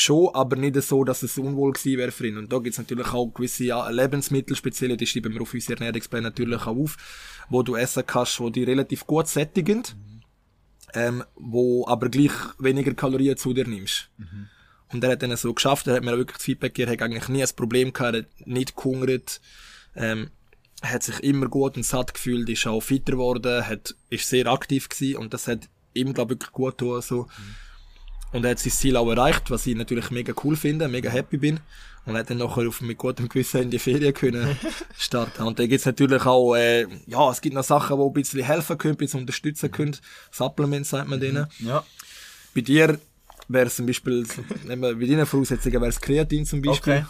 Schon, 0.00 0.32
aber 0.32 0.54
nicht 0.54 0.80
so, 0.82 1.02
dass 1.02 1.24
es 1.24 1.38
unwohl 1.38 1.72
gewesen 1.72 1.98
wäre 1.98 2.12
für 2.12 2.28
ihn. 2.28 2.38
Und 2.38 2.52
da 2.52 2.58
gibt's 2.60 2.78
natürlich 2.78 3.08
auch 3.08 3.34
gewisse 3.34 3.64
ja, 3.64 3.90
Lebensmittel, 3.90 4.54
speziell, 4.54 4.96
die 4.96 5.08
schreiben 5.08 5.34
wir 5.34 5.42
auf 5.42 5.52
unsere 5.52 5.72
Ernährungspläne 5.74 6.28
natürlich 6.28 6.62
auch 6.62 6.76
auf, 6.76 6.96
wo 7.48 7.64
du 7.64 7.74
essen 7.74 8.06
kannst, 8.06 8.38
wo 8.38 8.48
die 8.48 8.62
relativ 8.62 9.08
gut 9.08 9.26
sättigen, 9.26 9.82
ähm, 10.94 11.24
wo 11.34 11.84
aber 11.88 12.10
gleich 12.10 12.30
weniger 12.60 12.94
Kalorien 12.94 13.36
zu 13.36 13.52
dir 13.52 13.66
nimmst. 13.66 14.08
Und 14.92 15.02
er 15.02 15.10
hat 15.10 15.22
dann 15.24 15.36
so 15.36 15.52
geschafft, 15.52 15.88
er 15.88 15.96
hat 15.96 16.04
mir 16.04 16.12
auch 16.12 16.18
wirklich 16.18 16.36
das 16.36 16.44
Feedback 16.44 16.74
gegeben, 16.76 16.92
er 16.92 16.92
hat 16.92 17.02
eigentlich 17.02 17.28
nie 17.28 17.42
ein 17.42 17.56
Problem 17.56 17.92
gehabt, 17.92 18.14
er 18.14 18.22
hat 18.22 18.46
nicht 18.46 18.76
gehungert, 18.76 19.40
ähm, 19.96 20.30
er 20.80 20.92
hat 20.92 21.02
sich 21.02 21.18
immer 21.24 21.48
gut 21.48 21.76
und 21.76 21.82
satt 21.82 22.14
gefühlt, 22.14 22.48
ist 22.48 22.68
auch 22.68 22.80
fitter 22.80 23.14
geworden, 23.14 23.66
hat, 23.66 23.96
ist 24.10 24.28
sehr 24.28 24.46
aktiv 24.46 24.88
gewesen 24.88 25.16
und 25.16 25.34
das 25.34 25.48
hat 25.48 25.68
ihm, 25.92 26.14
glaube 26.14 26.34
ich, 26.34 26.38
wirklich 26.38 26.52
gut 26.52 26.78
getan, 26.78 27.02
so. 27.02 27.26
Und 28.32 28.44
er 28.44 28.50
hat 28.52 28.58
sein 28.58 28.72
Ziel 28.72 28.96
auch 28.96 29.08
erreicht, 29.08 29.50
was 29.50 29.66
ich 29.66 29.74
natürlich 29.74 30.10
mega 30.10 30.32
cool 30.44 30.56
finde, 30.56 30.88
mega 30.88 31.10
happy 31.10 31.38
bin. 31.38 31.60
Und 32.04 32.14
er 32.14 32.20
hat 32.20 32.30
dann 32.30 32.38
nachher 32.38 32.66
auf, 32.66 32.80
mit 32.80 32.98
gutem 32.98 33.28
Gewissen 33.28 33.62
in 33.62 33.70
die 33.70 33.78
Ferien 33.78 34.14
können 34.14 34.58
starten. 34.98 35.42
Und 35.42 35.58
da 35.58 35.66
gibt's 35.66 35.86
natürlich 35.86 36.24
auch, 36.24 36.54
äh, 36.54 36.86
ja, 37.06 37.30
es 37.30 37.40
gibt 37.40 37.54
noch 37.54 37.64
Sachen, 37.64 37.98
die 37.98 38.04
ein 38.04 38.12
bisschen 38.12 38.42
helfen 38.42 38.78
können, 38.78 38.94
ein 38.94 38.98
bisschen 38.98 39.20
unterstützen 39.20 39.70
können. 39.70 39.96
Supplements 40.30 40.90
sagt 40.90 41.08
man 41.08 41.20
denen. 41.20 41.46
Ja. 41.58 41.84
Bei 42.54 42.60
dir 42.60 42.98
wäre 43.48 43.66
es 43.66 43.76
zum 43.76 43.86
Beispiel, 43.86 44.26
nehmen 44.64 44.82
wir, 44.82 44.94
bei 44.94 45.06
deinen 45.06 45.26
Voraussetzungen 45.26 45.80
wäre 45.80 45.88
es 45.88 46.00
Kreatin 46.00 46.46
zum 46.46 46.62
Beispiel. 46.62 46.94
Okay. 46.94 47.06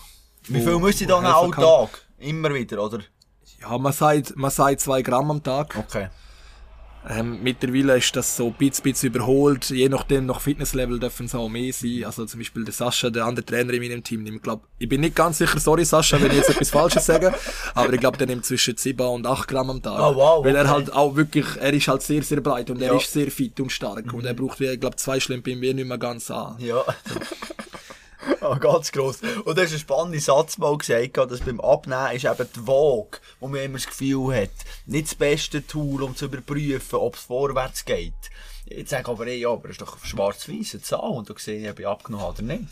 Wie 0.49 0.61
viel 0.61 0.79
müsste 0.79 1.05
ich 1.05 1.11
dann 1.11 1.27
auch. 1.27 1.55
Tag? 1.55 2.03
Immer 2.19 2.55
wieder, 2.55 2.83
oder? 2.83 3.01
Ja, 3.61 3.77
man 3.79 3.93
sagt, 3.93 4.37
man 4.37 4.51
sagt 4.51 4.81
zwei 4.81 5.03
Gramm 5.03 5.31
am 5.31 5.43
Tag. 5.43 5.77
Okay. 5.77 6.09
Ähm, 7.11 7.39
mittlerweile 7.43 7.97
ist 7.97 8.15
das 8.17 8.37
so 8.37 8.49
ein 8.49 8.53
bisschen, 8.53 8.83
bisschen 8.83 9.15
überholt. 9.15 9.71
Je 9.71 9.89
nachdem, 9.89 10.27
nach 10.27 10.43
Fitnesslevel 10.43 10.99
dürfen 11.01 11.25
es 11.25 11.35
auch 11.35 11.49
mehr 11.49 11.73
sein. 11.73 12.05
Also 12.05 12.27
zum 12.27 12.39
Beispiel 12.41 12.65
der 12.65 12.75
Sascha, 12.75 13.09
der 13.09 13.25
andere 13.25 13.47
Trainer 13.47 13.73
in 13.73 13.81
meinem 13.83 14.05
Team, 14.05 14.25
nimmt, 14.25 14.43
glaub, 14.43 14.63
ich 14.79 14.89
bin 14.91 15.01
nicht 15.01 15.17
ganz 15.17 15.39
sicher, 15.39 15.59
sorry 15.59 15.87
Sascha, 15.87 16.21
wenn 16.21 16.31
ich 16.31 16.37
jetzt 16.37 16.51
etwas 16.51 16.69
Falsches 16.69 17.07
sage, 17.07 17.33
aber 17.75 17.93
ich 17.95 18.01
glaube, 18.01 18.19
der 18.19 18.27
nimmt 18.27 18.45
zwischen 18.45 18.77
7 18.77 19.01
und 19.07 19.27
8 19.27 19.49
Gramm 19.49 19.71
am 19.71 19.83
Tag. 19.83 19.99
Oh, 20.01 20.15
wow, 20.17 20.45
Weil 20.45 20.55
er 20.55 20.63
okay. 20.65 20.71
halt 20.71 20.93
auch 20.93 21.17
wirklich, 21.17 21.47
er 21.59 21.73
ist 21.73 21.89
halt 21.89 22.03
sehr, 22.03 22.23
sehr 22.23 22.43
breit 22.43 22.69
und 22.69 22.83
er 22.83 22.89
Ja. 22.89 22.93
Mhm. 22.93 22.99
ist 23.01 23.13
sehr 23.13 23.31
fit 23.31 23.59
und 23.59 23.73
stark. 23.73 24.13
Und 24.13 24.27
er 24.27 24.35
braucht, 24.35 24.61
wie, 24.61 24.67
ich 24.67 24.79
glaube, 24.81 24.97
zwei 24.97 25.19
Schlämpfe 25.19 25.51
im 25.51 25.61
Bier 25.61 25.73
nicht 25.73 25.89
mehr 25.89 25.97
ganz 25.99 26.31
an. 26.31 26.57
Ja. 26.59 26.85
Ah, 28.41 28.55
ganz 28.61 28.93
gross. 28.93 29.19
Und 29.45 29.57
du 29.57 29.63
hast 29.63 29.71
einen 29.71 29.79
spannenden 29.81 30.21
Satz 30.21 30.59
mal 30.59 30.77
gesagt, 30.77 31.17
dass 31.17 31.41
beim 31.41 31.61
Abnehmen 31.61 32.13
ist 32.15 32.25
eben 32.25 32.49
die 32.57 32.67
Waage, 32.67 33.19
wo 33.41 33.49
man 33.49 33.61
immer 33.61 33.79
das 33.79 33.87
Gefühl 33.87 34.35
hat, 34.35 34.51
nicht 34.87 35.07
das 35.07 35.15
beste 35.15 35.67
Tool, 35.67 36.03
um 36.03 36.15
zu 36.17 36.27
überprüfen, 36.27 36.97
ob 36.99 37.15
es 37.17 37.23
vorwärts 37.23 37.85
geht. 37.85 38.13
Jetzt 38.67 38.91
sage 38.91 39.03
ich 39.03 39.09
aber, 39.09 39.27
ey, 39.27 39.41
ja, 39.41 39.51
aber 39.51 39.69
das 39.69 39.73
ist 39.79 39.81
doch 39.83 39.97
schwarz-weiß, 40.05 40.75
eine 40.75 40.83
Zahl, 40.83 41.01
und 41.11 41.31
da 41.31 41.35
sehe 41.39 41.63
ich, 41.63 41.71
ob 41.71 41.79
ich 41.81 41.87
abgenommen 41.87 42.27
habe 42.27 42.35
oder 42.43 42.55
nicht. 42.55 42.65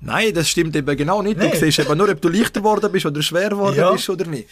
Nein, 0.00 0.32
das 0.32 0.48
stimmt 0.48 0.74
eben 0.76 0.96
genau 0.96 1.20
nicht. 1.20 1.38
Du 1.38 1.44
Nein. 1.46 1.58
siehst 1.58 1.78
eben 1.78 1.98
nur, 1.98 2.08
ob 2.08 2.20
du 2.22 2.28
leichter 2.30 2.60
geworden 2.60 2.90
bist 2.90 3.04
oder 3.04 3.20
schwer 3.22 3.50
geworden 3.50 3.76
Ja. 3.76 3.92
bist 3.92 4.08
oder 4.08 4.24
nicht. 4.24 4.48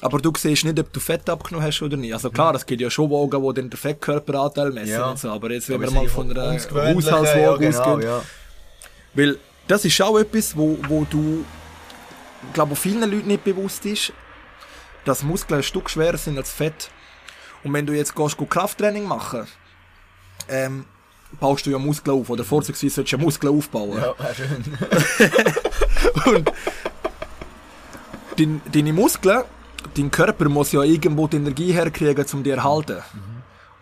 Aber 0.00 0.18
du 0.18 0.32
siehst 0.36 0.64
nicht, 0.64 0.78
ob 0.80 0.92
du 0.92 0.98
Fett 0.98 1.30
abgenommen 1.30 1.64
hast 1.66 1.80
oder 1.80 1.96
nicht. 1.96 2.12
Also 2.12 2.28
klar, 2.30 2.54
es 2.56 2.66
gibt 2.66 2.80
ja 2.82 2.90
schon 2.90 3.08
Wagen, 3.08 3.40
die 3.54 3.54
den 3.54 3.70
Fettkörperanteil 3.70 4.72
messen 4.72 4.90
Ja. 4.94 5.10
und 5.10 5.18
so. 5.20 5.30
Aber 5.30 5.52
jetzt, 5.52 5.68
wenn 5.68 5.76
Aber 5.76 5.84
wir 5.84 5.90
mal 5.92 6.08
von 6.08 6.28
einer 6.28 6.50
Haushaltswaage 6.50 7.40
ja, 7.64 7.70
genau, 7.70 7.94
ausgehen. 7.94 8.20
Weil 9.14 9.38
das 9.68 9.84
ist 9.84 10.00
auch 10.02 10.18
etwas, 10.18 10.56
wo, 10.56 10.78
wo 10.88 11.06
du, 11.08 11.44
glaube, 12.52 12.72
wo 12.72 12.74
vielen 12.74 13.10
Leuten 13.10 13.28
nicht 13.28 13.44
bewusst 13.44 13.86
ist, 13.86 14.12
dass 15.04 15.22
Muskeln 15.22 15.60
ein 15.60 15.62
Stück 15.62 15.90
schwerer 15.90 16.18
sind 16.18 16.38
als 16.38 16.50
Fett. 16.50 16.90
Und 17.62 17.72
wenn 17.72 17.86
du 17.86 17.94
jetzt 17.94 18.14
gehst, 18.14 18.36
go 18.36 18.46
Krafttraining 18.46 19.04
machen, 19.04 19.46
ähm, 20.48 20.84
baust 21.40 21.66
du 21.66 21.70
ja 21.70 21.78
Muskeln 21.78 22.20
auf. 22.20 22.28
Oder 22.30 22.44
vorzugsweise 22.44 22.94
solltest 22.94 23.12
du 23.12 23.16
ja 23.16 23.22
Muskeln 23.22 23.56
aufbauen. 23.56 23.98
Ja, 23.98 24.14
schön. 24.34 24.64
Und 26.34 26.52
dein, 28.36 28.60
deine 28.72 28.92
Muskeln, 28.92 29.44
dein 29.96 30.10
Körper 30.10 30.48
muss 30.48 30.72
ja 30.72 30.82
irgendwo 30.82 31.26
die 31.26 31.36
Energie 31.36 31.72
herkriegen, 31.72 32.26
um 32.32 32.42
die 32.42 32.50
zu 32.50 32.56
erhalten. 32.56 33.02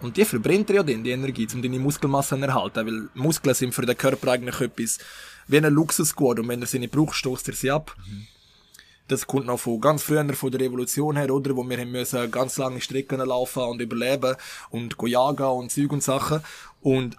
Und 0.02 0.16
die 0.16 0.24
verbrennt 0.24 0.68
er 0.70 0.76
ja 0.76 0.82
dann, 0.82 1.04
die 1.04 1.10
Energie, 1.10 1.46
um 1.54 1.62
deine 1.62 1.78
Muskelmasse 1.78 2.36
zu 2.36 2.42
erhalten. 2.42 2.86
Weil 2.86 3.08
Muskeln 3.14 3.54
sind 3.54 3.74
für 3.74 3.86
den 3.86 3.96
Körper 3.96 4.32
eigentlich 4.32 4.60
etwas 4.60 4.98
wie 5.46 5.58
ein 5.58 5.72
Luxusgut. 5.72 6.40
Und 6.40 6.48
wenn 6.48 6.60
er 6.60 6.66
sie 6.66 6.80
nicht 6.80 6.92
braucht, 6.92 7.14
stoßt 7.14 7.48
er 7.48 7.54
sie 7.54 7.70
ab. 7.70 7.96
Das 9.08 9.26
kommt 9.26 9.46
noch 9.46 9.58
von 9.58 9.80
ganz 9.80 10.02
früher 10.02 10.32
von 10.34 10.50
der 10.50 10.60
Revolution 10.60 11.16
her, 11.16 11.32
oder? 11.32 11.54
Wo 11.56 11.68
wir 11.68 11.78
haben 11.78 11.90
müssen 11.90 12.30
ganz 12.30 12.56
lange 12.58 12.80
Strecken 12.80 13.20
laufen 13.20 13.62
und 13.62 13.80
überleben 13.80 14.36
und 14.70 14.96
jagen 15.02 15.46
und 15.46 15.70
Zeug 15.70 15.92
und 15.92 16.02
Sachen. 16.02 16.40
Und 16.80 17.16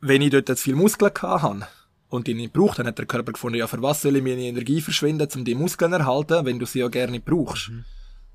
wenn 0.00 0.22
ich 0.22 0.30
dort 0.30 0.48
jetzt 0.48 0.62
viel 0.62 0.76
Muskeln 0.76 1.12
habe 1.20 1.66
und 2.08 2.26
die 2.26 2.34
nicht 2.34 2.52
brauche, 2.52 2.76
dann 2.76 2.86
hat 2.86 2.98
der 2.98 3.06
Körper 3.06 3.32
gefunden, 3.32 3.58
ja, 3.58 3.66
für 3.66 3.82
was 3.82 4.02
soll 4.02 4.16
ich 4.16 4.22
meine 4.22 4.42
Energie 4.42 4.80
verschwenden, 4.80 5.28
um 5.34 5.44
die 5.44 5.54
Muskeln 5.54 5.92
zu 5.92 5.98
erhalten, 5.98 6.46
wenn 6.46 6.58
du 6.58 6.66
sie 6.66 6.80
ja 6.80 6.88
gerne 6.88 7.20
brauchst. 7.20 7.70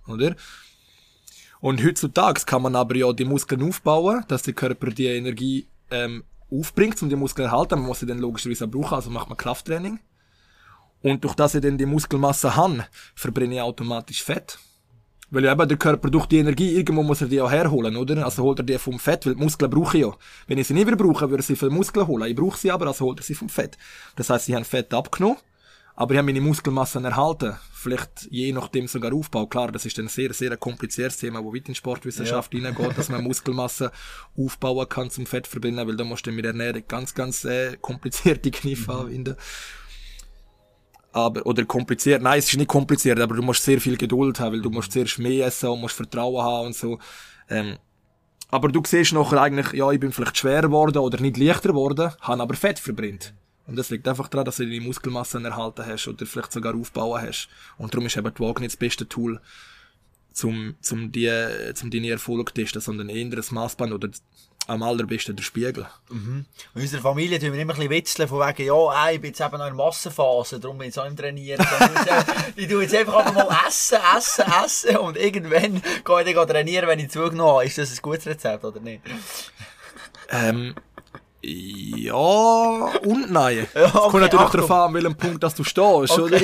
Oder? 0.08 0.36
Und 1.64 1.82
heutzutage 1.82 2.42
kann 2.46 2.62
man 2.62 2.76
aber 2.76 2.94
ja 2.98 3.14
die 3.14 3.24
Muskeln 3.24 3.64
aufbauen, 3.64 4.26
dass 4.28 4.44
der 4.44 4.54
Körper 4.54 4.88
die 4.88 5.06
Energie 5.06 5.66
ähm, 5.92 6.26
aufbringt, 6.52 7.02
um 7.02 7.08
die 7.08 7.16
Muskeln 7.16 7.48
zu 7.48 7.54
erhalten. 7.54 7.76
Man 7.76 7.86
muss 7.86 8.02
sie 8.02 8.06
dann 8.06 8.20
logischerweise 8.20 8.66
auch 8.66 8.70
brauchen, 8.70 8.96
also 8.96 9.10
macht 9.10 9.30
man 9.30 9.38
Krafttraining. 9.38 9.98
Und 11.04 11.24
durch 11.24 11.36
das 11.36 11.56
ich 11.56 11.62
dann 11.62 11.78
die 11.78 11.86
Muskelmasse 11.86 12.58
habe, 12.58 12.86
verbrenne 13.16 13.56
ich 13.56 13.62
automatisch 13.62 14.22
Fett. 14.24 14.60
Weil 15.30 15.46
ja 15.46 15.54
eben 15.54 15.66
der 15.66 15.78
Körper 15.78 16.10
durch 16.10 16.26
die 16.26 16.40
Energie, 16.40 16.76
irgendwo 16.76 17.02
muss 17.02 17.22
er 17.22 17.30
die 17.30 17.40
auch 17.40 17.50
herholen, 17.50 17.96
oder? 17.96 18.26
Also 18.26 18.44
holt 18.44 18.60
er 18.60 18.64
die 18.64 18.78
vom 18.78 19.00
Fett, 19.00 19.26
weil 19.26 19.36
die 19.36 19.42
Muskeln 19.42 19.72
brauche 19.72 19.96
ich 19.98 20.04
ja. 20.04 20.14
Wenn 20.48 20.58
ich 20.58 20.68
sie 20.68 20.74
nicht 20.74 20.86
mehr 20.86 20.98
brauche, 20.98 21.30
würde 21.30 21.44
er 21.44 21.44
sie 21.44 21.56
den 21.56 21.74
Muskeln 21.74 22.06
holen. 22.06 22.30
Ich 22.30 22.36
brauche 22.36 22.58
sie 22.58 22.72
aber, 22.72 22.88
also 22.88 23.06
holt 23.06 23.22
er 23.22 23.24
sie 23.24 23.36
vom 23.36 23.48
Fett. 23.48 23.78
Das 24.18 24.30
heißt, 24.30 24.50
ich 24.50 24.56
habe 24.56 24.66
Fett 24.66 24.94
abgenommen, 24.94 25.38
aber 25.96 26.14
ich 26.14 26.18
habe 26.18 26.26
meine 26.26 26.42
Muskelmassen 26.42 27.06
erhalten. 27.06 27.56
Vielleicht 27.72 28.28
je 28.32 28.52
nachdem 28.54 28.88
sogar 28.88 29.14
Aufbau. 29.14 29.46
Klar, 29.46 29.72
das 29.72 29.86
ist 29.86 30.00
ein 30.00 30.08
sehr, 30.08 30.34
sehr 30.34 30.56
kompliziertes 30.58 31.18
Thema, 31.18 31.44
wo 31.44 31.54
weit 31.54 31.68
in 31.68 31.76
Sportwissenschaft 31.76 32.52
hineingeht, 32.52 32.98
dass 32.98 33.10
man 33.10 33.24
Muskelmasse 33.26 33.92
aufbauen 34.38 34.88
kann 34.90 35.10
zum 35.10 35.26
Fett 35.26 35.48
verbrennen, 35.48 35.86
weil 35.88 35.98
da 35.98 36.04
musst 36.04 36.26
du 36.26 36.32
mit 36.32 36.46
der 36.46 36.52
Ernährung 36.52 36.84
ganz, 36.88 37.14
ganz 37.14 37.44
äh, 37.46 37.78
komplizierte 37.82 38.52
Kniffe 38.52 38.94
anwenden 38.94 39.36
aber, 41.14 41.46
oder 41.46 41.64
kompliziert, 41.66 42.22
nein, 42.22 42.40
es 42.40 42.50
ist 42.50 42.58
nicht 42.58 42.68
kompliziert, 42.68 43.20
aber 43.20 43.36
du 43.36 43.44
musst 43.44 43.64
sehr 43.64 43.80
viel 43.80 43.98
Geduld 43.98 44.40
haben, 44.40 44.54
weil 44.54 44.62
du 44.62 44.72
musst 44.72 44.92
zuerst 44.92 45.20
mehr 45.20 45.46
essen 45.46 45.70
und 45.70 45.82
musst 45.82 45.96
Vertrauen 45.96 46.44
haben 46.44 46.68
und 46.68 46.76
so. 46.76 47.00
Ähm, 47.50 47.78
aber 48.50 48.70
du 48.70 48.82
siehst 48.86 49.14
nachher 49.14 49.42
eigentlich, 49.42 49.74
ja, 49.74 49.92
ich 49.92 50.00
bin 50.00 50.12
vielleicht 50.12 50.38
schwer 50.38 50.64
geworden 50.64 50.98
oder 50.98 51.20
nicht 51.22 51.38
leichter 51.38 51.70
geworden, 51.70 52.12
habe 52.20 52.42
aber 52.42 52.56
Fett 52.56 52.80
verbrennt. 52.80 53.34
Und 53.66 53.78
das 53.78 53.90
liegt 53.90 54.08
einfach 54.08 54.28
daran, 54.28 54.46
dass 54.46 54.58
du 54.58 54.66
deine 54.66 54.82
Muskelmassen 54.82 55.46
erhalten 55.46 55.86
hast 55.86 56.08
oder 56.08 56.26
vielleicht 56.26 56.52
sogar 56.52 56.76
aufbauen 56.76 57.22
hast. 57.22 57.48
Und 57.78 57.94
darum 57.94 58.06
ist 58.06 58.18
eben 58.18 58.34
die 58.34 58.40
Waage 58.42 58.62
nicht 58.62 58.74
das 58.74 58.78
beste 58.78 59.08
Tool, 59.08 59.40
zum, 60.34 60.76
zum, 60.82 61.12
die, 61.12 61.32
zum 61.76 61.92
deine 61.92 62.10
Erfolg 62.10 62.50
zu 62.50 62.56
testen, 62.56 62.82
sondern 62.82 63.10
eher 63.10 63.30
das 63.30 63.52
Maßband 63.52 63.94
oder 63.94 64.10
am 64.68 64.82
allerbesten 64.82 65.36
der 65.36 65.44
Spiegel. 65.44 65.86
In 66.10 66.46
unserer 66.74 67.02
Familie 67.02 67.40
tun 67.40 67.54
wir 67.54 67.60
immer 67.60 67.74
ein 67.74 67.78
bisschen 67.78 67.92
witzeln 67.92 68.30
von 68.30 68.40
wegen, 68.40 68.68
ja, 68.68 69.08
ey, 69.08 69.16
ich 69.16 69.22
bin 69.22 69.32
jetzt 69.32 69.42
eben 69.42 69.58
noch 69.58 69.68
in 69.68 69.76
Massenphase, 69.76 70.60
darum 70.60 70.78
bin 70.78 70.88
ich 70.88 70.94
so 70.94 71.04
im 71.04 71.16
Trainieren. 71.16 71.66
ich 72.56 72.68
tue 72.68 72.84
jetzt 72.84 72.96
einfach 72.96 73.34
mal 73.34 73.58
essen, 73.68 74.00
essen, 74.18 74.46
essen 74.64 74.98
und 74.98 75.18
irgendwann 75.18 75.82
gehe 76.04 76.24
ich 76.24 76.36
dann 76.36 76.48
trainieren, 76.48 76.88
wenn 76.88 77.00
ich 77.00 77.10
zugenommen 77.10 77.56
habe. 77.56 77.66
Ist 77.66 77.78
das 77.78 77.92
ein 77.92 78.02
gutes 78.02 78.26
Rezept 78.26 78.64
oder 78.64 78.80
nicht? 78.80 79.02
Ähm, 80.30 80.76
Ja 81.46 82.14
und 82.14 83.32
nein. 83.32 83.68
Ja, 83.76 83.86
Es 83.86 83.92
kommt 83.92 84.06
okay, 84.14 84.20
natürlich 84.22 84.50
darauf 84.50 84.72
an, 84.72 84.94
welchem 84.94 85.16
Punkt 85.16 85.44
dass 85.44 85.56
du 85.56 85.64
stehst. 85.64 86.18
Okay. 86.18 86.22
Oder? 86.22 86.40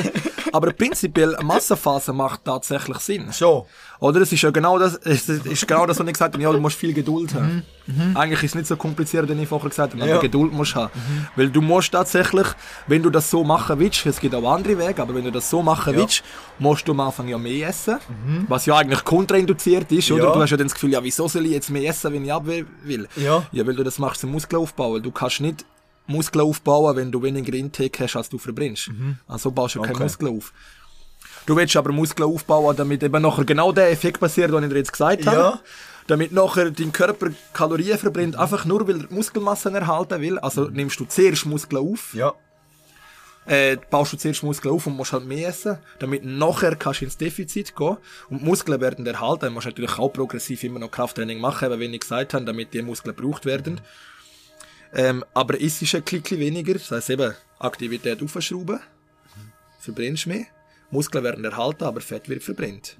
Aber 0.52 0.74
prinzipiell, 0.74 1.36
eine 1.36 1.45
Massenphase 1.45 2.12
macht 2.12 2.43
tatsächlich 2.43 2.97
Sinn. 2.97 3.32
Schon. 3.32 3.64
Oder? 4.02 4.22
Es 4.22 4.32
ist 4.32 4.41
ja 4.41 4.50
genau 4.52 4.80
das, 4.80 4.95
es 5.04 5.28
ist 5.28 5.68
genau 5.68 5.86
das, 5.86 6.00
was 6.00 6.08
ich 6.08 6.14
gesagt 6.14 6.34
habe, 6.34 6.41
ja, 6.41 6.52
du 6.54 6.60
musst 6.60 6.78
viel 6.78 6.93
Geduld 6.93 7.34
haben. 7.34 7.64
Mhm. 7.86 8.16
Eigentlich 8.16 8.43
ist 8.43 8.52
es 8.52 8.56
nicht 8.56 8.68
so 8.68 8.78
kompliziert, 8.78 9.28
wie 9.28 9.41
ich 9.41 9.47
vorher 9.50 9.70
gesagt 9.70 9.93
habe, 9.93 10.06
Ja. 10.06 10.14
aber 10.14 10.22
Geduld 10.22 10.54
musst 10.54 10.74
du 10.74 10.80
haben. 10.80 10.91
Weil 11.36 11.50
du 11.50 11.60
musst 11.62 11.91
tatsächlich, 11.91 12.47
wenn 12.88 13.04
du 13.04 13.10
das 13.10 13.30
so 13.30 13.43
machen 13.43 13.78
willst, 13.78 14.06
es 14.06 14.20
gibt 14.22 14.34
auch 14.36 14.50
andere 14.54 14.78
Wege, 14.78 15.02
aber 15.02 15.14
wenn 15.16 15.26
du 15.26 15.32
das 15.32 15.50
so 15.50 15.62
machen 15.62 15.91
Ja. 15.93 16.00
Mhm. 16.00 16.02
willst, 16.04 16.24
musst 16.60 16.88
du 16.88 16.91
am 16.93 17.02
Anfang 17.02 17.28
ja 17.28 17.38
mehr 17.38 17.68
essen. 17.68 17.97
Was 18.47 18.66
ja 18.68 18.78
eigentlich 18.78 19.04
kontrainduziert 19.04 19.91
ist, 19.91 20.10
oder? 20.12 20.24
Ja. 20.26 20.34
Du 20.34 20.41
hast 20.41 20.52
ja 20.52 20.58
dann 20.58 20.68
das 20.68 20.76
Gefühl, 20.76 20.91
ja, 20.91 21.04
wieso 21.04 21.28
soll 21.28 21.45
ich 21.47 21.52
jetzt 21.52 21.70
mehr 21.70 21.89
essen, 21.89 22.14
wenn 22.14 22.24
ich 22.24 22.32
ab 22.32 22.45
will? 22.45 23.08
Ja. 23.18 23.43
Ja, 23.52 23.68
weil 23.68 23.76
du 23.76 23.84
das 23.84 24.00
machst 24.00 24.22
zum 24.22 24.32
Muskelaufbau. 24.32 24.93
weil 24.93 25.02
Du 25.02 25.12
kannst 25.12 25.41
nicht 25.41 25.66
Muskeln 26.08 26.43
aufbauen, 26.45 26.95
wenn 26.95 27.12
du 27.12 27.22
weniger 27.22 27.54
Intake 27.54 28.04
hast, 28.06 28.16
als 28.16 28.30
du 28.30 28.38
verbrennst. 28.39 28.89
Also 29.28 29.52
baust 29.52 29.76
du 29.76 29.82
keinen 29.82 29.89
Mhm. 29.89 29.95
Okay. 29.95 30.04
Muskel 30.04 30.28
auf. 30.30 30.54
Du 31.46 31.56
willst 31.56 31.76
aber 31.76 31.92
Muskeln 31.92 32.30
aufbauen, 32.30 32.76
damit 32.76 33.02
eben 33.04 33.22
nachher 33.22 33.44
genau 33.46 33.72
der 33.72 33.92
Effekt 33.92 34.20
passiert, 34.20 34.52
den 34.52 34.64
ich 34.64 34.70
dir 34.70 34.78
jetzt 34.78 34.92
gesagt 34.92 35.26
habe. 35.26 35.38
Ja. 35.38 35.60
Damit 36.08 36.32
nachher 36.32 36.72
dein 36.72 36.92
Körper 36.92 37.28
Kalorien 37.54 37.98
verbrennt, 37.98 38.36
einfach 38.36 38.66
nur 38.66 38.88
weil 38.88 39.02
er 39.02 39.08
Muskelmassen 39.12 39.76
erhalten 39.76 40.22
will. 40.22 40.40
Also 40.40 40.66
nimmst 40.66 41.00
du 41.00 41.06
zuerst 41.06 41.46
Muskeln 41.46 41.84
auf, 41.92 42.14
Ja. 42.16 42.34
äh, 43.46 43.78
baust 43.92 44.14
du 44.14 44.18
zuerst 44.18 44.42
Muskeln 44.44 44.74
auf 44.74 44.88
und 44.88 44.96
musst 44.96 45.14
halt 45.14 45.26
mehr 45.26 45.50
essen, 45.50 45.78
damit 46.00 46.24
nachher 46.26 46.76
kannst 46.76 47.02
du 47.02 47.06
ins 47.06 47.18
Defizit 47.18 47.76
gehen. 47.76 47.98
Und 48.30 48.42
die 48.42 48.46
Muskeln 48.46 48.82
werden 48.82 49.06
erhalten. 49.06 49.46
Du 49.46 49.52
musst 49.52 49.68
natürlich 49.68 49.98
auch 50.00 50.10
progressiv 50.10 50.64
immer 50.64 50.80
noch 50.80 50.90
Krafttraining 50.92 51.40
machen, 51.40 51.72
eben, 51.72 51.80
wie 51.80 51.86
ich 51.96 52.00
gesagt 52.00 52.34
habe, 52.34 52.46
damit 52.46 52.74
die 52.74 52.82
Muskeln 52.82 53.16
gebraucht 53.16 53.46
werden. 53.46 53.80
Ähm, 54.94 55.24
aber 55.36 55.62
es 55.62 55.80
ist 55.82 55.94
ein 55.94 56.04
Klickchen 56.06 56.40
weniger, 56.40 56.74
das 56.74 56.90
heisst 56.90 57.12
eben 57.12 57.36
Aktivität 57.60 58.24
aufschrauben, 58.24 58.80
verbrennst 59.80 60.26
mehr, 60.26 60.46
Muskeln 60.92 61.24
werden 61.24 61.44
erhalten, 61.46 61.84
aber 61.84 62.02
Fett 62.02 62.30
wird 62.30 62.44
verbrennt. 62.44 62.98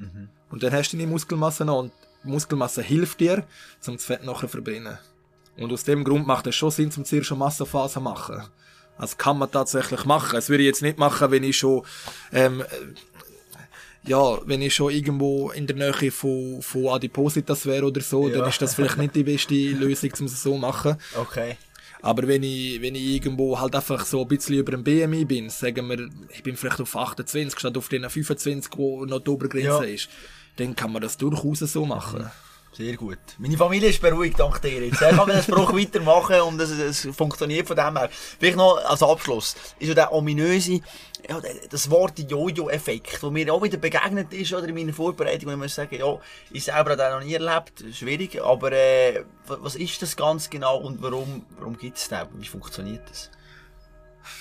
Und 0.50 0.64
dann 0.64 0.72
hast 0.74 0.92
du 0.94 0.98
deine 0.98 1.10
Muskelmasse 1.10 1.66
noch 1.66 1.80
und 1.80 1.92
Muskelmasse 2.24 2.82
hilft 2.82 3.20
dir, 3.20 3.46
um 3.88 3.96
das 3.96 4.06
Fett 4.06 4.24
nachher 4.24 4.42
zu 4.42 4.48
verbrennen. 4.50 4.98
Und 5.58 5.74
aus 5.74 5.84
dem 5.84 6.04
Grund 6.04 6.26
macht 6.28 6.48
es 6.48 6.56
schon 6.56 6.72
Sinn, 6.72 6.92
zum 6.92 7.04
zuerst 7.06 7.32
eine 7.32 7.40
Massenphase 7.40 7.96
zu 7.96 8.02
machen. 8.02 8.44
Das 9.00 9.18
kann 9.18 9.38
man 9.38 9.50
tatsächlich 9.52 10.06
machen. 10.06 10.32
Das 10.34 10.50
würde 10.50 10.64
ich 10.64 10.68
jetzt 10.68 10.82
nicht 10.82 10.98
machen, 10.98 11.32
wenn 11.32 11.44
ich 11.44 11.58
schon, 11.58 11.84
ähm, 12.34 12.62
äh, 12.62 12.66
ja, 14.10 14.38
wenn 14.48 14.62
ich 14.62 14.74
schon 14.76 14.92
irgendwo 14.92 15.52
in 15.52 15.68
der 15.68 15.76
Nähe 15.76 16.12
von, 16.12 16.62
von 16.62 16.88
Adipositas 16.88 17.66
wäre 17.66 17.86
oder 17.86 18.02
so, 18.02 18.28
Ja. 18.30 18.38
dann 18.40 18.50
ist 18.50 18.62
das 18.62 18.76
vielleicht 18.76 18.98
nicht 18.98 19.16
die 19.16 19.24
beste 19.24 19.54
Lösung, 19.72 20.12
um 20.20 20.26
es 20.26 20.42
so 20.44 20.52
zu 20.54 20.58
machen. 20.58 20.96
Okay. 21.18 21.58
Aber 22.02 22.28
wenn 22.28 22.44
ich, 22.44 22.82
wenn 22.82 22.96
ich 22.96 23.04
irgendwo 23.04 23.60
halt 23.60 23.76
einfach 23.76 24.06
so 24.06 24.22
ein 24.22 24.28
bisschen 24.28 24.58
über 24.58 24.72
dem 24.72 24.84
BMI 24.84 25.26
bin, 25.26 25.50
sagen 25.50 25.90
wir, 25.90 26.10
ich 26.30 26.44
bin 26.44 26.56
vielleicht 26.56 26.80
auf 26.80 26.96
28 26.96 27.60
statt 27.60 27.78
auf 27.78 27.90
den 27.90 28.10
25, 28.10 28.72
wo 28.78 29.06
noch 29.06 29.20
die 29.20 29.30
Obergrenze 29.30 29.68
Ja. 29.68 29.82
ist, 29.84 30.10
dann 30.56 30.76
kann 30.76 30.92
man 30.94 31.02
das 31.02 31.18
durchaus 31.18 31.60
so 31.60 31.86
machen. 31.86 32.30
Sehr 32.80 32.96
gut. 32.96 33.18
Meine 33.40 33.58
Familie 33.58 33.90
ist 33.90 34.00
beruhigt, 34.00 34.40
dank 34.40 34.62
dir 34.62 34.86
jetzt. 34.86 35.00
Kann 35.00 35.28
den 35.28 35.44
Spruch 35.44 35.74
weitermachen 35.78 36.40
und 36.40 36.62
es, 36.62 36.70
es 36.72 37.14
funktioniert 37.14 37.68
von 37.68 37.76
dem 37.76 37.98
her. 37.98 38.10
Vielleicht 38.40 38.56
noch 38.56 38.78
als 38.86 39.04
Abschluss. 39.04 39.58
Ist 39.80 39.90
ja 39.90 39.94
der 39.96 40.14
ominöse, 40.14 40.80
ja, 41.28 41.42
das 41.70 41.90
Wort 41.90 42.18
Jojo-Effekt, 42.20 43.22
wo 43.22 43.32
mir 43.32 43.54
auch 43.54 43.62
wieder 43.62 43.78
begegnet 43.78 44.32
ist, 44.34 44.54
oder 44.54 44.66
in 44.70 44.76
meiner 44.76 44.94
Vorbereitung, 44.94 45.50
wo 45.50 45.52
ich 45.52 45.58
muss 45.58 45.76
sagen, 45.76 45.94
ja, 46.00 46.18
ich 46.54 46.64
selber 46.64 46.92
habe 46.92 47.16
noch 47.20 47.22
nie 47.22 47.34
erlebt, 47.34 47.84
schwierig, 47.94 48.42
aber 48.42 48.72
äh, 48.72 49.26
wa- 49.46 49.58
was 49.60 49.76
ist 49.76 50.02
das 50.02 50.16
ganz 50.16 50.50
genau 50.50 50.78
und 50.78 51.02
warum, 51.02 51.46
warum 51.58 51.78
gibt 51.78 51.98
es 51.98 52.08
den? 52.08 52.20
Wie 52.38 52.48
funktioniert 52.48 53.02
das? 53.10 53.30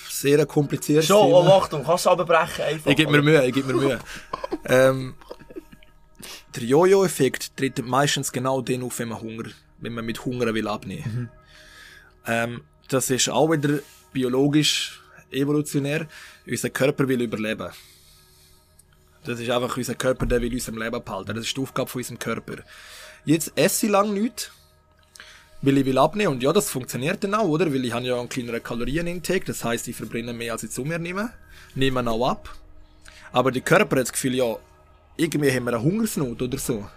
Sehr 0.09 0.39
ein 0.39 0.47
kompliziertes 0.47 1.07
Schon, 1.07 1.29
oh, 1.33 1.43
Achtung, 1.51 1.83
kannst 1.83 2.05
du 2.05 2.11
abbrechen 2.11 2.63
einfach. 2.63 2.89
Ich 2.89 2.95
gebe 2.95 3.11
mir 3.11 3.21
Mühe, 3.21 3.45
ich 3.45 3.53
gebe 3.53 3.73
mir 3.73 3.79
Mühe. 3.81 3.99
ähm, 4.65 5.15
der 6.55 6.63
Jojo-Effekt 6.63 7.55
tritt 7.57 7.85
meistens 7.85 8.31
genau 8.31 8.61
den 8.61 8.83
auf, 8.83 8.99
wenn 8.99 9.09
man 9.09 9.21
Hunger, 9.21 9.49
wenn 9.79 9.93
man 9.93 10.05
mit 10.05 10.25
Hunger 10.25 10.53
will 10.53 10.67
abnehmen. 10.67 11.29
Ähm, 12.27 12.61
das 12.87 13.09
ist 13.09 13.29
auch 13.29 13.51
wieder 13.51 13.79
biologisch, 14.13 15.01
evolutionär. 15.31 16.07
Unser 16.47 16.69
Körper 16.69 17.07
will 17.07 17.21
überleben. 17.21 17.69
Das 19.23 19.39
ist 19.39 19.49
einfach 19.49 19.75
unser 19.75 19.95
Körper, 19.95 20.25
der 20.25 20.41
will 20.41 20.53
uns 20.53 20.69
am 20.69 20.77
Leben 20.77 21.03
behalten. 21.03 21.35
Das 21.35 21.45
ist 21.45 21.55
die 21.55 21.61
Aufgabe 21.61 21.89
von 21.89 21.99
unserem 21.99 22.19
Körper. 22.19 22.63
Jetzt 23.25 23.51
esse 23.55 23.85
ich 23.85 23.91
lang 23.91 24.13
nichts, 24.13 24.51
weil 25.61 25.77
ich 25.77 25.85
will 25.85 25.97
abnehmen. 25.97 26.33
Und 26.33 26.43
ja, 26.43 26.53
das 26.53 26.69
funktioniert 26.69 27.23
dann 27.23 27.35
auch, 27.35 27.47
oder? 27.47 27.71
Weil 27.73 27.83
ich 27.85 27.93
habe 27.93 28.05
ja 28.05 28.17
einen 28.17 28.29
kleineren 28.29 28.63
Kalorienintake. 28.63 29.45
Das 29.45 29.63
heißt, 29.63 29.87
ich 29.87 29.95
verbrenne 29.95 30.33
mehr, 30.33 30.53
als 30.53 30.63
ich 30.63 30.71
zu 30.71 30.85
mir 30.85 30.99
nehme. 30.99 31.31
Nehme 31.75 32.09
auch 32.09 32.29
ab. 32.29 32.55
Aber 33.31 33.51
der 33.51 33.61
Körper 33.61 33.97
hat 33.97 34.03
das 34.03 34.13
Gefühl, 34.13 34.35
ja, 34.35 34.57
irgendwie 35.19 35.51
haben 35.51 35.65
wir 35.65 35.73
eine 35.73 35.83
Hungersnot 35.83 36.41
oder 36.41 36.57
so. 36.57 36.87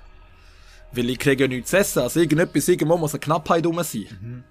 Weil 0.93 1.11
ich 1.11 1.19
kriege 1.19 1.45
ja 1.45 1.49
nichts 1.49 1.71
zu 1.71 1.79
essen. 1.79 2.01
Also 2.01 2.21
irgendetwas, 2.21 2.69
irgendwo 2.69 2.97
muss 2.97 3.15
eine 3.15 3.21
Knappheit 3.21 3.67
rum 3.67 3.83
sein. 3.83 4.45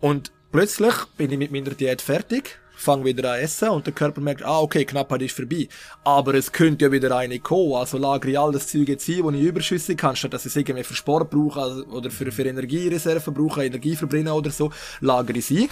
Und 0.00 0.30
plötzlich 0.52 0.94
bin 1.16 1.32
ich 1.32 1.38
mit 1.38 1.50
meiner 1.50 1.70
Diät 1.70 2.00
fertig, 2.00 2.58
fange 2.76 3.04
wieder 3.06 3.32
an 3.32 3.40
essen 3.40 3.70
und 3.70 3.86
der 3.86 3.94
Körper 3.94 4.20
merkt, 4.20 4.44
ah, 4.44 4.60
okay, 4.60 4.84
Knappheit 4.84 5.22
ist 5.22 5.34
vorbei. 5.34 5.68
Aber 6.04 6.34
es 6.34 6.52
könnte 6.52 6.84
ja 6.84 6.92
wieder 6.92 7.16
eine 7.16 7.40
kommen, 7.40 7.74
also 7.74 7.98
lagere 7.98 8.32
ich 8.32 8.38
all 8.38 8.52
das 8.52 8.68
Zeug 8.68 8.88
jetzt 8.88 9.08
ein, 9.08 9.24
wo 9.24 9.30
ich 9.30 9.40
überschüssig 9.40 9.96
kann, 9.96 10.14
statt 10.14 10.34
dass 10.34 10.44
ich 10.44 10.52
es 10.52 10.56
irgendwie 10.56 10.84
für 10.84 10.94
Sport 10.94 11.30
brauche 11.30 11.60
also, 11.60 11.84
oder 11.86 12.10
für, 12.10 12.30
für 12.30 12.44
Energiereserven 12.44 13.32
brauche, 13.32 13.64
Energie 13.64 13.96
verbrennen 13.96 14.32
oder 14.32 14.50
so, 14.50 14.70
lagere 15.00 15.38
ich 15.38 15.46
sie, 15.46 15.70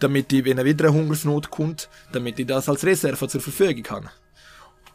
damit 0.00 0.32
ich, 0.32 0.44
wenn 0.46 0.64
wieder 0.64 0.86
eine 0.86 0.94
Hungersnot 0.94 1.50
kommt, 1.50 1.90
damit 2.12 2.38
ich 2.40 2.46
das 2.46 2.68
als 2.68 2.84
Reserve 2.84 3.28
zur 3.28 3.40
Verfügung 3.42 3.86
habe. 3.90 4.10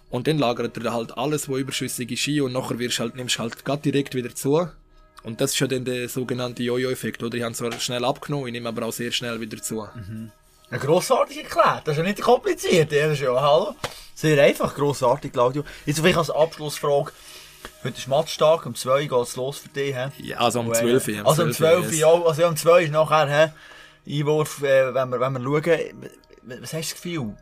Und 0.10 0.28
dann 0.28 0.38
lagert 0.38 0.78
er 0.78 0.94
halt 0.94 1.18
alles, 1.18 1.50
was 1.50 1.58
überschüssig 1.58 2.12
ist, 2.12 2.28
ein 2.28 2.42
und 2.42 2.54
nachher 2.54 2.80
wirst 2.80 3.00
halt, 3.00 3.16
nimmst 3.16 3.36
du 3.36 3.40
halt 3.40 3.66
grad 3.66 3.84
direkt 3.84 4.16
wieder 4.16 4.34
zu. 4.34 4.70
Und 5.24 5.42
das 5.42 5.52
ist 5.52 5.60
ja 5.60 5.68
dann 5.68 5.84
der 5.84 6.08
sogenannte 6.08 6.64
Jojo-Effekt, 6.64 7.22
oder? 7.24 7.38
Ich 7.38 7.44
habe 7.44 7.54
zwar 7.54 7.72
schnell 7.74 8.06
abgenommen, 8.06 8.48
ich 8.48 8.54
nehme 8.54 8.70
aber 8.70 8.86
auch 8.86 8.94
sehr 8.94 9.12
schnell 9.12 9.42
wieder 9.42 9.62
zu. 9.62 9.88
Ja, 10.72 10.78
grossartig 10.78 11.44
erklärt. 11.44 11.82
Das 11.86 11.94
ist 11.94 11.98
ja 11.98 12.04
nicht 12.04 12.22
kompliziert. 12.22 12.92
Das 12.92 13.14
ist 13.14 13.22
ja, 13.22 13.40
hallo. 13.40 13.76
Sehr 14.16 14.42
einfach, 14.42 14.74
grossartig, 14.76 15.34
Claudio. 15.34 15.64
Jetzt 15.86 16.00
vielleicht 16.00 16.18
als 16.18 16.30
Abschlussfrage. 16.30 17.12
Heute 17.84 17.98
ist 17.98 18.08
Matchtag, 18.08 18.66
um 18.66 18.76
2 18.76 19.06
geht 19.06 19.12
es 19.12 19.36
los 19.36 19.60
für 19.60 19.70
dich. 19.70 19.96
He? 19.96 20.30
Ja, 20.30 20.38
also 20.38 20.62
um 20.62 20.68
Und, 20.68 20.76
äh, 20.76 21.00
12 21.00 21.08
Uhr. 21.08 21.28
Also 21.28 21.44
um 21.44 21.52
12 21.52 21.86
Uhr, 21.88 21.94
ja. 21.94 22.14
Also 22.14 22.48
um 22.48 22.56
2 22.56 22.84
ist 22.84 22.92
nachher, 22.92 23.52
he? 24.06 24.20
Einwurf, 24.20 24.62
äh, 24.64 24.94
wenn, 24.94 25.10
wir, 25.10 25.20
wenn 25.20 25.34
wir 25.34 25.42
schauen. 25.42 26.10
Was 26.44 26.74
hast 26.74 26.74
du 26.74 26.78
das 26.78 26.94
Gefühl? 26.94 27.36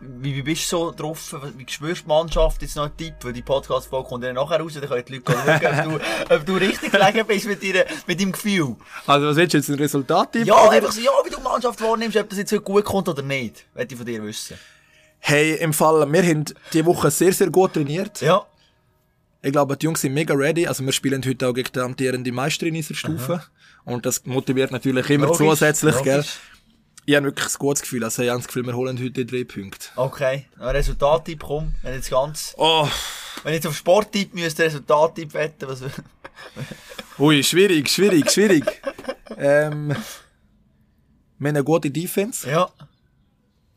Wie, 0.00 0.36
wie 0.36 0.42
bist 0.42 0.70
du 0.70 0.76
so 0.76 0.92
drauf? 0.92 1.34
Wie 1.56 1.64
spürst 1.66 2.04
die 2.04 2.08
Mannschaft? 2.08 2.60
Jetzt 2.60 2.76
noch 2.76 2.84
ein 2.84 2.96
Tipp, 2.96 3.14
weil 3.22 3.32
die 3.32 3.42
Podcast-Folge 3.42 4.08
kommt 4.08 4.24
dann 4.24 4.34
nachher 4.34 4.60
raus, 4.60 4.74
dann 4.74 4.88
können 4.88 5.04
die 5.06 5.14
Leute 5.14 5.32
schauen, 5.32 5.48
ob 5.48 6.00
du, 6.28 6.34
ob 6.34 6.46
du 6.46 6.54
richtig 6.56 6.92
gelegen 6.92 7.26
bist 7.26 7.46
mit, 7.46 7.62
deiner, 7.62 7.84
mit 8.06 8.20
deinem 8.20 8.32
Gefühl. 8.32 8.76
Also 9.06 9.26
was 9.26 9.36
willst 9.36 9.54
du 9.54 9.58
jetzt, 9.58 9.68
ein 9.70 9.76
Resultat 9.76 10.32
tippen, 10.32 10.48
Ja, 10.48 10.68
einfach 10.68 10.92
so, 10.92 11.00
ja, 11.00 11.10
wie 11.24 11.30
du 11.30 11.36
die 11.36 11.42
Mannschaft 11.42 11.80
wahrnimmst, 11.80 12.16
ob 12.18 12.28
das 12.28 12.38
jetzt 12.38 12.52
heute 12.52 12.62
gut 12.62 12.84
kommt 12.84 13.08
oder 13.08 13.22
nicht. 13.22 13.64
Möchte 13.74 13.94
ich 13.94 13.98
von 13.98 14.06
dir 14.06 14.22
wissen. 14.22 14.58
Hey, 15.18 15.54
im 15.54 15.72
Fall, 15.72 16.12
wir 16.12 16.22
haben 16.22 16.44
diese 16.72 16.84
Woche 16.84 17.10
sehr, 17.10 17.32
sehr 17.32 17.50
gut 17.50 17.72
trainiert. 17.72 18.20
Ja. 18.20 18.46
Ich 19.42 19.52
glaube, 19.52 19.76
die 19.76 19.86
Jungs 19.86 20.00
sind 20.00 20.12
mega 20.12 20.34
ready. 20.34 20.66
Also 20.66 20.84
wir 20.84 20.92
spielen 20.92 21.24
heute 21.24 21.48
auch 21.48 21.52
gegen 21.54 21.70
die 21.74 21.80
amtierende 21.80 22.32
Meisterin 22.32 22.74
in 22.74 22.82
dieser 22.82 22.94
Stufe. 22.94 23.42
Und 23.84 24.04
das 24.04 24.26
motiviert 24.26 24.72
natürlich 24.72 25.08
immer 25.10 25.26
Logisch, 25.26 25.38
zusätzlich, 25.38 26.02
gell? 26.02 26.24
Ich 27.08 27.14
habe 27.14 27.26
wirklich 27.26 27.46
ein 27.54 27.58
gutes 27.58 27.82
Gefühl. 27.82 28.02
Also 28.04 28.22
ich 28.22 28.28
habe 28.28 28.40
das 28.40 28.48
Gefühl, 28.48 28.66
wir 28.66 28.74
holen 28.74 28.98
heute 29.00 29.24
drei 29.24 29.44
Punkte. 29.44 29.88
Okay, 29.94 30.46
ein 30.58 30.68
Resultattipp, 30.68 31.40
komm. 31.42 31.72
Wenn 31.82 31.94
jetzt 31.94 32.10
ganz, 32.10 32.52
Oh, 32.58 32.88
wenn 33.44 33.52
ich 33.52 33.58
jetzt 33.58 33.66
auf 33.68 33.76
Sporttipp 33.76 34.34
müsste, 34.34 34.64
Resultattipp 34.64 35.32
wetten, 35.34 35.68
was, 35.68 35.82
ui, 37.18 37.42
schwierig, 37.44 37.88
schwierig, 37.88 38.28
schwierig. 38.30 38.64
ähm, 39.38 39.88
wir 41.38 41.48
haben 41.48 41.56
eine 41.56 41.64
gute 41.64 41.90
Defense. 41.90 42.48
ja. 42.50 42.68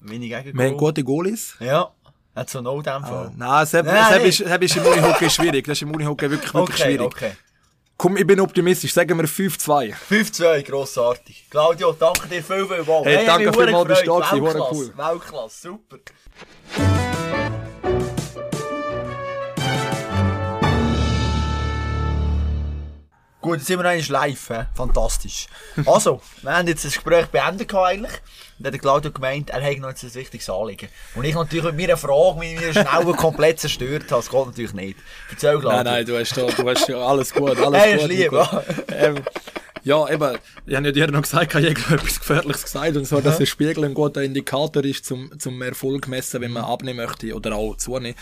Wenig 0.01 0.29
gegen 0.31 0.57
Wir 0.57 0.65
haben 0.67 0.77
gute 0.77 1.03
Goalies. 1.03 1.55
Ja. 1.59 1.91
Hat 2.33 2.49
so 2.49 2.61
no 2.61 2.81
dem 2.81 3.03
Fall. 3.03 3.31
Nein, 3.35 3.49
das, 3.61 3.73
Nein, 3.73 3.85
das, 3.85 4.23
ist, 4.23 4.39
das 4.41 4.59
ist 4.61 4.77
im 4.77 4.85
Unihockey 4.85 5.29
schwierig. 5.29 5.65
Das 5.65 5.77
ist 5.77 5.81
im 5.81 5.91
Unihockey 5.93 6.31
wirklich, 6.31 6.53
wirklich 6.53 6.79
Okay, 6.79 6.83
schwierig. 6.83 7.05
okay. 7.05 7.31
Komm, 7.99 8.15
ich 8.15 8.25
bin 8.25 8.39
optimistisch. 8.39 8.93
Sagen 8.93 9.17
wir 9.17 9.27
5-2. 9.27 9.93
5-2, 10.09 10.63
grossartig. 10.63 11.49
Claudio, 11.49 11.91
danke 11.91 12.29
dir 12.29 12.41
viel, 12.41 12.65
viel 12.65 12.83
mal. 12.85 13.03
Hey, 13.03 13.25
danke 13.25 13.47
mich 13.47 13.55
hure 13.57 13.65
vielmals, 13.65 13.87
bist 13.89 14.07
du 14.07 14.19
da 14.21 14.31
Weltklasse, 14.31 14.97
Weltklasse, 14.97 15.61
super. 15.61 15.97
Gut, 23.41 23.57
jetzt 23.57 23.67
sind 23.67 23.79
wir 23.79 23.85
eigentlich 23.89 24.09
live, 24.09 24.47
he? 24.49 24.63
fantastisch. 24.75 25.47
Also, 25.85 26.21
wir 26.41 26.51
haben 26.57 26.67
jetzt 26.67 26.83
das 26.83 26.93
Gespräch 26.93 27.27
beendet 27.27 27.73
eigentlich. 27.73 28.11
Und 28.57 28.65
dann 28.65 28.73
hat 28.73 28.81
Claudio 28.81 29.11
gemeint, 29.11 29.49
er 29.49 29.61
hätte 29.61 29.79
noch 29.79 29.89
jetzt 29.89 30.03
ein 30.03 30.13
wichtiges 30.13 30.49
Anliegen. 30.49 30.89
Und 31.15 31.23
ich 31.23 31.33
natürlich 31.33 31.63
mit 31.67 31.77
meiner 31.77 31.95
Frage, 31.95 32.37
mit 32.39 32.59
meiner 32.59 32.73
schnell 32.73 33.13
komplett 33.13 33.61
zerstört 33.61 34.11
habe. 34.11 34.21
Das 34.21 34.29
geht 34.29 34.45
natürlich 34.45 34.73
nicht. 34.73 34.99
Erzähl, 35.31 35.51
Claudio. 35.59 35.69
Nein, 35.69 35.85
nein, 35.85 36.05
du 36.05 36.19
hast, 36.19 36.35
da, 36.35 36.41
du 36.47 36.69
hast 36.69 36.87
ja 36.89 36.97
alles 36.97 37.33
gut, 37.33 37.57
alles 37.57 37.81
Hey, 37.81 37.97
gut. 37.97 38.07
lieb, 38.09 38.31
ja. 38.33 38.63
ähm, 38.89 39.15
Ja, 39.83 40.09
eben, 40.09 40.37
ich 40.65 40.75
habe 40.75 40.85
ja 40.87 40.91
dir 40.91 41.07
noch 41.07 41.21
gesagt, 41.21 41.55
ich 41.55 41.85
habe 41.85 41.95
etwas 41.95 42.19
Gefährliches 42.19 42.63
gesagt, 42.63 42.97
und 42.97 43.05
so, 43.05 43.21
dass 43.21 43.37
der 43.37 43.45
Spiegel 43.45 43.85
ein 43.85 43.93
guter 43.93 44.21
Indikator 44.21 44.83
ist, 44.83 45.05
zum, 45.05 45.39
zum 45.39 45.61
Erfolg 45.61 46.09
messen, 46.09 46.41
wenn 46.41 46.51
man 46.51 46.65
abnehmen 46.65 46.97
möchte, 47.05 47.33
oder 47.33 47.55
auch 47.55 47.77
zunehmen. 47.77 48.17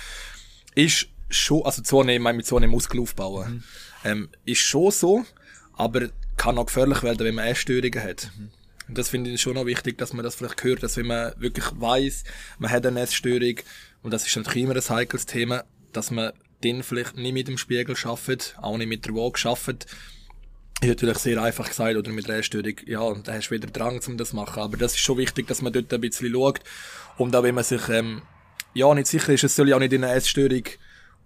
Ist 0.76 1.08
schon, 1.32 1.66
also 1.66 1.82
zunehmen, 1.82 2.22
meine 2.24 2.38
mit 2.38 2.46
zunehmen 2.46 2.72
Muskel 2.72 3.02
aufbauen. 3.02 3.56
Mhm. 3.56 3.64
Ähm, 4.08 4.30
ist 4.46 4.62
schon 4.62 4.92
so, 4.92 5.26
aber 5.74 6.10
kann 6.38 6.58
auch 6.58 6.68
gefährlich 6.68 7.04
werden, 7.04 7.26
wenn 7.26 7.36
man 7.36 7.48
Essstörungen 7.48 8.02
hat. 8.02 8.32
Und 8.88 8.98
das 8.98 9.10
finde 9.10 9.30
ich 9.32 9.42
schon 9.42 9.56
noch 9.56 9.66
wichtig, 9.66 9.98
dass 9.98 10.14
man 10.14 10.24
das 10.24 10.36
vielleicht 10.36 10.64
hört, 10.64 10.84
dass 10.84 10.96
wenn 10.96 11.08
man 11.08 11.34
wirklich 11.38 11.66
weiß, 11.74 12.24
man 12.60 12.72
hat 12.72 12.86
eine 12.86 13.02
Essstörung, 13.02 13.56
und 14.04 14.14
das 14.14 14.26
ist 14.26 14.38
natürlich 14.38 14.64
immer 14.64 14.76
ein 14.76 14.90
heikles 14.90 15.26
Thema, 15.26 15.66
dass 15.92 16.12
man 16.12 16.32
den 16.64 16.84
vielleicht 16.84 17.18
nicht 17.18 17.34
mit 17.34 17.48
dem 17.48 17.58
Spiegel 17.58 17.96
schafft, 17.96 18.56
auch 18.62 18.78
nicht 18.78 18.88
mit 18.88 19.06
der 19.06 19.14
Waage 19.14 19.38
schafft. 19.38 19.88
Ich 20.80 20.88
natürlich 20.88 21.18
sehr 21.18 21.42
einfach 21.42 21.68
gesagt, 21.68 21.98
oder 21.98 22.12
mit 22.12 22.28
der 22.28 22.38
Essstörung, 22.38 22.76
ja, 22.86 23.02
und 23.02 23.28
da 23.28 23.34
hast 23.34 23.50
du 23.50 23.56
wieder 23.56 23.68
Drang, 23.68 24.00
um 24.08 24.18
das 24.18 24.30
zu 24.30 24.36
machen. 24.36 24.62
Aber 24.62 24.78
das 24.78 24.94
ist 24.94 25.00
schon 25.00 25.18
wichtig, 25.18 25.48
dass 25.48 25.62
man 25.62 25.74
dort 25.74 25.94
ein 25.94 26.02
bisschen 26.02 26.32
schaut. 26.32 26.62
Und 27.18 27.36
auch 27.36 27.44
wenn 27.44 27.56
man 27.56 27.64
sich, 27.64 27.90
ähm, 27.90 28.22
ja, 28.74 28.94
nicht 28.94 29.08
sicher 29.08 29.34
ist, 29.34 29.44
es 29.44 29.56
soll 29.56 29.70
ja 29.70 29.76
auch 29.76 29.80
nicht 29.80 29.94
in 29.94 30.04
eine 30.04 30.14
Essstörung 30.14 30.64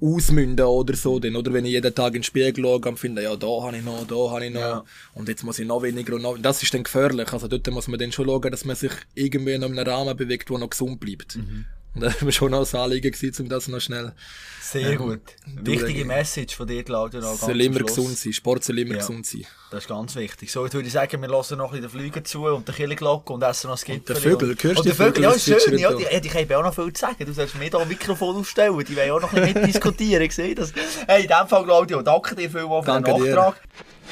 ausmünden 0.01 0.65
oder 0.65 0.95
so, 0.95 1.19
denn, 1.19 1.35
oder 1.35 1.53
wenn 1.53 1.65
ich 1.65 1.71
jeden 1.71 1.93
Tag 1.93 2.07
in 2.07 2.13
den 2.13 2.23
Spiegel 2.23 2.63
schaue 2.63 2.79
und 2.79 2.97
finde, 2.97 3.23
ja, 3.23 3.35
da 3.35 3.47
habe 3.47 3.77
ich 3.77 3.83
noch, 3.83 4.05
da 4.07 4.31
habe 4.31 4.45
ich 4.45 4.51
noch, 4.51 4.59
ja. 4.59 4.83
und 5.13 5.29
jetzt 5.29 5.43
muss 5.43 5.59
ich 5.59 5.67
noch 5.67 5.83
weniger 5.83 6.15
und 6.15 6.23
noch, 6.23 6.37
das 6.37 6.63
ist 6.63 6.73
dann 6.73 6.83
gefährlich. 6.83 7.31
Also 7.31 7.47
dort 7.47 7.69
muss 7.71 7.87
man 7.87 7.99
dann 7.99 8.11
schon 8.11 8.25
schauen, 8.25 8.51
dass 8.51 8.65
man 8.65 8.75
sich 8.75 8.91
irgendwie 9.13 9.53
in 9.53 9.63
einem 9.63 9.77
Rahmen 9.77 10.17
bewegt, 10.17 10.49
der 10.49 10.57
noch 10.57 10.69
gesund 10.69 10.99
bleibt. 10.99 11.37
Mhm. 11.37 11.65
Und 11.93 12.01
das 12.01 12.23
war 12.23 12.31
schon 12.31 12.51
noch 12.51 12.73
ein 12.73 12.79
Anliegen, 12.79 13.11
gewesen, 13.11 13.43
um 13.43 13.49
das 13.49 13.67
noch 13.67 13.81
schnell. 13.81 14.13
Sehr 14.61 14.91
ähm, 14.91 14.97
gut. 14.97 15.21
Wichtige 15.45 16.05
Message 16.05 16.55
von 16.55 16.65
dir, 16.65 16.83
Claudio. 16.83 17.19
Es 17.19 17.41
soll 17.41 17.59
immer 17.59 17.81
gesund 17.81 18.17
sein. 18.17 18.31
Sport 18.31 18.63
soll 18.63 18.79
immer 18.79 18.93
ja, 18.93 18.99
gesund 18.99 19.25
sein. 19.25 19.45
Das 19.69 19.83
ist 19.83 19.89
ganz 19.89 20.15
wichtig. 20.15 20.49
So, 20.49 20.63
jetzt 20.63 20.73
würde 20.73 20.87
ich 20.87 20.93
sagen, 20.93 21.21
wir 21.21 21.27
lassen 21.27 21.57
noch 21.57 21.73
ein 21.73 21.81
bisschen 21.81 21.99
den 21.99 21.99
Flügen 21.99 22.23
zu 22.23 22.45
und 22.45 22.65
den 22.65 22.75
Killenglocke 22.75 23.33
und 23.33 23.43
essen 23.43 23.67
noch 23.67 23.73
das 23.73 23.83
Gipfel. 23.83 24.15
Der 24.15 24.15
Vögel, 24.15 24.55
hörst 24.61 24.79
du 24.79 24.83
die 24.83 24.91
Vögel? 24.91 25.23
Ja, 25.23 25.37
schön. 25.37 25.77
Ja, 25.77 25.93
die, 25.93 26.05
die, 26.05 26.21
die 26.21 26.29
können 26.29 26.53
auch 26.53 26.63
noch 26.63 26.73
viel 26.73 26.93
zu 26.93 27.01
sagen. 27.01 27.25
Du 27.25 27.33
sollst 27.33 27.55
mir 27.55 27.69
da 27.69 27.79
ein 27.79 27.87
Mikrofon 27.89 28.37
aufstellen. 28.37 28.77
Die 28.85 28.95
wollen 28.95 29.11
auch 29.11 29.21
noch 29.21 29.33
ein 29.33 29.41
bisschen 29.41 29.61
mitdiskutieren. 29.61 30.29
Hey, 31.07 31.23
in 31.23 31.27
dem 31.27 31.47
Fall, 31.47 31.63
Claudio, 31.65 32.01
danke 32.01 32.35
dir 32.35 32.49
vielmals 32.49 32.85
für 32.85 33.01
den 33.01 33.33
Nachtrag. 33.33 33.61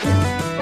Dir. 0.04 0.59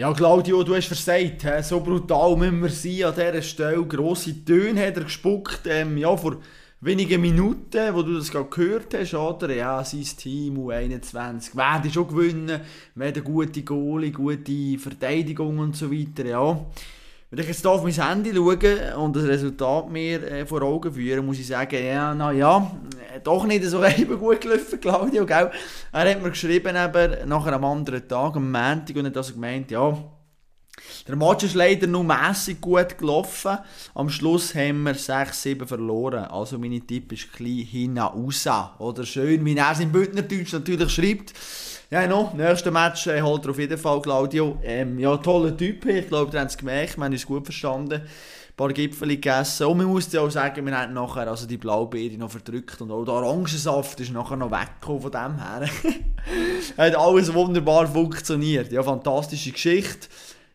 Ja, 0.00 0.14
Claudio, 0.14 0.62
du 0.62 0.74
hast 0.74 0.86
versagt, 0.86 1.44
so 1.62 1.78
brutal 1.78 2.34
müssen 2.34 2.62
wir 2.62 2.70
sein 2.70 3.04
an 3.04 3.14
dieser 3.14 3.42
Stelle. 3.42 3.84
Grosse 3.84 4.46
Töne 4.46 4.86
hat 4.86 4.96
er 4.96 5.04
gespuckt, 5.04 5.60
ähm, 5.66 5.98
ja, 5.98 6.16
vor 6.16 6.38
wenigen 6.80 7.20
Minuten, 7.20 7.94
wo 7.94 8.00
du 8.00 8.16
das 8.16 8.30
gerade 8.30 8.48
gehört 8.48 8.94
hast, 8.94 9.12
oder? 9.12 9.54
Ja, 9.54 9.84
sein 9.84 10.06
Team 10.16 10.56
U21 10.56 11.54
werden 11.54 11.92
schon 11.92 12.08
gewinnen, 12.08 12.62
eine 12.98 13.12
gute 13.12 13.62
Goalie, 13.62 14.10
gute 14.10 14.78
Verteidigung 14.78 15.58
und 15.58 15.76
so 15.76 15.92
weiter, 15.92 16.24
ja. 16.24 16.64
Wenn 17.32 17.38
ich 17.38 17.46
jetzt 17.46 17.60
hier 17.60 17.70
auf 17.70 17.84
mein 17.84 17.92
Handy 17.92 18.34
schaue 18.34 18.96
und 18.96 19.14
das 19.14 19.22
Resultat 19.22 19.88
mir 19.88 20.20
äh, 20.20 20.44
vor 20.44 20.62
Augen 20.62 20.92
führe, 20.92 21.22
muss 21.22 21.38
ich 21.38 21.46
sagen, 21.46 21.80
ja, 21.80 22.12
na 22.12 22.32
ja, 22.32 22.72
äh, 23.14 23.20
doch 23.20 23.46
nicht 23.46 23.62
so 23.66 23.84
eben 23.98 24.18
gut 24.18 24.40
gelaufen, 24.40 24.80
Claudio, 24.80 25.24
gell? 25.24 25.52
Er 25.92 26.10
hat 26.10 26.20
mir 26.20 26.30
geschrieben, 26.30 26.74
eben, 26.74 27.28
nach 27.28 27.46
einem 27.46 27.64
anderen 27.64 28.08
Tag, 28.08 28.34
am 28.34 28.50
Montag, 28.50 28.96
und 28.96 29.06
hat 29.06 29.16
also 29.16 29.34
gemeint, 29.34 29.70
ja, 29.70 29.96
der 31.06 31.14
Match 31.14 31.44
ist 31.44 31.54
leider 31.54 31.86
nur 31.86 32.02
mässig 32.02 32.60
gut 32.60 32.98
gelaufen. 32.98 33.58
Am 33.94 34.08
Schluss 34.10 34.52
haben 34.56 34.82
wir 34.82 34.96
6-7 34.96 35.66
verloren. 35.66 36.24
Also 36.24 36.58
meine 36.58 36.80
Tipp 36.80 37.12
ist 37.12 37.26
ein 37.26 37.44
bisschen 37.44 37.66
hinaus. 37.66 38.48
Oder 38.78 39.04
schön, 39.04 39.44
wie 39.44 39.56
er 39.56 39.72
es 39.72 39.80
im 39.80 39.92
Bündnerdeutsch 39.92 40.52
natürlich 40.52 40.90
schreibt. 40.90 41.34
Ja, 41.92 42.06
no, 42.06 42.30
nächstes 42.36 42.72
Match 42.72 43.08
äh, 43.08 43.20
holt 43.20 43.44
er 43.44 43.50
auf 43.50 43.58
jeden 43.58 43.76
Fall 43.76 44.00
Claudio. 44.00 44.60
Ähm, 44.62 44.96
ja, 45.00 45.16
toller 45.16 45.56
Typ. 45.56 45.84
Ich 45.86 46.06
glaube, 46.06 46.32
ihr 46.32 46.38
habt 46.38 46.52
es 46.52 46.56
gemerkt, 46.56 46.96
wir 46.96 47.04
haben 47.04 47.12
uns 47.12 47.26
gut 47.26 47.44
verstanden. 47.44 48.02
Ein 48.02 48.56
paar 48.56 48.68
Gipfel 48.72 49.08
gegessen. 49.08 49.66
Und 49.66 49.78
man 49.78 49.86
muss 49.88 50.12
ja 50.12 50.20
auch 50.20 50.30
sagen, 50.30 50.64
wir 50.64 50.78
haben 50.78 50.94
nachher 50.94 51.26
also 51.26 51.48
die 51.48 51.56
Blaubeere 51.56 52.16
noch 52.16 52.30
verdrückt 52.30 52.80
und 52.80 52.92
auch 52.92 53.04
der 53.04 53.14
Orangensaft 53.14 53.98
ist 53.98 54.12
nachher 54.12 54.36
noch 54.36 54.52
weggekommen 54.52 55.02
von 55.02 55.10
dem 55.10 55.38
her. 55.38 55.68
hat 56.76 56.94
alles 56.94 57.34
wunderbar 57.34 57.88
funktioniert. 57.88 58.70
Ja, 58.70 58.84
fantastische 58.84 59.50
Geschichte. 59.50 60.06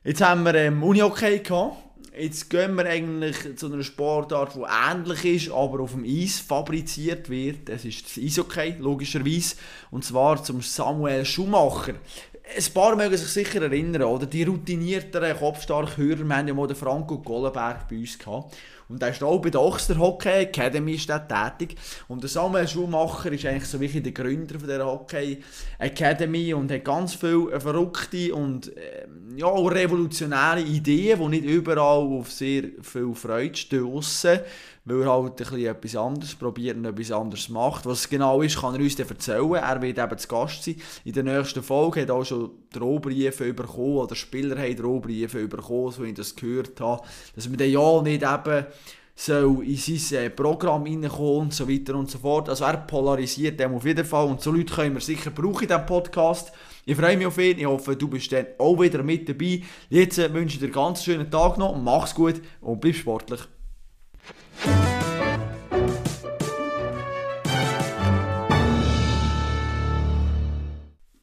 Jetzt 0.06 0.24
haben 0.24 0.46
wir 0.46 0.56
ähm, 0.56 0.82
Uni-Okay 0.82 1.40
gehabt. 1.40 1.85
Jetzt 2.18 2.50
gehen 2.50 2.76
wir 2.76 2.86
eigentlich 2.86 3.58
zu 3.58 3.66
einer 3.66 3.84
Sportart, 3.84 4.56
die 4.56 4.62
ähnlich 4.62 5.26
ist, 5.26 5.52
aber 5.52 5.82
auf 5.82 5.92
dem 5.92 6.06
Eis 6.06 6.40
fabriziert 6.40 7.30
wird. 7.30 7.68
Das 7.68 7.84
ist 7.84 8.06
das 8.06 8.24
Eishockey, 8.24 8.76
logischerweise. 8.80 9.56
Und 9.92 10.06
zwar 10.06 10.42
zum 10.42 10.62
Samuel 10.62 11.26
Schumacher. 11.26 11.96
Ein 12.54 12.74
paar 12.74 12.96
mögen 12.96 13.18
sich 13.18 13.28
sicher 13.28 13.62
erinnern, 13.62 14.04
oder? 14.04 14.28
Die 14.28 14.44
routinierteren, 14.44 15.36
kopfstarken 15.38 15.98
Hörer, 15.98 16.24
wir 16.24 16.36
haben 16.38 16.48
ja 16.48 16.54
mal 16.54 16.68
den 16.68 16.76
Franco 16.76 17.18
Gollenberg 17.18 17.88
bei 17.90 17.98
uns 17.98 18.20
gehabt. 18.20 18.56
Und 18.88 19.02
er 19.02 19.10
ist 19.10 19.24
auch 19.24 19.42
bei 19.42 19.50
der 19.50 19.62
Ochster 19.62 19.98
Hockey 19.98 20.44
Academy 20.44 20.94
ist 20.94 21.08
tätig. 21.08 21.76
Und 22.08 22.22
der 22.22 22.30
Samuel 22.30 22.68
Schumacher 22.68 23.32
ist 23.32 23.46
eigentlich 23.46 23.66
so 23.66 23.80
wirklich 23.80 24.04
der 24.04 24.12
Gründer 24.12 24.60
von 24.60 24.68
der 24.68 24.86
Hockey 24.86 25.42
Academy 25.80 26.54
und 26.54 26.72
hat 26.72 26.86
ganz 26.86 27.16
viele 27.16 27.60
verrückte 27.60 28.36
und 28.36 28.78
äh, 28.78 29.08
ja, 29.36 29.48
revolutionäre 29.48 30.62
Ideen, 30.62 31.20
die 31.20 31.28
nicht 31.40 31.46
überall 31.46 32.20
auf 32.20 32.32
sehr 32.32 32.64
viel 32.82 33.16
Freude 33.16 33.56
stoßen 33.56 34.40
weil 34.86 35.02
er 35.02 35.12
halt 35.12 35.32
ein 35.32 35.36
bisschen 35.36 35.66
etwas 35.66 35.96
anderes 35.96 36.36
probiert 36.36 36.78
und 36.78 36.86
etwas 36.86 37.12
anderes 37.12 37.50
macht. 37.50 37.86
Was 37.86 38.02
es 38.02 38.10
genau 38.10 38.42
ist, 38.42 38.60
kann 38.60 38.76
er 38.76 38.82
uns 38.82 38.96
dann 38.96 39.10
erzählen. 39.10 39.54
Er 39.54 39.82
wird 39.82 39.98
eben 39.98 40.18
zu 40.18 40.28
Gast 40.28 40.64
sein. 40.64 40.76
In 41.04 41.14
der 41.14 41.24
nächsten 41.24 41.64
Folge 41.64 42.02
hat 42.02 42.12
auch 42.12 42.24
schon 42.24 42.52
Drohbriefe 42.72 43.54
bekommen, 43.54 43.98
oder 43.98 44.16
Spieler 44.16 44.58
haben 44.58 44.76
Drohbriefe 44.76 45.48
bekommen, 45.48 45.92
so 45.92 46.04
wie 46.04 46.10
ich 46.10 46.16
das 46.16 46.36
gehört 46.36 46.80
habe, 46.80 47.04
dass 47.36 47.50
man 47.50 47.58
dann 47.58 47.70
ja 47.70 48.02
nicht 48.02 48.24
eben 48.24 48.66
soll 49.16 49.66
in 49.66 49.78
sein 49.78 50.26
äh, 50.26 50.30
Programm 50.30 50.84
reinkommen 50.84 51.40
und 51.44 51.54
so 51.54 51.70
weiter 51.70 51.96
und 51.96 52.12
so 52.12 52.20
fort. 52.20 52.50
Also 52.50 52.66
er 52.66 52.78
polarisiert 52.78 53.60
dem 53.60 53.74
auf 53.74 53.86
jeden 53.86 54.06
Fall 54.06 54.28
und 54.28 54.42
so 54.42 54.52
Leute 54.52 54.74
können 54.74 54.94
wir 54.94 55.02
sicher 55.02 55.32
brauchen 55.32 55.64
in 55.64 55.68
diesem 55.70 55.86
Podcast. 55.86 56.52
Ich 56.86 56.98
freue 56.98 57.18
mich 57.18 57.26
auf 57.26 57.38
ihn, 57.38 57.58
ich 57.58 57.66
hoffe, 57.66 57.96
du 57.96 58.10
bist 58.10 58.32
dann 58.32 58.46
auch 58.60 58.80
wieder 58.80 59.02
mit 59.02 59.28
dabei. 59.28 59.64
Jetzt 59.90 60.20
äh, 60.20 60.32
wünsche 60.34 60.56
ich 60.56 60.60
dir 60.60 60.66
einen 60.66 60.74
ganz 60.74 61.04
schönen 61.04 61.32
Tag 61.32 61.58
noch, 61.58 61.76
mach's 61.78 62.14
gut 62.14 62.42
und 62.62 62.82
bleib 62.82 62.96
sportlich. 62.96 63.40
Thank 64.58 65.00
you. 65.00 65.05